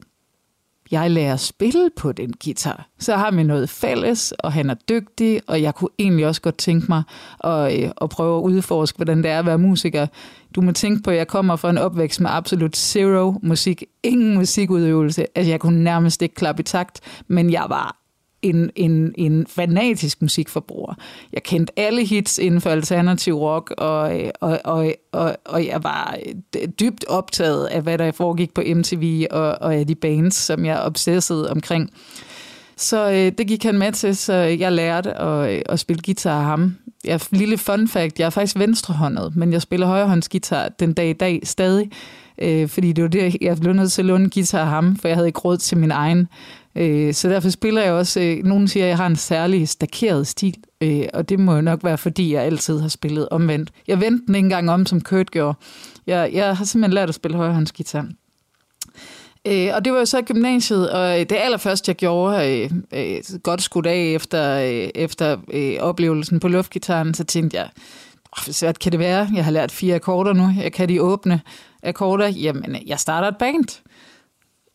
Jeg 0.92 1.10
lærer 1.10 1.32
at 1.32 1.40
spille 1.40 1.90
på 1.96 2.12
den 2.12 2.34
guitar. 2.44 2.88
Så 2.98 3.16
har 3.16 3.30
vi 3.30 3.42
noget 3.42 3.70
fælles, 3.70 4.32
og 4.32 4.52
han 4.52 4.70
er 4.70 4.74
dygtig, 4.74 5.40
og 5.46 5.62
jeg 5.62 5.74
kunne 5.74 5.90
egentlig 5.98 6.26
også 6.26 6.40
godt 6.40 6.58
tænke 6.58 6.86
mig 6.88 7.02
at, 7.44 7.82
øh, 7.82 7.90
at 8.00 8.08
prøve 8.08 8.38
at 8.38 8.42
udforske, 8.42 8.96
hvordan 8.96 9.22
det 9.22 9.30
er 9.30 9.38
at 9.38 9.46
være 9.46 9.58
musiker. 9.58 10.06
Du 10.54 10.60
må 10.60 10.72
tænke 10.72 11.02
på, 11.02 11.10
at 11.10 11.16
jeg 11.16 11.28
kommer 11.28 11.56
fra 11.56 11.70
en 11.70 11.78
opvækst 11.78 12.20
med 12.20 12.30
absolut 12.32 12.76
zero 12.76 13.34
musik. 13.42 13.84
Ingen 14.02 14.34
musikudøvelse. 14.34 15.26
Altså, 15.34 15.50
jeg 15.50 15.60
kunne 15.60 15.84
nærmest 15.84 16.22
ikke 16.22 16.34
klappe 16.34 16.60
i 16.60 16.64
takt, 16.64 17.00
men 17.28 17.52
jeg 17.52 17.64
var 17.68 18.01
en, 18.42 18.70
en, 18.76 19.14
en 19.18 19.46
fanatisk 19.46 20.22
musikforbruger. 20.22 20.94
Jeg 21.32 21.42
kendte 21.42 21.72
alle 21.78 22.04
hits 22.04 22.38
inden 22.38 22.60
for 22.60 22.70
alternativ 22.70 23.34
rock, 23.34 23.70
og, 23.78 24.12
og, 24.40 24.60
og, 24.64 24.94
og, 25.12 25.36
og 25.44 25.66
jeg 25.66 25.84
var 25.84 26.16
øh, 26.56 26.68
dybt 26.80 27.04
optaget 27.08 27.66
af, 27.66 27.82
hvad 27.82 27.98
der 27.98 28.12
foregik 28.12 28.54
på 28.54 28.62
MTV, 28.66 29.26
og, 29.30 29.58
og 29.60 29.74
af 29.74 29.86
de 29.86 29.94
bands, 29.94 30.34
som 30.34 30.64
jeg 30.64 30.80
obsessede 30.80 31.50
omkring. 31.50 31.90
Så 32.76 33.10
øh, 33.10 33.32
det 33.38 33.46
gik 33.46 33.62
han 33.62 33.78
med 33.78 33.92
til, 33.92 34.16
så 34.16 34.32
jeg 34.32 34.72
lærte 34.72 35.14
at, 35.20 35.50
øh, 35.50 35.62
at 35.66 35.80
spille 35.80 36.02
guitar 36.04 36.38
af 36.38 36.44
ham. 36.44 36.76
Jeg, 37.04 37.20
lille 37.30 37.58
fun 37.58 37.88
fact, 37.88 38.18
jeg 38.18 38.26
er 38.26 38.30
faktisk 38.30 38.58
venstrehåndet, 38.58 39.36
men 39.36 39.52
jeg 39.52 39.62
spiller 39.62 39.86
højrehåndsgitar 39.86 40.68
den 40.68 40.92
dag 40.92 41.10
i 41.10 41.12
dag 41.12 41.40
stadig, 41.44 41.90
øh, 42.38 42.68
fordi 42.68 42.92
det 42.92 43.02
var 43.02 43.08
det, 43.08 43.36
jeg 43.40 43.56
blev 43.56 43.72
nødt 43.72 43.92
til 43.92 44.02
at 44.02 44.06
låne 44.06 44.30
guitar 44.30 44.60
af 44.60 44.66
ham, 44.66 44.96
for 44.96 45.08
jeg 45.08 45.16
havde 45.16 45.28
ikke 45.28 45.40
råd 45.40 45.56
til 45.56 45.78
min 45.78 45.90
egen. 45.90 46.28
Øh, 46.76 47.14
så 47.14 47.28
derfor 47.28 47.50
spiller 47.50 47.82
jeg 47.82 47.92
også, 47.92 48.20
øh, 48.20 48.44
nogen 48.44 48.68
siger, 48.68 48.84
at 48.84 48.88
jeg 48.88 48.96
har 48.96 49.06
en 49.06 49.16
særlig 49.16 49.68
stakeret 49.68 50.26
stil, 50.26 50.56
øh, 50.80 51.04
og 51.14 51.28
det 51.28 51.40
må 51.40 51.54
jo 51.54 51.60
nok 51.60 51.84
være, 51.84 51.98
fordi 51.98 52.32
jeg 52.32 52.42
altid 52.42 52.80
har 52.80 52.88
spillet 52.88 53.28
omvendt. 53.28 53.70
Jeg 53.88 54.00
vendte 54.00 54.26
den 54.26 54.34
ikke 54.34 54.46
engang 54.46 54.70
om, 54.70 54.86
som 54.86 55.00
Kurt 55.00 55.30
gjorde. 55.30 55.58
Jeg, 56.06 56.30
jeg 56.32 56.56
har 56.56 56.64
simpelthen 56.64 56.94
lært 56.94 57.08
at 57.08 57.14
spille 57.14 57.36
højrehåndsgitar. 57.36 58.06
Øh, 59.46 59.68
og 59.74 59.84
det 59.84 59.92
var 59.92 59.98
jo 59.98 60.04
så 60.04 60.18
i 60.18 60.22
gymnasiet, 60.22 60.90
og 60.90 61.20
øh, 61.20 61.26
det 61.26 61.36
allerførste, 61.36 61.90
jeg 61.90 61.96
gjorde, 61.96 62.62
øh, 62.62 62.70
øh, 62.92 63.22
godt 63.42 63.62
skudt 63.62 63.86
af 63.86 64.12
efter, 64.14 64.58
øh, 64.58 64.88
efter 64.94 65.36
øh, 65.52 65.76
oplevelsen 65.80 66.40
på 66.40 66.48
luftgitaren, 66.48 67.14
så 67.14 67.24
tænkte 67.24 67.56
jeg, 67.56 67.68
hvor 68.14 68.52
svært 68.52 68.78
kan 68.78 68.92
det 68.92 69.00
være? 69.00 69.28
Jeg 69.34 69.44
har 69.44 69.50
lært 69.50 69.72
fire 69.72 69.94
akkorder 69.94 70.32
nu, 70.32 70.50
jeg 70.62 70.72
kan 70.72 70.88
de 70.88 71.02
åbne 71.02 71.40
akkorder. 71.82 72.28
Jamen, 72.28 72.76
jeg 72.86 73.00
starter 73.00 73.28
et 73.28 73.36
band. 73.36 73.82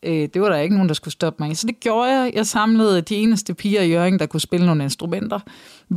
Øh, 0.02 0.28
det 0.34 0.42
var 0.42 0.48
der 0.48 0.56
ikke 0.56 0.74
nogen, 0.74 0.88
der 0.88 0.94
skulle 0.94 1.12
stoppe 1.12 1.42
mig. 1.42 1.56
Så 1.56 1.66
det 1.66 1.80
gjorde 1.80 2.10
jeg. 2.10 2.32
Jeg 2.34 2.46
samlede 2.46 3.00
de 3.00 3.16
eneste 3.16 3.54
piger 3.54 3.82
i 3.82 3.90
Jørgen, 3.90 4.18
der 4.18 4.26
kunne 4.26 4.40
spille 4.40 4.66
nogle 4.66 4.82
instrumenter. 4.82 5.40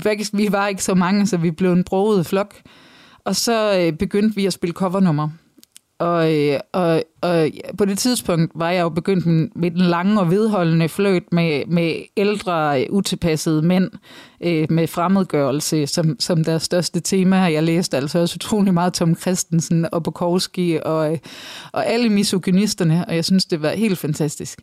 Faktisk, 0.02 0.34
vi 0.34 0.52
var 0.52 0.68
ikke 0.68 0.84
så 0.84 0.96
mange, 0.96 1.28
så 1.28 1.38
vi 1.38 1.52
blev 1.52 1.72
en 1.72 1.84
broget 1.84 2.26
flok. 2.26 2.56
Og 3.26 3.36
så 3.36 3.80
øh, 3.80 3.98
begyndte 3.98 4.36
vi 4.36 4.46
at 4.46 4.54
spille 4.54 4.74
covernummer. 4.74 5.30
Og, 6.00 6.38
øh, 6.38 6.60
og, 6.74 7.04
og 7.22 7.46
øh, 7.46 7.52
på 7.78 7.86
det 7.86 7.98
tidspunkt 7.98 8.52
var 8.56 8.72
jeg 8.72 8.82
jo 8.82 8.90
begyndt 8.90 9.56
med 9.56 9.72
den 9.72 9.82
lange 9.82 10.20
og 10.20 10.32
vedholdende 10.32 10.90
fløjt 10.90 11.24
med, 11.32 11.66
med 11.68 11.96
ældre, 12.18 12.82
øh, 12.82 12.88
utilpassede 12.90 13.62
mænd 13.62 13.92
øh, 14.44 14.68
med 14.70 14.88
fremmedgørelse 14.88 15.88
som, 15.88 16.16
som 16.20 16.44
deres 16.44 16.64
største 16.64 17.00
tema. 17.00 17.38
Jeg 17.38 17.64
læste 17.64 17.98
altså 17.98 18.20
også 18.20 18.36
utrolig 18.36 18.74
meget 18.74 18.94
Tom 18.94 19.16
Christensen 19.16 19.88
og 19.92 20.04
Bukowski 20.04 20.80
og, 20.86 21.12
øh, 21.12 21.18
og 21.72 21.88
alle 21.88 22.10
misogynisterne, 22.10 23.06
og 23.08 23.16
jeg 23.16 23.26
synes, 23.26 23.46
det 23.46 23.62
var 23.62 23.70
helt 23.70 23.98
fantastisk. 23.98 24.60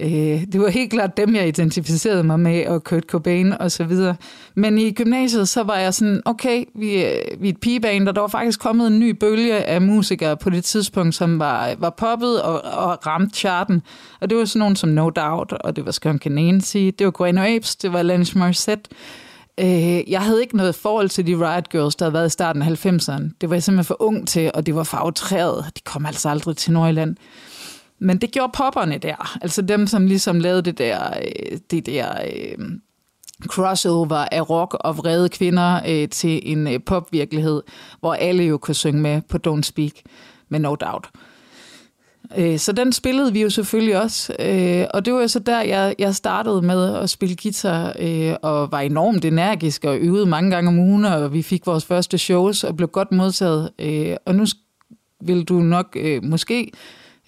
Øh, 0.00 0.46
det 0.52 0.60
var 0.60 0.68
helt 0.68 0.90
klart 0.90 1.16
dem, 1.16 1.34
jeg 1.34 1.48
identificerede 1.48 2.24
mig 2.24 2.40
med, 2.40 2.66
og 2.66 2.84
Kurt 2.84 3.02
Cobain 3.02 3.52
og 3.52 3.70
så 3.70 3.84
videre. 3.84 4.16
Men 4.54 4.78
i 4.78 4.92
gymnasiet, 4.92 5.48
så 5.48 5.62
var 5.62 5.76
jeg 5.76 5.94
sådan, 5.94 6.22
okay, 6.24 6.64
vi, 6.74 7.04
vi 7.40 7.48
er 7.48 7.52
et 7.52 7.60
pigeband, 7.60 8.08
og 8.08 8.14
der 8.14 8.20
var 8.20 8.28
faktisk 8.28 8.60
kommet 8.60 8.86
en 8.86 8.98
ny 8.98 9.10
bølge 9.10 9.64
af 9.64 9.82
musikere 9.82 10.36
på 10.36 10.50
det 10.50 10.64
tidspunkt, 10.64 11.14
som 11.14 11.38
var, 11.38 11.74
var 11.78 11.90
poppet 11.98 12.42
og, 12.42 12.62
og 12.62 13.06
ramte 13.06 13.36
charten. 13.36 13.82
Og 14.20 14.30
det 14.30 14.38
var 14.38 14.44
sådan 14.44 14.58
nogen 14.58 14.76
som 14.76 14.88
No 14.88 15.10
Doubt, 15.10 15.52
og 15.52 15.76
det 15.76 15.84
var 15.84 15.90
Skunk 15.90 16.26
Nancy, 16.26 16.76
det 16.76 17.04
var 17.04 17.10
Guano 17.10 17.42
Apes, 17.42 17.76
det 17.76 17.92
var 17.92 17.98
Alanis 17.98 18.34
Morissette. 18.34 18.90
Øh, 19.60 20.10
jeg 20.10 20.22
havde 20.22 20.40
ikke 20.40 20.56
noget 20.56 20.74
forhold 20.74 21.08
til 21.08 21.26
de 21.26 21.34
Riot 21.34 21.68
Girls, 21.68 21.96
der 21.96 22.04
havde 22.04 22.12
været 22.12 22.26
i 22.26 22.30
starten 22.30 22.62
af 22.62 22.86
90'erne. 22.86 23.36
Det 23.40 23.50
var 23.50 23.56
jeg 23.56 23.62
simpelthen 23.62 23.84
for 23.84 24.02
ung 24.02 24.28
til, 24.28 24.50
og 24.54 24.66
det 24.66 24.74
var 24.74 24.82
for. 24.82 25.64
De 25.76 25.80
kom 25.84 26.06
altså 26.06 26.28
aldrig 26.28 26.56
til 26.56 26.72
Nordjylland. 26.72 27.16
Men 27.98 28.18
det 28.18 28.30
gjorde 28.30 28.52
popperne 28.54 28.98
der. 28.98 29.38
Altså 29.42 29.62
dem, 29.62 29.86
som 29.86 30.06
ligesom 30.06 30.40
lavede 30.40 30.62
det 30.62 30.78
der, 30.78 31.00
øh, 31.08 31.58
det 31.70 31.86
der 31.86 32.08
øh, 32.24 32.68
crossover 33.46 34.24
af 34.32 34.50
rock 34.50 34.76
og 34.80 34.98
vrede 34.98 35.28
kvinder 35.28 35.80
øh, 35.88 36.08
til 36.08 36.40
en 36.42 36.66
øh, 36.66 36.80
popvirkelighed, 36.86 37.62
hvor 38.00 38.14
alle 38.14 38.44
jo 38.44 38.58
kunne 38.58 38.74
synge 38.74 39.00
med 39.00 39.22
på 39.28 39.38
Don't 39.46 39.62
Speak 39.62 39.92
med 40.48 40.60
No 40.60 40.74
Doubt. 40.74 41.06
Øh, 41.14 41.27
Øh, 42.38 42.58
så 42.58 42.72
den 42.72 42.92
spillede 42.92 43.32
vi 43.32 43.42
jo 43.42 43.50
selvfølgelig 43.50 44.02
også, 44.02 44.32
øh, 44.38 44.86
og 44.94 45.04
det 45.04 45.12
var 45.14 45.20
jo 45.20 45.28
så 45.28 45.38
der, 45.38 45.60
jeg, 45.60 45.94
jeg 45.98 46.14
startede 46.14 46.62
med 46.62 46.94
at 46.94 47.10
spille 47.10 47.36
guitar, 47.42 47.94
øh, 47.98 48.34
og 48.42 48.72
var 48.72 48.80
enormt 48.80 49.24
energisk 49.24 49.84
og 49.84 49.96
øvede 49.98 50.26
mange 50.26 50.50
gange 50.50 50.68
om 50.68 50.78
ugen, 50.78 51.04
og 51.04 51.32
vi 51.32 51.42
fik 51.42 51.66
vores 51.66 51.84
første 51.84 52.18
shows 52.18 52.64
og 52.64 52.76
blev 52.76 52.88
godt 52.88 53.12
modtaget. 53.12 53.70
Øh, 53.78 54.16
Og 54.26 54.34
nu 54.34 54.44
vil 55.20 55.44
du 55.44 55.54
nok 55.54 55.96
øh, 56.00 56.24
måske 56.24 56.70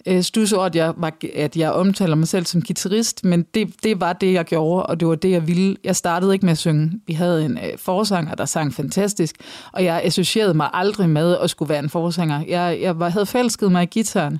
øh, 0.07 0.23
stusse 0.23 0.55
over, 0.57 0.65
at 0.65 0.75
jeg, 0.75 0.93
var, 0.97 1.13
at 1.35 1.57
jeg 1.57 1.71
omtaler 1.71 2.15
mig 2.15 2.27
selv 2.27 2.45
som 2.45 2.61
guitarist, 2.61 3.25
men 3.25 3.45
det, 3.53 3.73
det 3.83 4.01
var 4.01 4.13
det, 4.13 4.33
jeg 4.33 4.45
gjorde, 4.45 4.85
og 4.85 4.99
det 4.99 5.07
var 5.07 5.15
det, 5.15 5.31
jeg 5.31 5.47
ville. 5.47 5.75
Jeg 5.83 5.95
startede 5.95 6.33
ikke 6.33 6.45
med 6.45 6.51
at 6.51 6.57
synge. 6.57 6.91
Vi 7.07 7.13
havde 7.13 7.45
en 7.45 7.57
øh, 7.57 7.77
forsanger, 7.77 8.35
der 8.35 8.45
sang 8.45 8.73
fantastisk, 8.73 9.35
og 9.71 9.83
jeg 9.83 10.01
associerede 10.03 10.53
mig 10.53 10.69
aldrig 10.73 11.09
med 11.09 11.37
at 11.37 11.49
skulle 11.49 11.69
være 11.69 11.83
en 11.83 11.89
forsanger. 11.89 12.43
Jeg, 12.47 12.77
jeg 12.81 12.99
var, 12.99 13.09
havde 13.09 13.25
forelsket 13.25 13.71
mig 13.71 13.83
i 13.83 13.85
gitaren, 13.85 14.39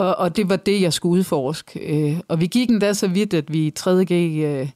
og, 0.00 0.16
og 0.16 0.36
det 0.36 0.48
var 0.48 0.56
det, 0.56 0.80
jeg 0.80 0.92
skulle 0.92 1.12
udforske. 1.12 1.80
Øh, 1.80 2.20
og 2.28 2.40
vi 2.40 2.46
gik 2.46 2.70
endda 2.70 2.92
så 2.92 3.08
vidt, 3.08 3.34
at 3.34 3.52
vi 3.52 3.58
i 3.58 3.72
3.G, 3.78 4.12
øh, 4.44 4.68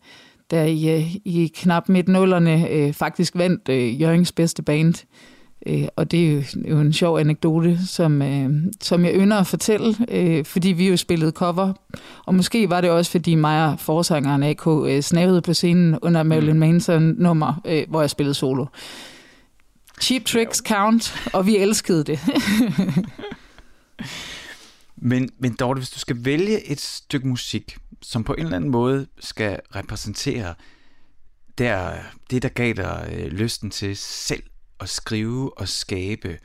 der 0.50 0.62
i, 0.62 0.96
øh, 0.96 1.14
i 1.24 1.52
knap 1.54 1.88
midt 1.88 2.08
nullerne, 2.08 2.70
øh, 2.70 2.92
faktisk 2.92 3.36
vandt 3.36 3.68
øh, 3.68 4.00
Jørgens 4.00 4.32
bedste 4.32 4.62
band. 4.62 4.94
Øh, 5.66 5.88
og 5.96 6.10
det 6.10 6.28
er 6.28 6.32
jo, 6.32 6.42
jo 6.68 6.80
en 6.80 6.92
sjov 6.92 7.18
anekdote, 7.18 7.78
som, 7.86 8.22
øh, 8.22 8.50
som 8.80 9.04
jeg 9.04 9.14
ynder 9.14 9.36
at 9.36 9.46
fortælle, 9.46 9.96
øh, 10.08 10.44
fordi 10.44 10.68
vi 10.68 10.88
jo 10.88 10.96
spillede 10.96 11.30
cover. 11.30 11.72
Og 12.26 12.34
måske 12.34 12.70
var 12.70 12.80
det 12.80 12.90
også, 12.90 13.10
fordi 13.10 13.34
mig 13.34 13.66
og 13.66 13.80
forsangeren 13.80 14.42
AK 14.42 14.66
øh, 14.66 15.02
snavede 15.02 15.42
på 15.42 15.54
scenen 15.54 15.98
under 16.02 16.22
Marilyn 16.22 16.58
Manson-nummer, 16.58 17.60
øh, 17.64 17.82
hvor 17.88 18.00
jeg 18.00 18.10
spillede 18.10 18.34
solo. 18.34 18.66
Cheap 20.00 20.24
tricks 20.24 20.62
count, 20.68 21.14
og 21.32 21.46
vi 21.46 21.56
elskede 21.56 22.04
det. 22.04 22.18
Men, 25.06 25.30
men 25.38 25.56
Dorte, 25.60 25.78
hvis 25.78 25.90
du 25.90 25.98
skal 25.98 26.24
vælge 26.24 26.66
et 26.66 26.80
stykke 26.80 27.28
musik, 27.28 27.78
som 28.02 28.24
på 28.24 28.34
en 28.34 28.44
eller 28.44 28.56
anden 28.56 28.70
måde 28.70 29.06
skal 29.20 29.60
repræsentere 29.74 30.54
der, 31.58 31.92
det, 32.30 32.42
der 32.42 32.48
gav 32.48 32.72
dig 32.72 33.10
øh, 33.12 33.26
lysten 33.26 33.70
til 33.70 33.96
selv 33.96 34.42
at 34.80 34.88
skrive 34.88 35.58
og 35.58 35.68
skabe 35.68 36.38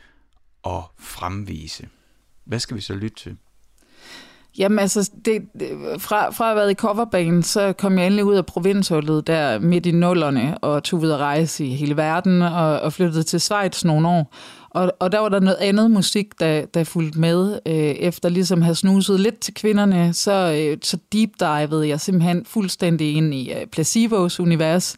og 0.64 0.84
fremvise, 1.00 1.88
hvad 2.46 2.60
skal 2.60 2.78
vi 2.78 2.82
så 2.82 2.94
lytte 2.94 3.18
til? 3.18 3.38
Jamen 4.58 4.80
altså, 4.80 5.12
det, 5.26 5.42
det, 5.60 6.02
fra, 6.02 6.30
fra 6.30 6.46
at 6.46 6.50
have 6.50 6.56
været 6.56 6.72
i 6.72 6.74
coverband, 6.74 7.44
så 7.44 7.74
kom 7.74 7.98
jeg 7.98 8.06
endelig 8.06 8.26
ud 8.26 8.36
af 8.36 8.46
provinshullet 8.46 9.28
der 9.28 9.60
midt 9.60 9.86
i 9.86 9.92
nullerne, 9.92 10.58
og 10.58 10.84
tog 10.84 11.00
ud 11.00 11.10
at 11.10 11.18
rejse 11.18 11.66
i 11.66 11.76
hele 11.76 11.98
verden, 11.98 12.42
og, 12.42 12.80
og 12.80 12.94
flyttede 12.94 13.24
til 13.24 13.40
Schweiz 13.42 13.84
nogle 13.84 14.08
år. 14.08 14.34
Og, 14.70 14.92
og 15.00 15.12
der 15.12 15.20
var 15.20 15.30
der 15.30 15.40
noget 15.40 15.58
andet 15.58 15.92
musik, 15.92 16.40
der, 16.40 16.66
der 16.66 16.84
fulgte 16.84 17.20
med. 17.20 17.60
Øh, 17.66 17.74
efter 17.74 18.30
ligesom 18.30 18.60
at 18.60 18.66
have 18.66 18.76
snuset 18.76 19.20
lidt 19.20 19.40
til 19.40 19.54
kvinderne, 19.54 20.14
så, 20.14 20.32
øh, 20.72 20.78
så 20.82 20.98
deep 21.14 21.30
divede 21.40 21.88
jeg 21.88 22.00
simpelthen 22.00 22.46
fuldstændig 22.46 23.16
ind 23.16 23.34
i 23.34 23.52
øh, 23.52 23.68
Placebos 23.68 24.40
univers, 24.40 24.96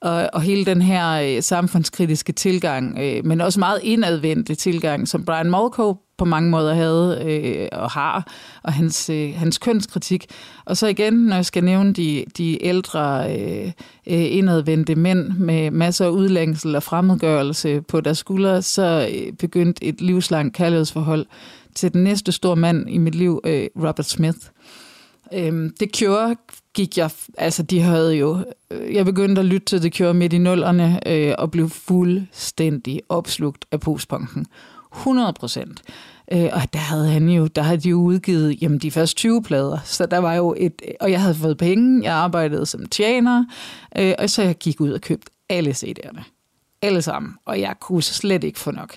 og, 0.00 0.28
og 0.32 0.42
hele 0.42 0.64
den 0.64 0.82
her 0.82 1.36
øh, 1.36 1.42
samfundskritiske 1.42 2.32
tilgang, 2.32 2.98
øh, 2.98 3.24
men 3.24 3.40
også 3.40 3.58
meget 3.58 3.80
indadvendte 3.82 4.54
tilgang, 4.54 5.08
som 5.08 5.24
Brian 5.24 5.50
Molko 5.50 5.96
på 6.22 6.26
mange 6.26 6.50
måder 6.50 6.74
havde 6.74 7.22
øh, 7.24 7.68
og 7.72 7.90
har, 7.90 8.26
og 8.62 8.72
hans, 8.72 9.10
øh, 9.10 9.34
hans 9.36 9.58
kønskritik. 9.58 10.26
Og 10.64 10.76
så 10.76 10.86
igen, 10.86 11.12
når 11.12 11.36
jeg 11.36 11.46
skal 11.46 11.64
nævne 11.64 11.92
de, 11.92 12.24
de 12.38 12.64
ældre 12.64 13.36
øh, 13.38 13.66
øh, 14.06 14.36
indadvendte 14.36 14.94
mænd 14.94 15.28
med 15.28 15.70
masser 15.70 16.04
af 16.04 16.10
udlængsel 16.10 16.76
og 16.76 16.82
fremmedgørelse 16.82 17.80
på 17.80 18.00
deres 18.00 18.18
skuldre, 18.18 18.62
så 18.62 19.08
øh, 19.14 19.32
begyndte 19.32 19.84
et 19.84 20.00
livslangt 20.00 20.56
kærlighedsforhold 20.56 21.26
til 21.74 21.92
den 21.92 22.04
næste 22.04 22.32
store 22.32 22.56
mand 22.56 22.90
i 22.90 22.98
mit 22.98 23.14
liv, 23.14 23.40
øh, 23.44 23.66
Robert 23.76 24.06
Smith. 24.06 24.38
Øhm, 25.34 25.74
The 25.80 25.88
Cure 25.96 26.36
gik 26.74 26.98
jeg, 26.98 27.10
altså 27.38 27.62
de 27.62 27.80
havde 27.80 28.14
jo, 28.14 28.38
øh, 28.70 28.94
jeg 28.94 29.04
begyndte 29.04 29.40
at 29.40 29.46
lytte 29.46 29.64
til 29.64 29.80
The 29.80 29.90
Cure 29.90 30.14
midt 30.14 30.32
i 30.32 30.38
nullerne, 30.38 31.08
øh, 31.08 31.34
og 31.38 31.50
blev 31.50 31.68
fuldstændig 31.68 33.00
opslugt 33.08 33.64
af 33.72 33.80
postpunken. 33.80 34.46
100 34.92 35.32
procent. 35.32 35.82
Øh, 36.32 36.48
og 36.52 36.72
der 36.72 36.78
havde 36.78 37.08
han 37.08 37.28
jo, 37.28 37.46
der 37.46 37.62
havde 37.62 37.80
de 37.80 37.88
jo 37.88 37.96
udgivet 37.96 38.62
jamen, 38.62 38.78
de 38.78 38.90
første 38.90 39.16
20 39.16 39.42
plader, 39.42 39.78
så 39.84 40.06
der 40.06 40.18
var 40.18 40.34
jo 40.34 40.54
et, 40.58 40.82
og 41.00 41.10
jeg 41.10 41.20
havde 41.20 41.34
fået 41.34 41.58
penge, 41.58 42.04
jeg 42.04 42.14
arbejdede 42.14 42.66
som 42.66 42.86
tjener, 42.86 43.44
øh, 43.98 44.14
og 44.18 44.30
så 44.30 44.42
jeg 44.42 44.54
gik 44.58 44.80
ud 44.80 44.92
og 44.92 45.00
købte 45.00 45.30
alle 45.48 45.70
CD'erne. 45.70 46.22
Alle 46.82 47.02
sammen, 47.02 47.32
og 47.44 47.60
jeg 47.60 47.74
kunne 47.80 48.02
slet 48.02 48.44
ikke 48.44 48.58
få 48.58 48.70
nok. 48.70 48.96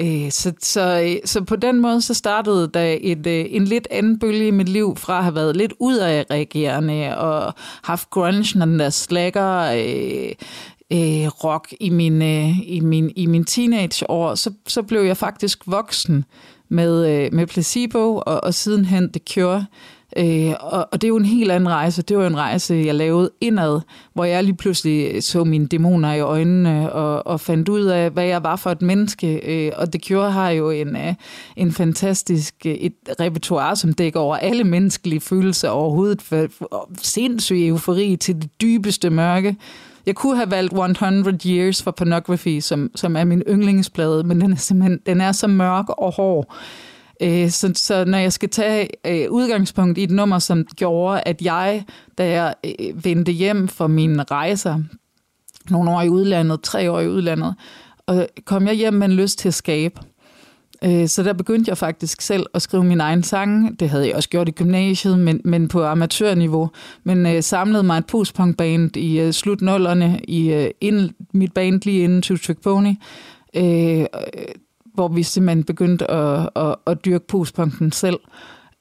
Øh, 0.00 0.30
Så, 0.30 0.52
så, 0.60 1.16
så 1.24 1.44
på 1.44 1.56
den 1.56 1.80
måde 1.80 2.02
så 2.02 2.14
startede 2.14 2.70
der 2.74 2.96
et, 3.00 3.26
øh, 3.26 3.46
en 3.48 3.64
lidt 3.64 3.88
anden 3.90 4.18
bølge 4.18 4.46
i 4.46 4.50
mit 4.50 4.68
liv 4.68 4.96
fra 4.96 5.18
at 5.18 5.24
have 5.24 5.34
været 5.34 5.56
lidt 5.56 5.72
ud 5.80 5.96
af 5.96 6.26
reagerende 6.30 7.18
og 7.18 7.54
haft 7.82 8.10
grunge, 8.10 8.60
den 8.60 8.78
der 8.78 8.90
slækker 8.90 9.58
øh, 9.60 10.32
øh, 10.92 11.26
rock 11.26 11.74
i 11.80 11.90
min, 11.90 12.22
øh, 12.22 12.68
i 12.68 12.80
min, 12.80 13.12
i 13.16 13.26
min 13.26 13.44
teenageår. 13.44 14.34
Så, 14.34 14.52
så 14.66 14.82
blev 14.82 15.00
jeg 15.00 15.16
faktisk 15.16 15.62
voksen 15.66 16.24
med, 16.68 17.08
øh, 17.10 17.32
med 17.32 17.46
Placebo 17.46 18.16
og, 18.26 18.44
og 18.44 18.54
sidenhen 18.54 19.12
The 19.12 19.20
Cure. 19.34 19.66
Øh, 20.16 20.54
og, 20.60 20.88
og 20.92 21.02
det 21.02 21.04
er 21.04 21.08
jo 21.08 21.16
en 21.16 21.24
helt 21.24 21.50
anden 21.50 21.68
rejse. 21.68 22.02
Det 22.02 22.16
var 22.16 22.22
jo 22.22 22.28
en 22.28 22.36
rejse, 22.36 22.82
jeg 22.86 22.94
lavede 22.94 23.30
indad, 23.40 23.80
hvor 24.14 24.24
jeg 24.24 24.44
lige 24.44 24.56
pludselig 24.56 25.10
øh, 25.14 25.22
så 25.22 25.44
mine 25.44 25.66
dæmoner 25.66 26.12
i 26.12 26.20
øjnene 26.20 26.92
og, 26.92 27.26
og 27.26 27.40
fandt 27.40 27.68
ud 27.68 27.84
af, 27.84 28.10
hvad 28.10 28.24
jeg 28.24 28.42
var 28.42 28.56
for 28.56 28.70
et 28.70 28.82
menneske. 28.82 29.40
Øh, 29.66 29.72
og 29.76 29.92
The 29.92 30.00
Cure 30.08 30.30
har 30.30 30.50
jo 30.50 30.70
en, 30.70 30.96
øh, 30.96 31.14
en 31.56 31.72
fantastisk 31.72 32.54
øh, 32.66 32.72
et 32.72 32.94
repertoire, 33.20 33.76
som 33.76 33.92
dækker 33.92 34.20
over 34.20 34.36
alle 34.36 34.64
menneskelige 34.64 35.20
følelser 35.20 35.68
overhovedet. 35.68 36.22
For, 36.22 36.46
for 36.58 36.90
sindssyg 37.02 37.68
eufori 37.68 38.16
til 38.16 38.34
det 38.34 38.50
dybeste 38.60 39.10
mørke. 39.10 39.56
Jeg 40.08 40.16
kunne 40.16 40.36
have 40.36 40.50
valgt 40.50 40.72
100 40.72 41.48
Years 41.48 41.82
for 41.82 41.90
Pornography, 41.90 42.60
som, 42.60 42.90
som 42.94 43.16
er 43.16 43.24
min 43.24 43.42
yndlingsplade, 43.48 44.24
men 44.24 44.40
den 44.40 44.52
er 44.52 44.56
simpelthen 44.56 45.00
den 45.06 45.20
er 45.20 45.32
så 45.32 45.46
mørk 45.46 45.88
og 45.88 46.12
hård. 46.12 46.54
Øh, 47.22 47.50
Så, 47.50 47.72
så 47.74 48.04
når 48.04 48.18
jeg 48.18 48.32
skal 48.32 48.48
tage 48.48 48.88
øh, 49.06 49.30
udgangspunkt 49.30 49.98
i 49.98 50.02
et 50.02 50.10
nummer, 50.10 50.38
som 50.38 50.64
gjorde, 50.76 51.22
at 51.26 51.42
jeg, 51.42 51.84
da 52.18 52.28
jeg 52.28 52.54
øh, 52.64 53.04
vendte 53.04 53.32
hjem 53.32 53.68
fra 53.68 53.86
mine 53.86 54.22
rejser, 54.22 54.80
nogle 55.70 55.90
år 55.90 56.02
i 56.02 56.08
udlandet, 56.08 56.60
tre 56.62 56.90
år 56.90 57.00
i 57.00 57.08
udlandet, 57.08 57.54
og 58.06 58.28
kom 58.44 58.66
jeg 58.66 58.74
hjem 58.74 58.94
med 58.94 59.06
en 59.06 59.12
lyst 59.12 59.38
til 59.38 59.48
at 59.48 59.54
skabe. 59.54 60.00
Øh, 60.84 61.08
så 61.08 61.22
der 61.22 61.32
begyndte 61.32 61.68
jeg 61.68 61.78
faktisk 61.78 62.20
selv 62.20 62.46
at 62.54 62.62
skrive 62.62 62.84
min 62.84 63.00
egen 63.00 63.22
sang. 63.22 63.80
Det 63.80 63.90
havde 63.90 64.06
jeg 64.06 64.14
også 64.16 64.28
gjort 64.28 64.48
i 64.48 64.52
gymnasiet, 64.52 65.18
men, 65.18 65.40
men 65.44 65.68
på 65.68 65.84
amatørniveau. 65.84 66.70
Men 67.04 67.26
øh, 67.26 67.42
samlede 67.42 67.82
mig 67.82 67.98
et 67.98 68.06
postpunk-band 68.06 68.96
i 68.96 69.20
øh, 69.20 69.32
slutnullerne, 69.32 70.20
i 70.28 70.52
øh, 70.52 70.70
ind, 70.80 71.10
mit 71.32 71.52
band 71.52 71.80
lige 71.84 72.04
inden 72.04 72.22
Two 72.22 72.36
Trick 72.36 72.60
Pony, 72.60 72.94
øh, 73.56 74.00
øh, 74.00 74.06
hvor 74.94 75.08
vi 75.08 75.22
simpelthen 75.22 75.64
begyndte 75.64 76.10
at, 76.10 76.48
at, 76.56 76.74
at 76.86 77.04
dyrke 77.04 77.26
postpunken 77.26 77.92
selv. 77.92 78.18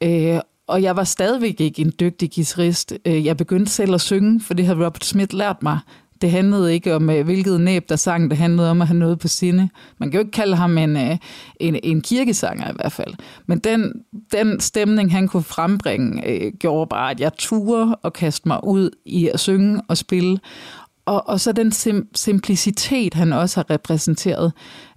Øh, 0.03 0.39
og 0.67 0.81
jeg 0.81 0.95
var 0.95 1.03
stadigvæk 1.03 1.61
ikke 1.61 1.81
en 1.81 1.93
dygtig 1.99 2.31
guitarist. 2.35 2.93
Øh, 3.05 3.25
Jeg 3.25 3.37
begyndte 3.37 3.71
selv 3.71 3.93
at 3.93 4.01
synge, 4.01 4.41
for 4.41 4.53
det 4.53 4.65
havde 4.65 4.85
Robert 4.85 5.05
Smith 5.05 5.35
lært 5.35 5.63
mig. 5.63 5.79
Det 6.21 6.31
handlede 6.31 6.73
ikke 6.73 6.95
om, 6.95 7.09
øh, 7.09 7.25
hvilket 7.25 7.61
næb 7.61 7.89
der 7.89 7.95
sang. 7.95 8.29
Det 8.29 8.37
handlede 8.37 8.71
om 8.71 8.81
at 8.81 8.87
have 8.87 8.97
noget 8.97 9.19
på 9.19 9.27
sinde. 9.27 9.69
Man 9.97 10.11
kan 10.11 10.17
jo 10.17 10.25
ikke 10.25 10.31
kalde 10.31 10.55
ham 10.55 10.77
en, 10.77 10.97
øh, 10.97 11.17
en, 11.59 11.79
en 11.83 12.01
kirkesanger 12.01 12.69
i 12.69 12.73
hvert 12.75 12.91
fald. 12.91 13.13
Men 13.45 13.59
den, 13.59 13.91
den 14.31 14.59
stemning, 14.59 15.11
han 15.11 15.27
kunne 15.27 15.43
frembringe, 15.43 16.27
øh, 16.27 16.53
gjorde 16.59 16.87
bare, 16.89 17.11
at 17.11 17.19
jeg 17.19 17.31
turde 17.37 17.95
og 17.95 18.13
kaste 18.13 18.47
mig 18.47 18.63
ud 18.63 18.89
i 19.05 19.29
at 19.33 19.39
synge 19.39 19.81
og 19.87 19.97
spille 19.97 20.39
og, 21.07 21.29
og 21.29 21.39
så 21.39 21.51
den 21.51 21.71
sim- 21.71 22.07
simplicitet, 22.15 23.13
han 23.13 23.33
også 23.33 23.57
har 23.57 23.69
repræsenteret. 23.69 24.51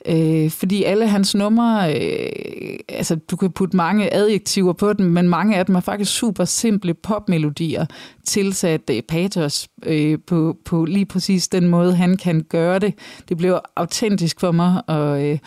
Øh, 0.06 0.50
fordi 0.50 0.84
alle 0.84 1.08
hans 1.08 1.34
numre, 1.34 1.94
øh, 1.94 2.78
altså 2.88 3.16
du 3.16 3.36
kan 3.36 3.50
putte 3.50 3.76
mange 3.76 4.14
adjektiver 4.14 4.72
på 4.72 4.92
dem, 4.92 5.06
men 5.06 5.28
mange 5.28 5.56
af 5.56 5.66
dem 5.66 5.74
er 5.74 5.80
faktisk 5.80 6.12
super 6.12 6.44
simple 6.44 6.94
popmelodier, 6.94 7.86
tilsat 8.24 8.90
øh, 8.90 9.02
patos 9.02 9.68
øh, 9.86 10.18
på, 10.26 10.56
på 10.64 10.84
lige 10.84 11.06
præcis 11.06 11.48
den 11.48 11.68
måde, 11.68 11.94
han 11.94 12.16
kan 12.16 12.42
gøre 12.48 12.78
det. 12.78 12.94
Det 13.28 13.36
blev 13.36 13.58
autentisk 13.76 14.40
for 14.40 14.52
mig, 14.52 14.82
og... 14.86 15.24
Øh, 15.24 15.38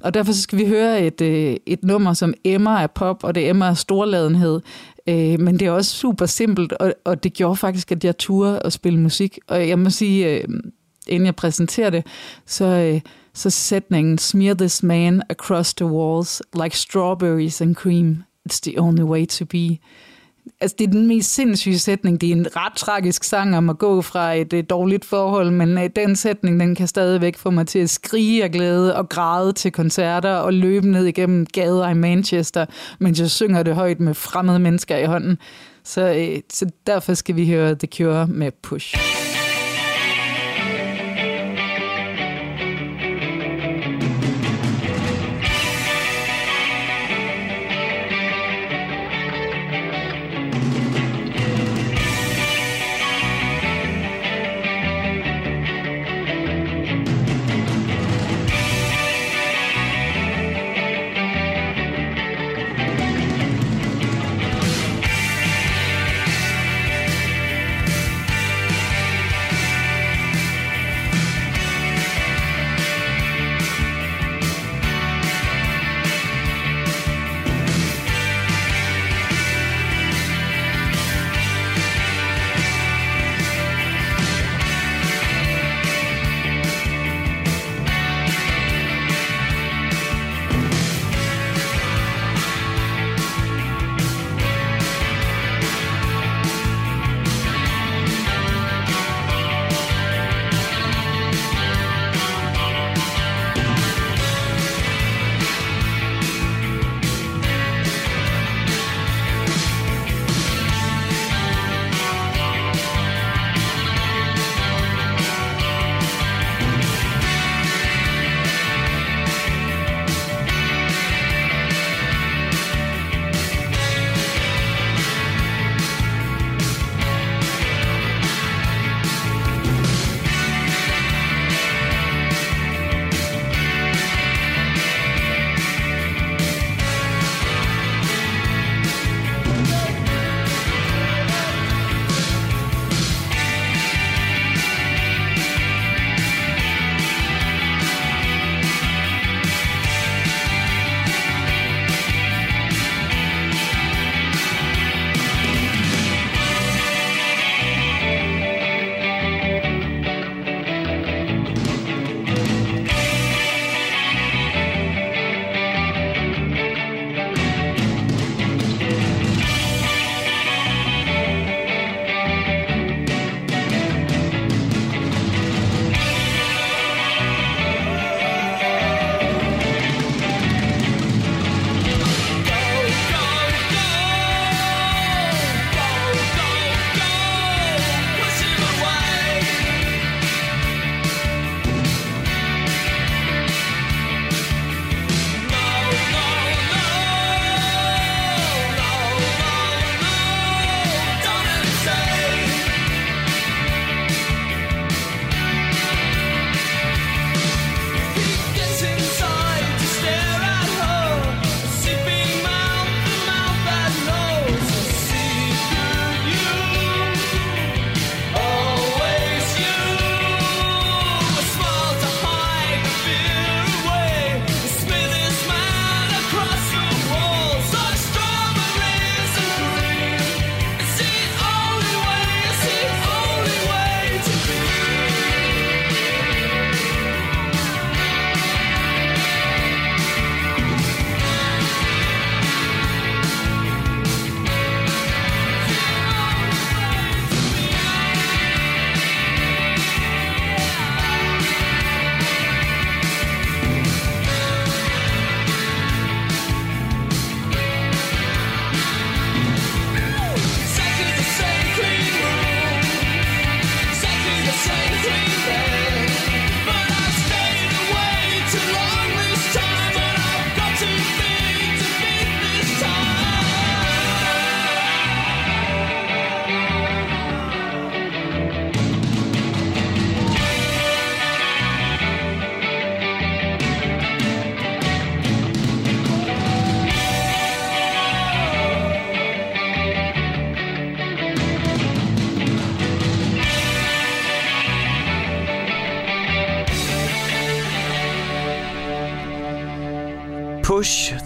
og 0.00 0.14
derfor 0.14 0.32
så 0.32 0.42
skal 0.42 0.58
vi 0.58 0.66
høre 0.66 1.02
et, 1.02 1.20
øh, 1.20 1.56
et 1.66 1.84
nummer, 1.84 2.12
som 2.12 2.34
emmer 2.44 2.70
af 2.70 2.90
pop, 2.90 3.24
og 3.24 3.34
det 3.34 3.48
emmer 3.48 3.66
af 3.66 3.76
storladenhed. 3.76 4.60
Øh, 5.08 5.40
men 5.40 5.58
det 5.58 5.66
er 5.66 5.70
også 5.70 5.90
super 5.90 6.26
simpelt, 6.26 6.72
og, 6.72 6.94
og 7.04 7.24
det 7.24 7.32
gjorde 7.32 7.56
faktisk, 7.56 7.92
at 7.92 8.04
jeg 8.04 8.18
turde 8.18 8.60
at 8.64 8.72
spille 8.72 9.00
musik. 9.00 9.38
Og 9.46 9.68
jeg 9.68 9.78
må 9.78 9.90
sige, 9.90 10.30
øh, 10.30 10.44
inden 11.06 11.26
jeg 11.26 11.36
præsenterer 11.36 11.90
det, 11.90 12.06
så, 12.46 12.64
øh, 12.64 13.00
så 13.34 13.50
sætningen 13.50 14.18
Smear 14.18 14.54
this 14.54 14.82
man 14.82 15.22
across 15.30 15.74
the 15.74 15.86
walls 15.86 16.42
like 16.62 16.78
strawberries 16.78 17.60
and 17.60 17.74
cream. 17.74 18.22
It's 18.48 18.60
the 18.62 18.80
only 18.80 19.02
way 19.02 19.26
to 19.26 19.44
be. 19.44 19.78
Altså, 20.60 20.76
det 20.78 20.86
er 20.86 20.90
den 20.90 21.06
mest 21.06 21.34
sindssyge 21.34 21.78
sætning. 21.78 22.20
Det 22.20 22.28
er 22.28 22.32
en 22.32 22.56
ret 22.56 22.72
tragisk 22.76 23.24
sang 23.24 23.56
om 23.56 23.70
at 23.70 23.78
gå 23.78 24.02
fra 24.02 24.34
et, 24.34 24.52
et 24.52 24.70
dårligt 24.70 25.04
forhold, 25.04 25.50
men 25.50 25.78
øh, 25.78 25.90
den 25.96 26.16
sætning, 26.16 26.60
den 26.60 26.74
kan 26.74 26.86
stadigvæk 26.86 27.36
få 27.36 27.50
mig 27.50 27.66
til 27.66 27.78
at 27.78 27.90
skrige 27.90 28.44
af 28.44 28.50
glæde 28.50 28.96
og 28.96 29.08
græde 29.08 29.52
til 29.52 29.72
koncerter 29.72 30.34
og 30.34 30.52
løbe 30.52 30.88
ned 30.88 31.04
igennem 31.04 31.46
gader 31.46 31.88
i 31.88 31.94
Manchester, 31.94 32.66
mens 32.98 33.20
jeg 33.20 33.30
synger 33.30 33.62
det 33.62 33.74
højt 33.74 34.00
med 34.00 34.14
fremmede 34.14 34.58
mennesker 34.58 34.96
i 34.96 35.04
hånden. 35.04 35.38
Så, 35.84 36.14
øh, 36.14 36.40
så 36.52 36.66
derfor 36.86 37.14
skal 37.14 37.36
vi 37.36 37.48
høre 37.48 37.74
The 37.74 37.88
Cure 37.96 38.26
med 38.26 38.52
Push. 38.62 39.25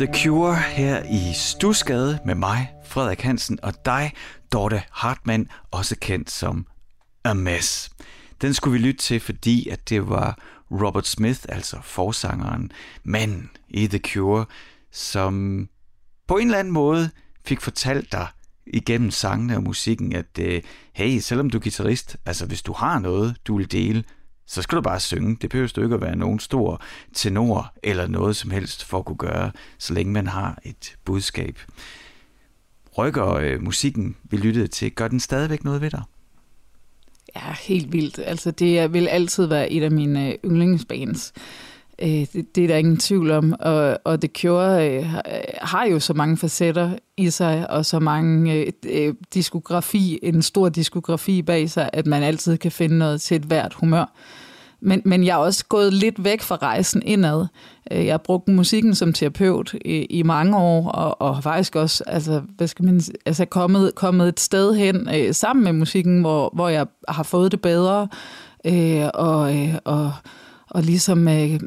The 0.00 0.14
Cure 0.14 0.56
her 0.56 1.02
i 1.02 1.32
Stusgade 1.34 2.18
med 2.24 2.34
mig, 2.34 2.72
Frederik 2.84 3.20
Hansen, 3.20 3.58
og 3.62 3.74
dig, 3.84 4.12
Dorte 4.52 4.82
Hartmann, 4.90 5.48
også 5.70 5.96
kendt 6.00 6.30
som 6.30 6.66
A 7.24 7.32
Mess. 7.32 7.90
Den 8.40 8.54
skulle 8.54 8.72
vi 8.72 8.86
lytte 8.86 9.00
til, 9.00 9.20
fordi 9.20 9.68
at 9.68 9.88
det 9.88 10.08
var 10.08 10.38
Robert 10.70 11.06
Smith, 11.06 11.40
altså 11.48 11.76
forsangeren, 11.82 12.72
manden 13.04 13.50
i 13.68 13.86
The 13.86 13.98
Cure, 13.98 14.46
som 14.90 15.68
på 16.28 16.36
en 16.36 16.46
eller 16.46 16.58
anden 16.58 16.74
måde 16.74 17.10
fik 17.44 17.60
fortalt 17.60 18.12
dig 18.12 18.26
igennem 18.66 19.10
sangene 19.10 19.56
og 19.56 19.62
musikken, 19.62 20.12
at 20.12 20.38
øh, 20.38 20.62
hey, 20.92 21.18
selvom 21.18 21.50
du 21.50 21.58
er 21.58 21.62
guitarist, 21.62 22.16
altså 22.26 22.46
hvis 22.46 22.62
du 22.62 22.72
har 22.72 22.98
noget, 22.98 23.36
du 23.46 23.56
vil 23.56 23.72
dele, 23.72 24.04
så 24.50 24.62
skal 24.62 24.76
du 24.76 24.82
bare 24.82 25.00
synge. 25.00 25.36
Det 25.42 25.50
behøver 25.50 25.72
du 25.76 25.82
ikke 25.82 25.94
at 25.94 26.00
være 26.00 26.16
nogen 26.16 26.38
stor 26.38 26.82
tenor 27.14 27.72
eller 27.82 28.06
noget 28.06 28.36
som 28.36 28.50
helst 28.50 28.84
for 28.84 28.98
at 28.98 29.04
kunne 29.04 29.16
gøre, 29.16 29.50
så 29.78 29.94
længe 29.94 30.12
man 30.12 30.26
har 30.26 30.58
et 30.64 30.96
budskab. 31.04 31.58
Rykker 32.98 33.34
øh, 33.34 33.62
musikken, 33.62 34.16
vi 34.24 34.36
lyttede 34.36 34.66
til, 34.66 34.92
gør 34.92 35.08
den 35.08 35.20
stadigvæk 35.20 35.64
noget 35.64 35.80
ved 35.80 35.90
dig? 35.90 36.02
Ja, 37.36 37.54
helt 37.60 37.92
vildt. 37.92 38.20
Altså, 38.24 38.50
det 38.50 38.92
vil 38.92 39.08
altid 39.08 39.46
være 39.46 39.72
et 39.72 39.82
af 39.82 39.90
mine 39.90 40.28
øh, 40.28 40.38
yndlingsbands. 40.44 41.32
Øh, 42.02 42.08
det, 42.08 42.56
det 42.56 42.64
er 42.64 42.68
der 42.68 42.76
ingen 42.76 42.96
tvivl 42.96 43.30
om. 43.30 43.54
Og, 43.60 43.98
og 44.04 44.20
The 44.20 44.30
Cure 44.40 44.90
øh, 44.90 45.06
har 45.62 45.84
jo 45.84 46.00
så 46.00 46.14
mange 46.14 46.36
facetter 46.36 46.98
i 47.16 47.30
sig, 47.30 47.70
og 47.70 47.86
så 47.86 47.98
mange 47.98 48.54
øh, 48.54 48.72
øh, 48.86 49.14
diskografi, 49.34 50.18
en 50.22 50.42
stor 50.42 50.68
diskografi 50.68 51.42
bag 51.42 51.70
sig, 51.70 51.90
at 51.92 52.06
man 52.06 52.22
altid 52.22 52.56
kan 52.56 52.72
finde 52.72 52.98
noget 52.98 53.20
til 53.20 53.34
et 53.34 53.42
hvert 53.42 53.74
humør. 53.74 54.12
Men, 54.82 55.02
men 55.04 55.24
jeg 55.24 55.32
er 55.32 55.36
også 55.36 55.64
gået 55.64 55.92
lidt 55.92 56.24
væk 56.24 56.40
fra 56.40 56.56
rejsen 56.56 57.02
indad. 57.04 57.46
Øh, 57.92 58.06
jeg 58.06 58.12
har 58.12 58.18
brugt 58.18 58.48
musikken 58.48 58.94
som 58.94 59.12
terapeut 59.12 59.74
i, 59.84 60.04
i 60.04 60.22
mange 60.22 60.56
år, 60.56 60.88
og, 60.88 61.20
og 61.20 61.42
faktisk 61.42 61.76
også 61.76 62.04
altså, 62.06 62.42
hvad 62.56 62.66
skal 62.66 62.84
man, 62.84 63.00
altså 63.26 63.44
kommet, 63.44 63.94
kommet 63.94 64.28
et 64.28 64.40
sted 64.40 64.74
hen 64.74 65.08
øh, 65.14 65.34
sammen 65.34 65.64
med 65.64 65.72
musikken, 65.72 66.20
hvor, 66.20 66.50
hvor 66.54 66.68
jeg 66.68 66.86
har 67.08 67.22
fået 67.22 67.52
det 67.52 67.60
bedre, 67.60 68.08
øh, 68.66 69.08
og, 69.14 69.56
øh, 69.56 69.74
og, 69.84 70.12
og 70.70 70.82
ligesom 70.82 71.28
øh, 71.28 71.60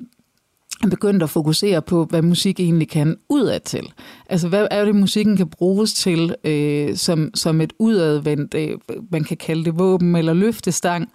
begyndt 0.89 1.23
at 1.23 1.29
fokusere 1.29 1.81
på, 1.81 2.05
hvad 2.05 2.21
musik 2.21 2.59
egentlig 2.59 2.89
kan 2.89 3.17
udad 3.29 3.59
til. 3.59 3.93
Altså, 4.29 4.47
hvad 4.47 4.67
er 4.71 4.85
det, 4.85 4.95
musikken 4.95 5.37
kan 5.37 5.49
bruges 5.49 5.93
til 5.93 6.35
øh, 6.43 6.95
som, 6.95 7.31
som 7.35 7.61
et 7.61 7.73
udadvendt, 7.79 8.53
øh, 8.53 8.77
man 9.11 9.23
kan 9.23 9.37
kalde 9.37 9.65
det 9.65 9.79
våben 9.79 10.15
eller 10.15 10.33
løftestang, 10.33 11.09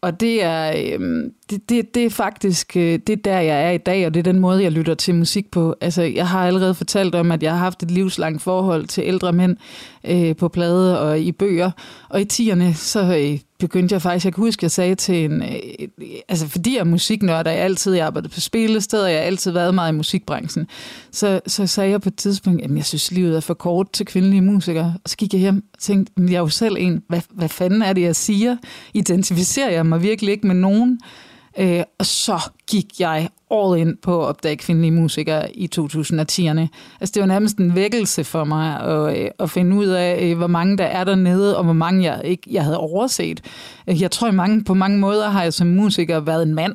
og 0.00 0.20
det 0.20 0.42
er, 0.42 0.72
øh, 0.76 1.30
det, 1.50 1.68
det, 1.68 1.94
det 1.94 2.04
er 2.04 2.10
faktisk 2.10 2.76
øh, 2.76 2.98
det 3.06 3.10
er 3.10 3.16
der, 3.16 3.40
jeg 3.40 3.66
er 3.66 3.70
i 3.70 3.78
dag, 3.78 4.06
og 4.06 4.14
det 4.14 4.20
er 4.20 4.32
den 4.32 4.40
måde, 4.40 4.62
jeg 4.62 4.72
lytter 4.72 4.94
til 4.94 5.14
musik 5.14 5.50
på. 5.50 5.74
Altså, 5.80 6.02
jeg 6.02 6.28
har 6.28 6.46
allerede 6.46 6.74
fortalt 6.74 7.14
om, 7.14 7.32
at 7.32 7.42
jeg 7.42 7.52
har 7.52 7.58
haft 7.58 7.82
et 7.82 7.90
livslangt 7.90 8.42
forhold 8.42 8.86
til 8.86 9.04
ældre 9.06 9.32
mænd 9.32 9.56
øh, 10.04 10.36
på 10.36 10.48
plade 10.48 11.00
og 11.00 11.20
i 11.20 11.32
bøger. 11.32 11.70
Og 12.08 12.20
i 12.20 12.24
tierne, 12.24 12.74
så 12.74 13.00
øh, 13.02 13.38
begyndte 13.58 13.92
jeg 13.92 14.02
faktisk, 14.02 14.24
jeg 14.24 14.34
kan 14.34 14.44
huske, 14.44 14.64
jeg 14.64 14.70
sagde 14.70 14.94
til 14.94 15.24
en, 15.24 15.42
øh, 15.42 16.08
altså 16.28 16.48
fordi 16.48 16.74
jeg 16.74 16.80
er 16.80 16.84
musiknørd, 16.84 17.46
og 17.46 17.52
jeg 17.52 17.62
altid 17.62 17.98
arbejdet 17.98 18.30
på 18.30 18.40
spillesteder, 18.40 19.08
jeg 19.08 19.18
har 19.18 19.24
altid 19.24 19.50
været 19.50 19.74
meget 19.74 19.92
i 19.92 19.96
musikbranchen, 19.96 20.66
så, 21.10 21.40
så 21.46 21.66
sagde 21.66 21.90
jeg 21.90 22.00
på 22.00 22.08
et 22.08 22.16
tidspunkt, 22.16 22.62
at 22.62 22.70
jeg 22.76 22.84
synes, 22.84 23.12
livet 23.12 23.36
er 23.36 23.40
for 23.40 23.54
kort 23.54 23.92
til 23.92 24.06
kvindelige 24.06 24.42
musikere. 24.42 24.94
Og 25.04 25.10
så 25.10 25.16
gik 25.16 25.32
jeg 25.32 25.40
hjem 25.40 25.64
og 25.72 25.78
tænkte, 25.78 26.12
men 26.16 26.28
jeg 26.28 26.36
er 26.36 26.40
jo 26.40 26.48
selv 26.48 26.76
en, 26.78 27.02
hvad, 27.08 27.20
hvad 27.30 27.48
fanden 27.48 27.82
er 27.82 27.92
det, 27.92 28.02
jeg 28.02 28.16
siger? 28.16 28.56
Identificerer 28.94 29.70
jeg 29.70 29.86
mig 29.86 30.02
virkelig 30.02 30.32
ikke 30.32 30.46
med 30.46 30.54
nogen? 30.54 31.00
Øh, 31.58 31.82
og 31.98 32.06
så 32.06 32.50
gik 32.66 33.00
jeg 33.00 33.28
all 33.50 33.78
in 33.78 33.96
på 34.02 34.22
at 34.22 34.26
opdage 34.26 34.56
kvindelige 34.56 34.90
musikere 34.90 35.56
i 35.56 35.70
2010'erne. 35.78 36.66
Altså 37.00 37.12
det 37.14 37.20
var 37.20 37.26
nærmest 37.26 37.58
en 37.58 37.74
vækkelse 37.74 38.24
for 38.24 38.44
mig 38.44 38.80
at, 38.80 39.22
øh, 39.22 39.30
at 39.38 39.50
finde 39.50 39.76
ud 39.76 39.86
af, 39.86 40.18
øh, 40.22 40.36
hvor 40.36 40.46
mange 40.46 40.78
der 40.78 40.84
er 40.84 41.04
dernede, 41.04 41.56
og 41.56 41.64
hvor 41.64 41.72
mange 41.72 42.04
jeg 42.04 42.20
ikke 42.24 42.42
jeg 42.50 42.64
havde 42.64 42.78
overset. 42.78 43.40
Øh, 43.86 44.02
jeg 44.02 44.10
tror, 44.10 44.30
mange, 44.30 44.64
på 44.64 44.74
mange 44.74 44.98
måder 44.98 45.28
har 45.28 45.42
jeg 45.42 45.52
som 45.52 45.66
musiker 45.66 46.20
været 46.20 46.42
en 46.42 46.54
mand, 46.54 46.74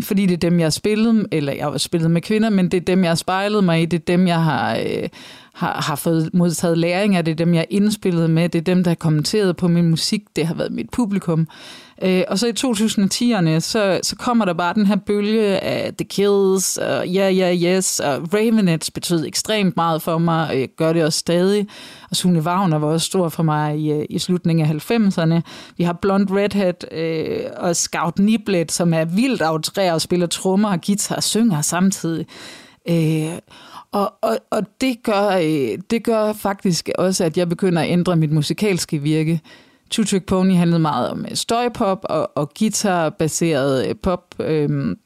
fordi 0.00 0.26
det 0.26 0.34
er 0.34 0.50
dem, 0.50 0.58
jeg 0.58 0.64
har 0.64 0.70
spillet, 0.70 1.26
eller 1.32 1.52
jeg 1.52 1.64
har 1.64 1.78
spillet 1.78 2.10
med 2.10 2.22
kvinder, 2.22 2.50
men 2.50 2.68
det 2.68 2.76
er 2.76 2.84
dem, 2.84 3.02
jeg 3.02 3.10
har 3.10 3.14
spejlet 3.14 3.64
mig 3.64 3.82
i, 3.82 3.86
det 3.86 4.00
er 4.00 4.04
dem, 4.04 4.26
jeg 4.26 4.42
har, 4.42 4.76
øh, 4.76 5.08
har, 5.54 5.82
har 5.86 5.96
fået 5.96 6.30
modtaget 6.34 6.78
læring 6.78 7.16
af, 7.16 7.24
det 7.24 7.32
er 7.32 7.36
dem, 7.36 7.54
jeg 7.54 7.60
har 7.60 7.66
indspillet 7.70 8.30
med, 8.30 8.48
det 8.48 8.58
er 8.58 8.74
dem, 8.74 8.84
der 8.84 8.90
har 8.90 8.94
kommenteret 8.94 9.56
på 9.56 9.68
min 9.68 9.90
musik, 9.90 10.22
det 10.36 10.46
har 10.46 10.54
været 10.54 10.72
mit 10.72 10.90
publikum. 10.90 11.48
Øh, 12.02 12.22
og 12.28 12.38
så 12.38 12.46
i 12.46 12.52
2010'erne, 12.58 13.60
så, 13.60 14.00
så 14.02 14.16
kommer 14.16 14.44
der 14.44 14.52
bare 14.52 14.74
den 14.74 14.86
her 14.86 14.96
bølge 14.96 15.58
af 15.58 15.94
The 15.98 16.04
Kills, 16.04 16.78
og 16.78 17.04
Yeah, 17.06 17.36
Yeah, 17.36 17.62
Yes, 17.62 18.00
og 18.00 18.34
Ravenets 18.34 18.90
betød 18.90 19.26
ekstremt 19.26 19.76
meget 19.76 20.02
for 20.02 20.18
mig, 20.18 20.48
og 20.48 20.60
jeg 20.60 20.68
gør 20.76 20.92
det 20.92 21.04
også 21.04 21.18
stadig. 21.18 21.66
Og 22.10 22.16
Sune 22.16 22.40
Wagner 22.40 22.78
var 22.78 22.86
også 22.86 23.06
stor 23.06 23.28
for 23.28 23.42
mig 23.42 23.78
i, 23.78 23.92
øh, 23.92 24.04
i 24.10 24.18
slutningen 24.18 24.66
af 24.66 24.90
90'erne. 24.90 25.40
Vi 25.76 25.84
har 25.84 25.92
Blond 25.92 26.30
Redhead 26.30 26.92
øh, 26.92 27.50
og 27.56 27.76
Scout 27.76 28.18
Niblet, 28.18 28.72
som 28.72 28.94
er 28.94 29.04
vildt 29.04 29.42
aftræer 29.42 29.92
og 29.92 30.00
spiller 30.00 30.26
trommer 30.26 30.70
og 30.70 30.78
guitar 30.86 31.16
og 31.16 31.22
synger 31.22 31.60
samtidig. 31.60 32.26
Øh, 32.88 33.38
og, 33.92 34.12
og, 34.22 34.38
og 34.50 34.62
det, 34.80 35.02
gør, 35.02 35.28
øh, 35.28 35.78
det 35.90 36.04
gør 36.04 36.32
faktisk 36.32 36.90
også, 36.98 37.24
at 37.24 37.38
jeg 37.38 37.48
begynder 37.48 37.82
at 37.82 37.90
ændre 37.90 38.16
mit 38.16 38.32
musikalske 38.32 38.98
virke. 38.98 39.40
Two 39.90 40.04
Trick 40.04 40.26
Pony 40.26 40.54
handlede 40.54 40.80
meget 40.80 41.10
om 41.10 41.26
øh, 41.30 41.36
støjpop 41.36 41.98
og, 42.02 42.30
og 42.36 42.52
guitar-baseret 42.58 43.88
øh, 43.88 43.94
pop, 44.02 44.34
øh, 44.40 44.96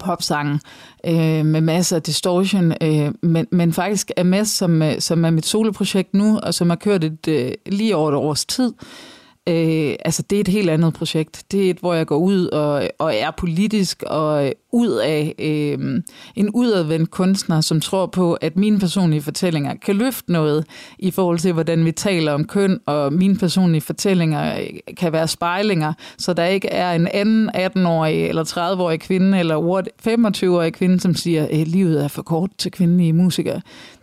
popsange 0.00 0.60
øh, 1.06 1.46
med 1.46 1.60
masser 1.60 1.96
af 1.96 2.02
distortion, 2.02 2.72
øh, 2.82 3.12
men, 3.22 3.46
men 3.52 3.72
faktisk 3.72 4.10
er 4.16 4.22
med, 4.22 4.44
som, 4.44 4.82
øh, 4.82 5.00
som 5.00 5.24
er 5.24 5.30
mit 5.30 5.46
soloprojekt 5.46 6.14
nu, 6.14 6.38
og 6.38 6.54
som 6.54 6.68
har 6.68 6.76
kørt 6.76 7.04
et, 7.04 7.28
øh, 7.28 7.52
lige 7.66 7.96
over 7.96 8.08
et 8.08 8.16
års 8.16 8.44
tid, 8.44 8.72
Øh, 8.72 9.17
Øh, 9.48 9.94
altså 10.04 10.22
det 10.30 10.36
er 10.36 10.40
et 10.40 10.48
helt 10.48 10.70
andet 10.70 10.94
projekt. 10.94 11.44
Det 11.52 11.66
er 11.66 11.70
et, 11.70 11.78
hvor 11.78 11.94
jeg 11.94 12.06
går 12.06 12.16
ud 12.16 12.46
og, 12.46 12.90
og 12.98 13.14
er 13.14 13.30
politisk 13.30 14.02
og 14.06 14.52
ud 14.72 14.88
af 14.88 15.34
øh, 15.38 16.02
en 16.36 16.50
udadvendt 16.50 17.10
kunstner, 17.10 17.60
som 17.60 17.80
tror 17.80 18.06
på, 18.06 18.34
at 18.34 18.56
mine 18.56 18.78
personlige 18.78 19.22
fortællinger 19.22 19.74
kan 19.74 19.96
løfte 19.96 20.32
noget 20.32 20.66
i 20.98 21.10
forhold 21.10 21.38
til, 21.38 21.52
hvordan 21.52 21.84
vi 21.84 21.92
taler 21.92 22.32
om 22.32 22.44
køn, 22.44 22.80
og 22.86 23.12
mine 23.12 23.36
personlige 23.36 23.80
fortællinger 23.80 24.58
øh, 24.60 24.66
kan 24.96 25.12
være 25.12 25.28
spejlinger, 25.28 25.92
så 26.18 26.32
der 26.32 26.44
ikke 26.44 26.68
er 26.68 26.92
en 26.92 27.08
anden 27.12 27.50
18-årig 27.56 28.28
eller 28.28 28.44
30-årig 28.44 29.00
kvinde 29.00 29.38
eller 29.38 29.82
25-årig 30.06 30.72
kvinde, 30.72 31.00
som 31.00 31.14
siger, 31.14 31.46
at 31.50 31.68
livet 31.68 32.04
er 32.04 32.08
for 32.08 32.22
kort 32.22 32.50
til 32.58 32.70
kvindelige 32.70 33.12
musikere 33.12 33.60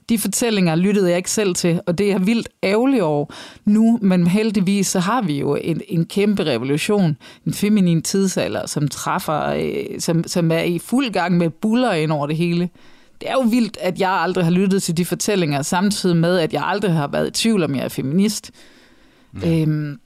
de 0.09 0.17
fortællinger 0.17 0.75
lyttede 0.75 1.09
jeg 1.09 1.17
ikke 1.17 1.31
selv 1.31 1.55
til, 1.55 1.81
og 1.85 1.97
det 1.97 2.11
er 2.11 2.19
vildt 2.19 2.49
ærgerligt 2.63 3.03
over 3.03 3.25
nu, 3.65 3.99
men 4.01 4.27
heldigvis 4.27 4.87
så 4.87 4.99
har 4.99 5.21
vi 5.21 5.39
jo 5.39 5.55
en, 5.55 5.81
en 5.87 6.05
kæmpe 6.05 6.45
revolution, 6.45 7.17
en 7.47 7.53
feminin 7.53 8.01
tidsalder, 8.01 8.67
som 8.67 8.87
træffer, 8.87 9.41
øh, 9.41 9.99
som, 9.99 10.23
som 10.27 10.51
er 10.51 10.61
i 10.61 10.79
fuld 10.79 11.11
gang 11.11 11.37
med 11.37 11.49
buller 11.49 11.91
ind 11.91 12.11
over 12.11 12.27
det 12.27 12.37
hele. 12.37 12.69
Det 13.21 13.29
er 13.29 13.33
jo 13.33 13.41
vildt, 13.49 13.77
at 13.81 13.99
jeg 13.99 14.11
aldrig 14.11 14.43
har 14.45 14.51
lyttet 14.51 14.83
til 14.83 14.97
de 14.97 15.05
fortællinger, 15.05 15.61
samtidig 15.61 16.17
med, 16.17 16.39
at 16.39 16.53
jeg 16.53 16.63
aldrig 16.65 16.91
har 16.91 17.07
været 17.07 17.27
i 17.27 17.31
tvivl 17.31 17.63
om, 17.63 17.75
jeg 17.75 17.83
er 17.83 17.89
feminist. 17.89 18.51
Ja. 19.41 19.61
Øhm, 19.61 19.99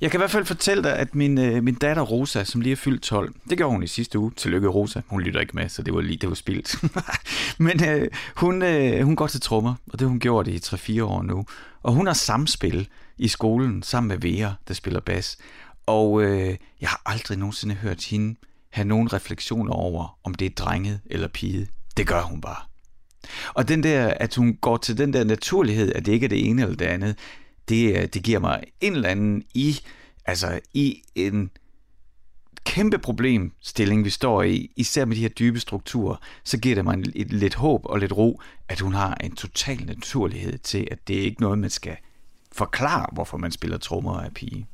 jeg 0.00 0.10
kan 0.10 0.18
i 0.18 0.20
hvert 0.20 0.30
fald 0.30 0.44
fortælle 0.44 0.82
dig, 0.82 0.98
at 0.98 1.14
min, 1.14 1.38
øh, 1.38 1.64
min 1.64 1.74
datter 1.74 2.02
Rosa, 2.02 2.44
som 2.44 2.60
lige 2.60 2.72
er 2.72 2.76
fyldt 2.76 3.02
12, 3.02 3.34
det 3.50 3.58
gjorde 3.58 3.72
hun 3.72 3.82
i 3.82 3.86
sidste 3.86 4.18
uge. 4.18 4.32
Tillykke 4.36 4.68
Rosa. 4.68 5.00
Hun 5.06 5.20
lytter 5.20 5.40
ikke 5.40 5.56
med, 5.56 5.68
så 5.68 5.82
det 5.82 5.94
var 5.94 6.00
lige 6.00 6.16
det 6.16 6.28
var 6.28 6.34
spildt. 6.34 6.76
Men 7.58 7.84
øh, 7.84 8.08
hun, 8.36 8.62
øh, 8.62 9.04
hun 9.04 9.16
går 9.16 9.26
til 9.26 9.40
trommer, 9.40 9.74
og 9.86 9.92
det 9.92 10.00
har 10.00 10.08
hun 10.08 10.20
gjort 10.20 10.48
i 10.48 10.56
3-4 10.56 11.02
år 11.02 11.22
nu. 11.22 11.46
Og 11.82 11.92
hun 11.92 12.06
har 12.06 12.14
samspil 12.14 12.88
i 13.18 13.28
skolen 13.28 13.82
sammen 13.82 14.08
med 14.08 14.18
Vera, 14.18 14.54
der 14.68 14.74
spiller 14.74 15.00
bas. 15.00 15.38
Og 15.86 16.22
øh, 16.22 16.56
jeg 16.80 16.88
har 16.88 17.02
aldrig 17.06 17.38
nogensinde 17.38 17.74
hørt 17.74 18.04
hende 18.04 18.36
have 18.70 18.88
nogen 18.88 19.12
refleksioner 19.12 19.72
over, 19.72 20.18
om 20.24 20.34
det 20.34 20.46
er 20.46 20.64
drenget 20.64 21.00
eller 21.06 21.28
pige. 21.28 21.68
Det 21.96 22.06
gør 22.06 22.22
hun 22.22 22.40
bare. 22.40 22.62
Og 23.54 23.68
den 23.68 23.82
der, 23.82 24.08
at 24.08 24.34
hun 24.34 24.56
går 24.56 24.76
til 24.76 24.98
den 24.98 25.12
der 25.12 25.24
naturlighed, 25.24 25.92
at 25.92 26.06
det 26.06 26.12
ikke 26.12 26.24
er 26.24 26.28
det 26.28 26.48
ene 26.48 26.62
eller 26.62 26.76
det 26.76 26.84
andet, 26.84 27.16
det, 27.68 27.96
øh, 27.96 28.08
det 28.14 28.22
giver 28.22 28.38
mig 28.38 28.62
en 28.80 28.92
eller 28.92 29.08
anden 29.08 29.42
i, 29.54 29.80
altså 30.26 30.60
i 30.74 31.02
en 31.14 31.50
kæmpe 32.66 32.98
problemstilling, 32.98 34.04
vi 34.04 34.10
står 34.10 34.42
i, 34.42 34.70
især 34.76 35.04
med 35.04 35.16
de 35.16 35.20
her 35.20 35.28
dybe 35.28 35.60
strukturer, 35.60 36.16
så 36.44 36.58
giver 36.58 36.74
det 36.74 36.84
mig 36.84 36.94
en, 36.94 37.12
et, 37.14 37.32
lidt 37.32 37.54
håb 37.54 37.80
og 37.84 37.98
lidt 37.98 38.12
ro, 38.12 38.40
at 38.68 38.80
hun 38.80 38.94
har 38.94 39.16
en 39.24 39.34
total 39.34 39.86
naturlighed 39.86 40.58
til, 40.58 40.88
at 40.90 41.08
det 41.08 41.18
er 41.18 41.22
ikke 41.22 41.40
noget, 41.40 41.58
man 41.58 41.70
skal 41.70 41.96
forklare, 42.52 43.06
hvorfor 43.12 43.36
man 43.36 43.52
spiller 43.52 43.78
trommer 43.78 44.20
af 44.20 44.34
pige. 44.34 44.66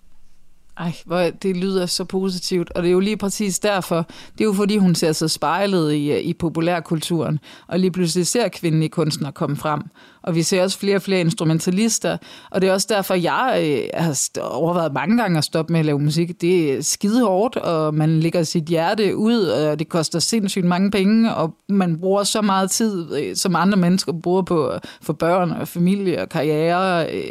Ej, 0.79 0.93
hvor 1.05 1.19
det 1.19 1.57
lyder 1.57 1.87
så 1.87 2.05
positivt, 2.05 2.71
og 2.71 2.83
det 2.83 2.89
er 2.89 2.93
jo 2.93 3.01
lige 3.01 3.17
præcis 3.17 3.59
derfor. 3.59 4.07
Det 4.33 4.41
er 4.41 4.45
jo 4.45 4.53
fordi, 4.53 4.77
hun 4.77 4.95
ser 4.95 5.13
sig 5.13 5.31
spejlet 5.31 5.93
i, 5.93 6.13
øh, 6.13 6.19
i 6.19 6.35
populærkulturen, 6.35 7.39
og 7.67 7.79
lige 7.79 7.91
pludselig 7.91 8.27
ser 8.27 8.49
kvindelige 8.49 8.89
kunstnere 8.89 9.33
komme 9.33 9.57
frem. 9.57 9.83
Og 10.23 10.35
vi 10.35 10.43
ser 10.43 10.63
også 10.63 10.79
flere 10.79 10.97
og 10.97 11.03
flere 11.03 11.21
instrumentalister, 11.21 12.17
og 12.51 12.61
det 12.61 12.69
er 12.69 12.73
også 12.73 12.87
derfor, 12.91 13.15
jeg 13.15 13.63
øh, 13.65 14.01
har 14.03 14.41
overvejet 14.41 14.93
mange 14.93 15.17
gange 15.17 15.39
at 15.39 15.45
stoppe 15.45 15.73
med 15.73 15.81
at 15.81 15.87
lave 15.87 15.99
musik. 15.99 16.41
Det 16.41 16.73
er 16.73 16.83
skide 16.83 17.25
hårdt, 17.25 17.57
og 17.57 17.95
man 17.95 18.21
lægger 18.21 18.43
sit 18.43 18.65
hjerte 18.65 19.17
ud, 19.17 19.39
og 19.45 19.79
det 19.79 19.89
koster 19.89 20.19
sindssygt 20.19 20.65
mange 20.65 20.91
penge, 20.91 21.35
og 21.35 21.55
man 21.69 21.99
bruger 22.01 22.25
så 22.25 22.43
meget 22.43 22.71
tid, 22.71 23.17
øh, 23.17 23.37
som 23.37 23.57
andre 23.57 23.79
mennesker 23.79 24.13
bruger 24.13 24.43
på 24.43 24.73
øh, 24.73 24.81
for 25.03 25.13
børn 25.13 25.51
og 25.51 25.69
familie 25.69 26.23
og 26.23 26.29
karriere 26.29 27.15
øh, 27.15 27.23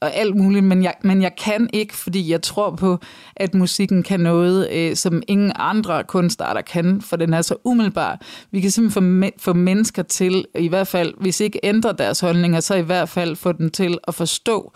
og 0.00 0.14
alt 0.14 0.36
muligt. 0.36 0.64
Men 0.64 0.82
jeg, 0.82 0.94
men 1.02 1.22
jeg 1.22 1.32
kan 1.44 1.70
ikke, 1.72 1.96
fordi 1.96 2.30
jeg 2.30 2.42
tror 2.42 2.70
på, 2.70 2.98
at 3.36 3.54
musikken 3.54 4.02
kan 4.02 4.20
noget, 4.20 4.68
øh, 4.72 4.96
som 4.96 5.22
ingen 5.28 5.52
andre 5.54 6.04
kunstarter 6.04 6.60
kan, 6.60 7.00
for 7.00 7.16
den 7.16 7.34
er 7.34 7.42
så 7.42 7.54
umiddelbar. 7.64 8.20
Vi 8.50 8.60
kan 8.60 8.70
simpelthen 8.70 9.22
få, 9.22 9.26
me- 9.26 9.36
få 9.38 9.52
mennesker 9.52 10.02
til, 10.02 10.44
i 10.58 10.68
hvert 10.68 10.88
fald, 10.88 11.14
hvis 11.20 11.40
ikke 11.40 11.60
ændre 11.62 11.92
deres 11.98 12.15
holdninger, 12.20 12.60
så 12.60 12.74
i 12.74 12.82
hvert 12.82 13.08
fald 13.08 13.36
få 13.36 13.52
dem 13.52 13.70
til 13.70 13.98
at 14.08 14.14
forstå, 14.14 14.72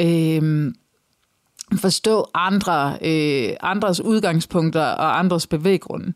øh, 0.00 0.72
forstå 1.80 2.26
andre, 2.34 2.98
øh, 3.04 3.56
andres 3.60 4.00
udgangspunkter 4.00 4.84
og 4.84 5.18
andres 5.18 5.46
bevæggrunde. 5.46 6.12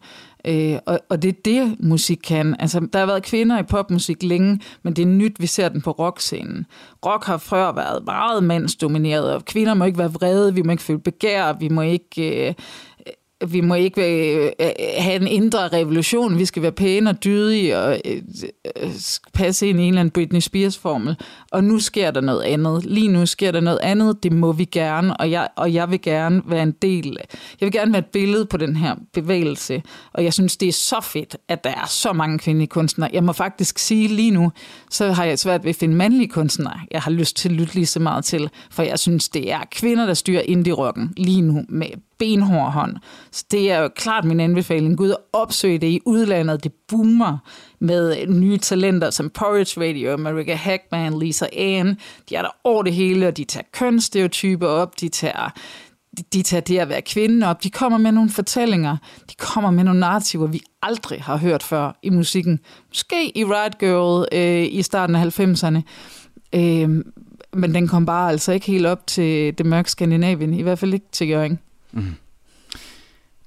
Øh, 0.46 0.78
og, 0.86 1.00
og 1.08 1.22
det 1.22 1.28
er 1.28 1.40
det, 1.44 1.76
musik 1.80 2.18
kan. 2.24 2.56
Altså, 2.58 2.88
der 2.92 2.98
har 2.98 3.06
været 3.06 3.22
kvinder 3.22 3.58
i 3.58 3.62
popmusik 3.62 4.22
længe, 4.22 4.60
men 4.82 4.92
det 4.92 5.02
er 5.02 5.06
nyt, 5.06 5.40
vi 5.40 5.46
ser 5.46 5.68
den 5.68 5.82
på 5.82 5.90
rockscenen. 5.90 6.66
Rock 7.06 7.24
har 7.24 7.38
før 7.38 7.72
været 7.72 8.04
meget 8.04 8.44
mandsdomineret, 8.44 9.34
og 9.34 9.44
kvinder 9.44 9.74
må 9.74 9.84
ikke 9.84 9.98
være 9.98 10.12
vrede, 10.12 10.54
vi 10.54 10.62
må 10.62 10.70
ikke 10.70 10.82
føle 10.82 11.00
begær, 11.00 11.52
vi 11.52 11.68
må 11.68 11.82
ikke... 11.82 12.48
Øh, 12.48 12.54
vi 13.48 13.60
må 13.60 13.74
ikke 13.74 14.34
øh, 14.36 14.52
øh, 14.60 14.68
have 14.98 15.20
en 15.20 15.28
indre 15.28 15.68
revolution, 15.68 16.38
vi 16.38 16.44
skal 16.44 16.62
være 16.62 16.72
pæne 16.72 17.10
og 17.10 17.24
dydige 17.24 17.78
og 17.78 18.00
øh, 18.04 18.22
øh 18.76 18.90
passe 19.32 19.68
ind 19.68 19.80
i 19.80 19.82
en 19.82 19.88
eller 19.88 20.00
anden 20.00 20.10
Britney 20.10 20.40
Spears-formel. 20.40 21.16
Og 21.52 21.64
nu 21.64 21.78
sker 21.78 22.10
der 22.10 22.20
noget 22.20 22.42
andet. 22.42 22.84
Lige 22.84 23.08
nu 23.08 23.26
sker 23.26 23.50
der 23.50 23.60
noget 23.60 23.78
andet, 23.82 24.22
det 24.22 24.32
må 24.32 24.52
vi 24.52 24.64
gerne, 24.64 25.16
og 25.16 25.30
jeg, 25.30 25.48
og 25.56 25.74
jeg 25.74 25.90
vil 25.90 26.02
gerne 26.02 26.42
være 26.46 26.62
en 26.62 26.74
del. 26.82 27.18
Jeg 27.60 27.66
vil 27.66 27.72
gerne 27.72 27.92
være 27.92 27.98
et 27.98 28.06
billede 28.06 28.46
på 28.46 28.56
den 28.56 28.76
her 28.76 28.94
bevægelse, 29.12 29.82
og 30.12 30.24
jeg 30.24 30.32
synes, 30.32 30.56
det 30.56 30.68
er 30.68 30.72
så 30.72 31.00
fedt, 31.02 31.36
at 31.48 31.64
der 31.64 31.70
er 31.70 31.86
så 31.88 32.12
mange 32.12 32.38
kvindelige 32.38 32.68
kunstnere. 32.68 33.10
Jeg 33.12 33.24
må 33.24 33.32
faktisk 33.32 33.78
sige 33.78 34.08
lige 34.08 34.30
nu, 34.30 34.52
så 34.90 35.12
har 35.12 35.24
jeg 35.24 35.38
svært 35.38 35.64
ved 35.64 35.70
at 35.70 35.76
finde 35.76 35.96
mandlige 35.96 36.28
kunstnere, 36.28 36.80
jeg 36.90 37.02
har 37.02 37.10
lyst 37.10 37.36
til 37.36 37.48
at 37.48 37.54
lytte 37.54 37.74
lige 37.74 37.86
så 37.86 38.00
meget 38.00 38.24
til, 38.24 38.50
for 38.70 38.82
jeg 38.82 38.98
synes, 38.98 39.28
det 39.28 39.52
er 39.52 39.60
kvinder, 39.70 40.06
der 40.06 40.14
styrer 40.14 40.42
indie-rocken 40.42 41.12
lige 41.16 41.42
nu 41.42 41.64
med 41.68 41.86
benhård 42.18 42.72
hånd. 42.72 42.96
Så 43.32 43.44
det 43.50 43.70
er 43.70 43.78
jo 43.78 43.88
klart 43.88 44.24
min 44.24 44.40
anbefaling. 44.40 44.96
Gud, 44.96 45.14
opsøg 45.32 45.80
det 45.80 45.86
i 45.86 46.00
udlandet. 46.04 46.64
Det 46.64 46.72
boomer 46.88 47.38
med 47.78 48.26
nye 48.26 48.58
talenter 48.58 49.10
som 49.10 49.30
Porridge 49.30 49.80
Radio, 49.80 50.12
America 50.12 50.54
Hackman, 50.54 51.18
Lisa 51.18 51.46
Ann. 51.52 51.98
De 52.28 52.36
er 52.36 52.42
der 52.42 52.50
over 52.64 52.82
det 52.82 52.94
hele, 52.94 53.28
og 53.28 53.36
de 53.36 53.44
tager 53.44 53.64
kønsstereotyper 53.72 54.66
op. 54.66 55.00
De 55.00 55.08
tager, 55.08 55.50
de, 56.18 56.22
de 56.32 56.42
tager 56.42 56.60
det 56.60 56.78
at 56.78 56.88
være 56.88 57.02
kvinde 57.02 57.46
op. 57.46 57.62
De 57.62 57.70
kommer 57.70 57.98
med 57.98 58.12
nogle 58.12 58.30
fortællinger. 58.30 58.96
De 59.30 59.34
kommer 59.38 59.70
med 59.70 59.84
nogle 59.84 60.00
narrativer, 60.00 60.46
vi 60.46 60.60
aldrig 60.82 61.22
har 61.22 61.36
hørt 61.36 61.62
før 61.62 61.98
i 62.02 62.10
musikken. 62.10 62.60
Måske 62.88 63.38
i 63.38 63.44
Riot 63.44 63.78
Girl 63.78 64.26
øh, 64.32 64.66
i 64.70 64.82
starten 64.82 65.16
af 65.16 65.40
90'erne. 65.40 65.80
Øh, 66.52 67.04
men 67.52 67.74
den 67.74 67.88
kom 67.88 68.06
bare 68.06 68.30
altså 68.30 68.52
ikke 68.52 68.66
helt 68.66 68.86
op 68.86 69.06
til 69.06 69.58
det 69.58 69.66
mørke 69.66 69.90
Skandinavien. 69.90 70.54
I 70.54 70.62
hvert 70.62 70.78
fald 70.78 70.94
ikke 70.94 71.06
til 71.12 71.28
Jørgen. 71.28 71.58
Mm. 71.96 72.14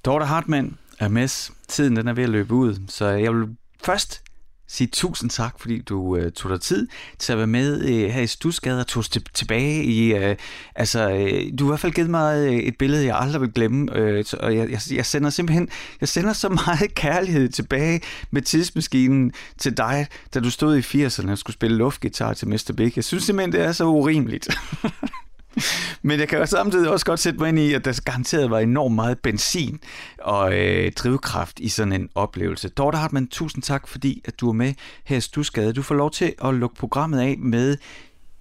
Dorte 0.04 0.24
Hartmann 0.24 0.78
er 0.98 1.08
med. 1.08 1.50
Tiden 1.68 1.96
den 1.96 2.08
er 2.08 2.12
ved 2.12 2.24
at 2.24 2.30
løbe 2.30 2.54
ud, 2.54 2.76
så 2.88 3.06
jeg 3.06 3.34
vil 3.34 3.48
først 3.84 4.22
sige 4.70 4.88
tusind 4.92 5.30
tak, 5.30 5.60
fordi 5.60 5.80
du 5.80 6.16
øh, 6.16 6.32
tog 6.32 6.50
dig 6.50 6.60
tid 6.60 6.88
til 7.18 7.32
at 7.32 7.38
være 7.38 7.46
med 7.46 7.84
øh, 7.84 8.10
her 8.10 8.20
i 8.20 8.26
Stusgade 8.26 8.80
og 8.80 8.86
tog 8.86 9.04
til, 9.04 9.24
tilbage 9.34 9.84
i... 9.84 10.14
Øh, 10.14 10.36
altså, 10.74 11.10
øh, 11.10 11.58
du 11.58 11.64
har 11.64 11.70
i 11.70 11.70
hvert 11.70 11.80
fald 11.80 11.92
givet 11.92 12.10
mig 12.10 12.38
øh, 12.38 12.52
et 12.52 12.78
billede, 12.78 13.06
jeg 13.06 13.16
aldrig 13.18 13.40
vil 13.40 13.52
glemme, 13.52 13.96
øh, 13.96 14.24
så, 14.24 14.36
og 14.40 14.56
jeg, 14.56 14.70
jeg, 14.70 14.80
jeg 14.90 15.06
sender 15.06 15.30
simpelthen 15.30 15.68
jeg 16.00 16.08
sender 16.08 16.32
så 16.32 16.48
meget 16.66 16.94
kærlighed 16.94 17.48
tilbage 17.48 18.00
med 18.30 18.42
tidsmaskinen 18.42 19.32
til 19.58 19.76
dig, 19.76 20.06
da 20.34 20.40
du 20.40 20.50
stod 20.50 20.76
i 20.76 21.06
80'erne 21.06 21.30
og 21.30 21.38
skulle 21.38 21.54
spille 21.54 21.76
luftgitar 21.76 22.32
til 22.32 22.48
Mr. 22.48 22.72
Big. 22.76 22.92
Jeg 22.96 23.04
synes 23.04 23.24
simpelthen, 23.24 23.52
det 23.52 23.60
er 23.60 23.72
så 23.72 23.84
urimeligt. 23.84 24.48
Men 26.02 26.20
jeg 26.20 26.28
kan 26.28 26.38
jo 26.38 26.46
samtidig 26.46 26.90
også 26.90 27.06
godt 27.06 27.20
sætte 27.20 27.38
mig 27.38 27.48
ind 27.48 27.58
i, 27.58 27.74
at 27.74 27.84
der 27.84 28.00
garanteret 28.04 28.50
var 28.50 28.58
enormt 28.58 28.94
meget 28.94 29.18
benzin 29.18 29.80
og 30.18 30.58
øh, 30.58 30.92
drivkraft 30.92 31.60
i 31.60 31.68
sådan 31.68 31.92
en 31.92 32.08
oplevelse. 32.14 32.68
Dorte 32.68 32.98
Hartmann, 32.98 33.28
tusind 33.28 33.62
tak, 33.62 33.88
fordi 33.88 34.22
at 34.24 34.40
du 34.40 34.48
er 34.48 34.52
med 34.52 34.74
her 35.04 35.16
i 35.16 35.20
Stusgade. 35.20 35.72
Du 35.72 35.82
får 35.82 35.94
lov 35.94 36.10
til 36.10 36.34
at 36.44 36.54
lukke 36.54 36.76
programmet 36.76 37.20
af 37.20 37.36
med 37.38 37.76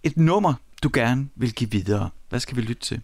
et 0.03 0.17
nummer, 0.17 0.53
du 0.83 0.89
gerne 0.93 1.29
vil 1.35 1.53
give 1.53 1.71
videre. 1.71 2.09
Hvad 2.29 2.39
skal 2.39 2.57
vi 2.57 2.61
lytte 2.61 2.81
til? 2.81 3.01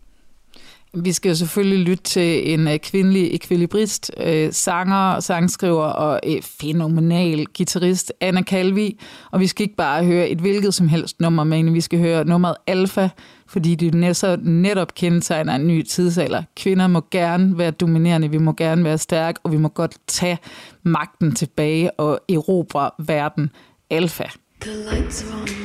Vi 0.97 1.12
skal 1.12 1.30
jo 1.30 1.36
selvfølgelig 1.36 1.80
lytte 1.80 2.03
til 2.03 2.53
en 2.53 2.68
øh, 2.68 2.80
kvindelig 2.80 3.34
ekvilibrist, 3.34 4.12
øh, 4.18 4.53
sanger, 4.53 5.20
sangskriver 5.20 5.86
og 5.86 6.20
øh, 6.28 6.41
fænomenal 6.41 7.45
guitarist, 7.58 8.14
Anna 8.22 8.41
Kalvi. 8.41 8.99
Og 9.32 9.39
vi 9.39 9.47
skal 9.47 9.64
ikke 9.64 9.76
bare 9.76 10.06
høre 10.06 10.30
et 10.30 10.38
hvilket 10.38 10.74
som 10.74 10.88
helst 10.88 11.20
nummer, 11.20 11.43
men 11.43 11.74
vi 11.74 11.82
skal 11.82 11.99
høre 11.99 12.26
nummeret 12.26 12.56
Alfa, 12.68 13.10
fordi 13.48 13.76
det 13.76 13.93
netop, 13.93 14.39
netop 14.41 14.96
kendetegner 14.96 15.56
en 15.56 15.68
ny 15.68 15.84
tidsalder. 15.84 16.43
Kvinder 16.56 16.88
må 16.88 17.02
gerne 17.12 17.58
være 17.58 17.72
dominerende, 17.72 18.30
vi 18.30 18.38
må 18.38 18.54
gerne 18.54 18.84
være 18.84 18.98
stærke, 18.98 19.39
og 19.43 19.52
vi 19.52 19.58
må 19.58 19.68
godt 19.68 19.98
tage 20.08 20.38
magten 20.84 21.36
tilbage 21.36 21.91
og 21.91 22.20
erobre 22.30 22.91
verden. 23.00 23.50
Alfa. 23.89 24.26
The 24.62 24.72
lights 24.91 25.24
are 25.24 25.41
on, 25.41 25.64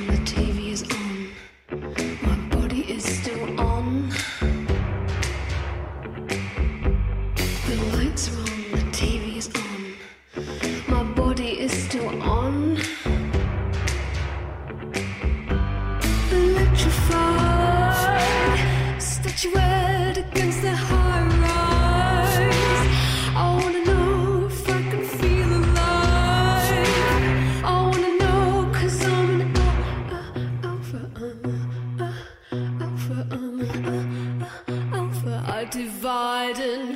Biden 36.51 36.90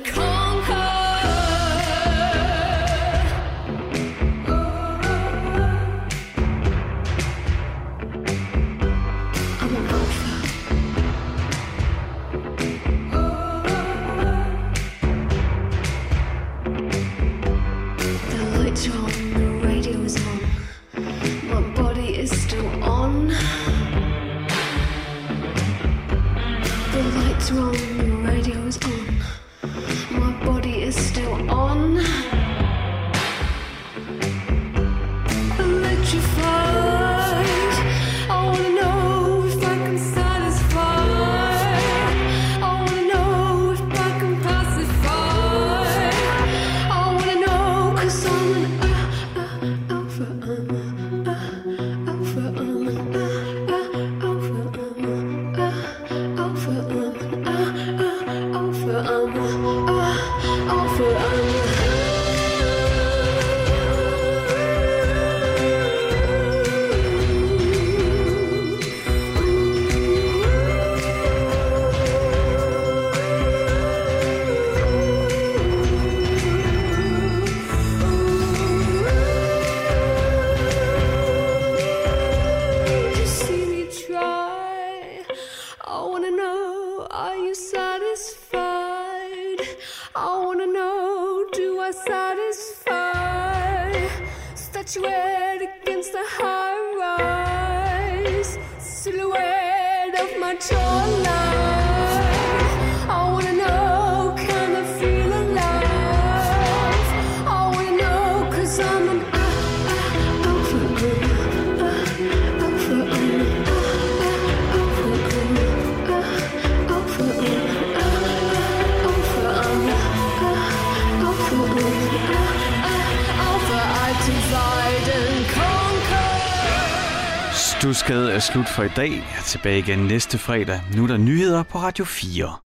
er 128.35 128.39
slut 128.39 128.69
for 128.69 128.83
i 128.83 128.87
dag. 128.87 129.11
Jeg 129.11 129.37
er 129.37 129.43
tilbage 129.43 129.79
igen 129.79 129.99
næste 129.99 130.37
fredag. 130.37 130.81
Nu 130.95 131.03
er 131.03 131.07
der 131.07 131.17
nyheder 131.17 131.63
på 131.63 131.77
Radio 131.77 132.05
4. 132.05 132.55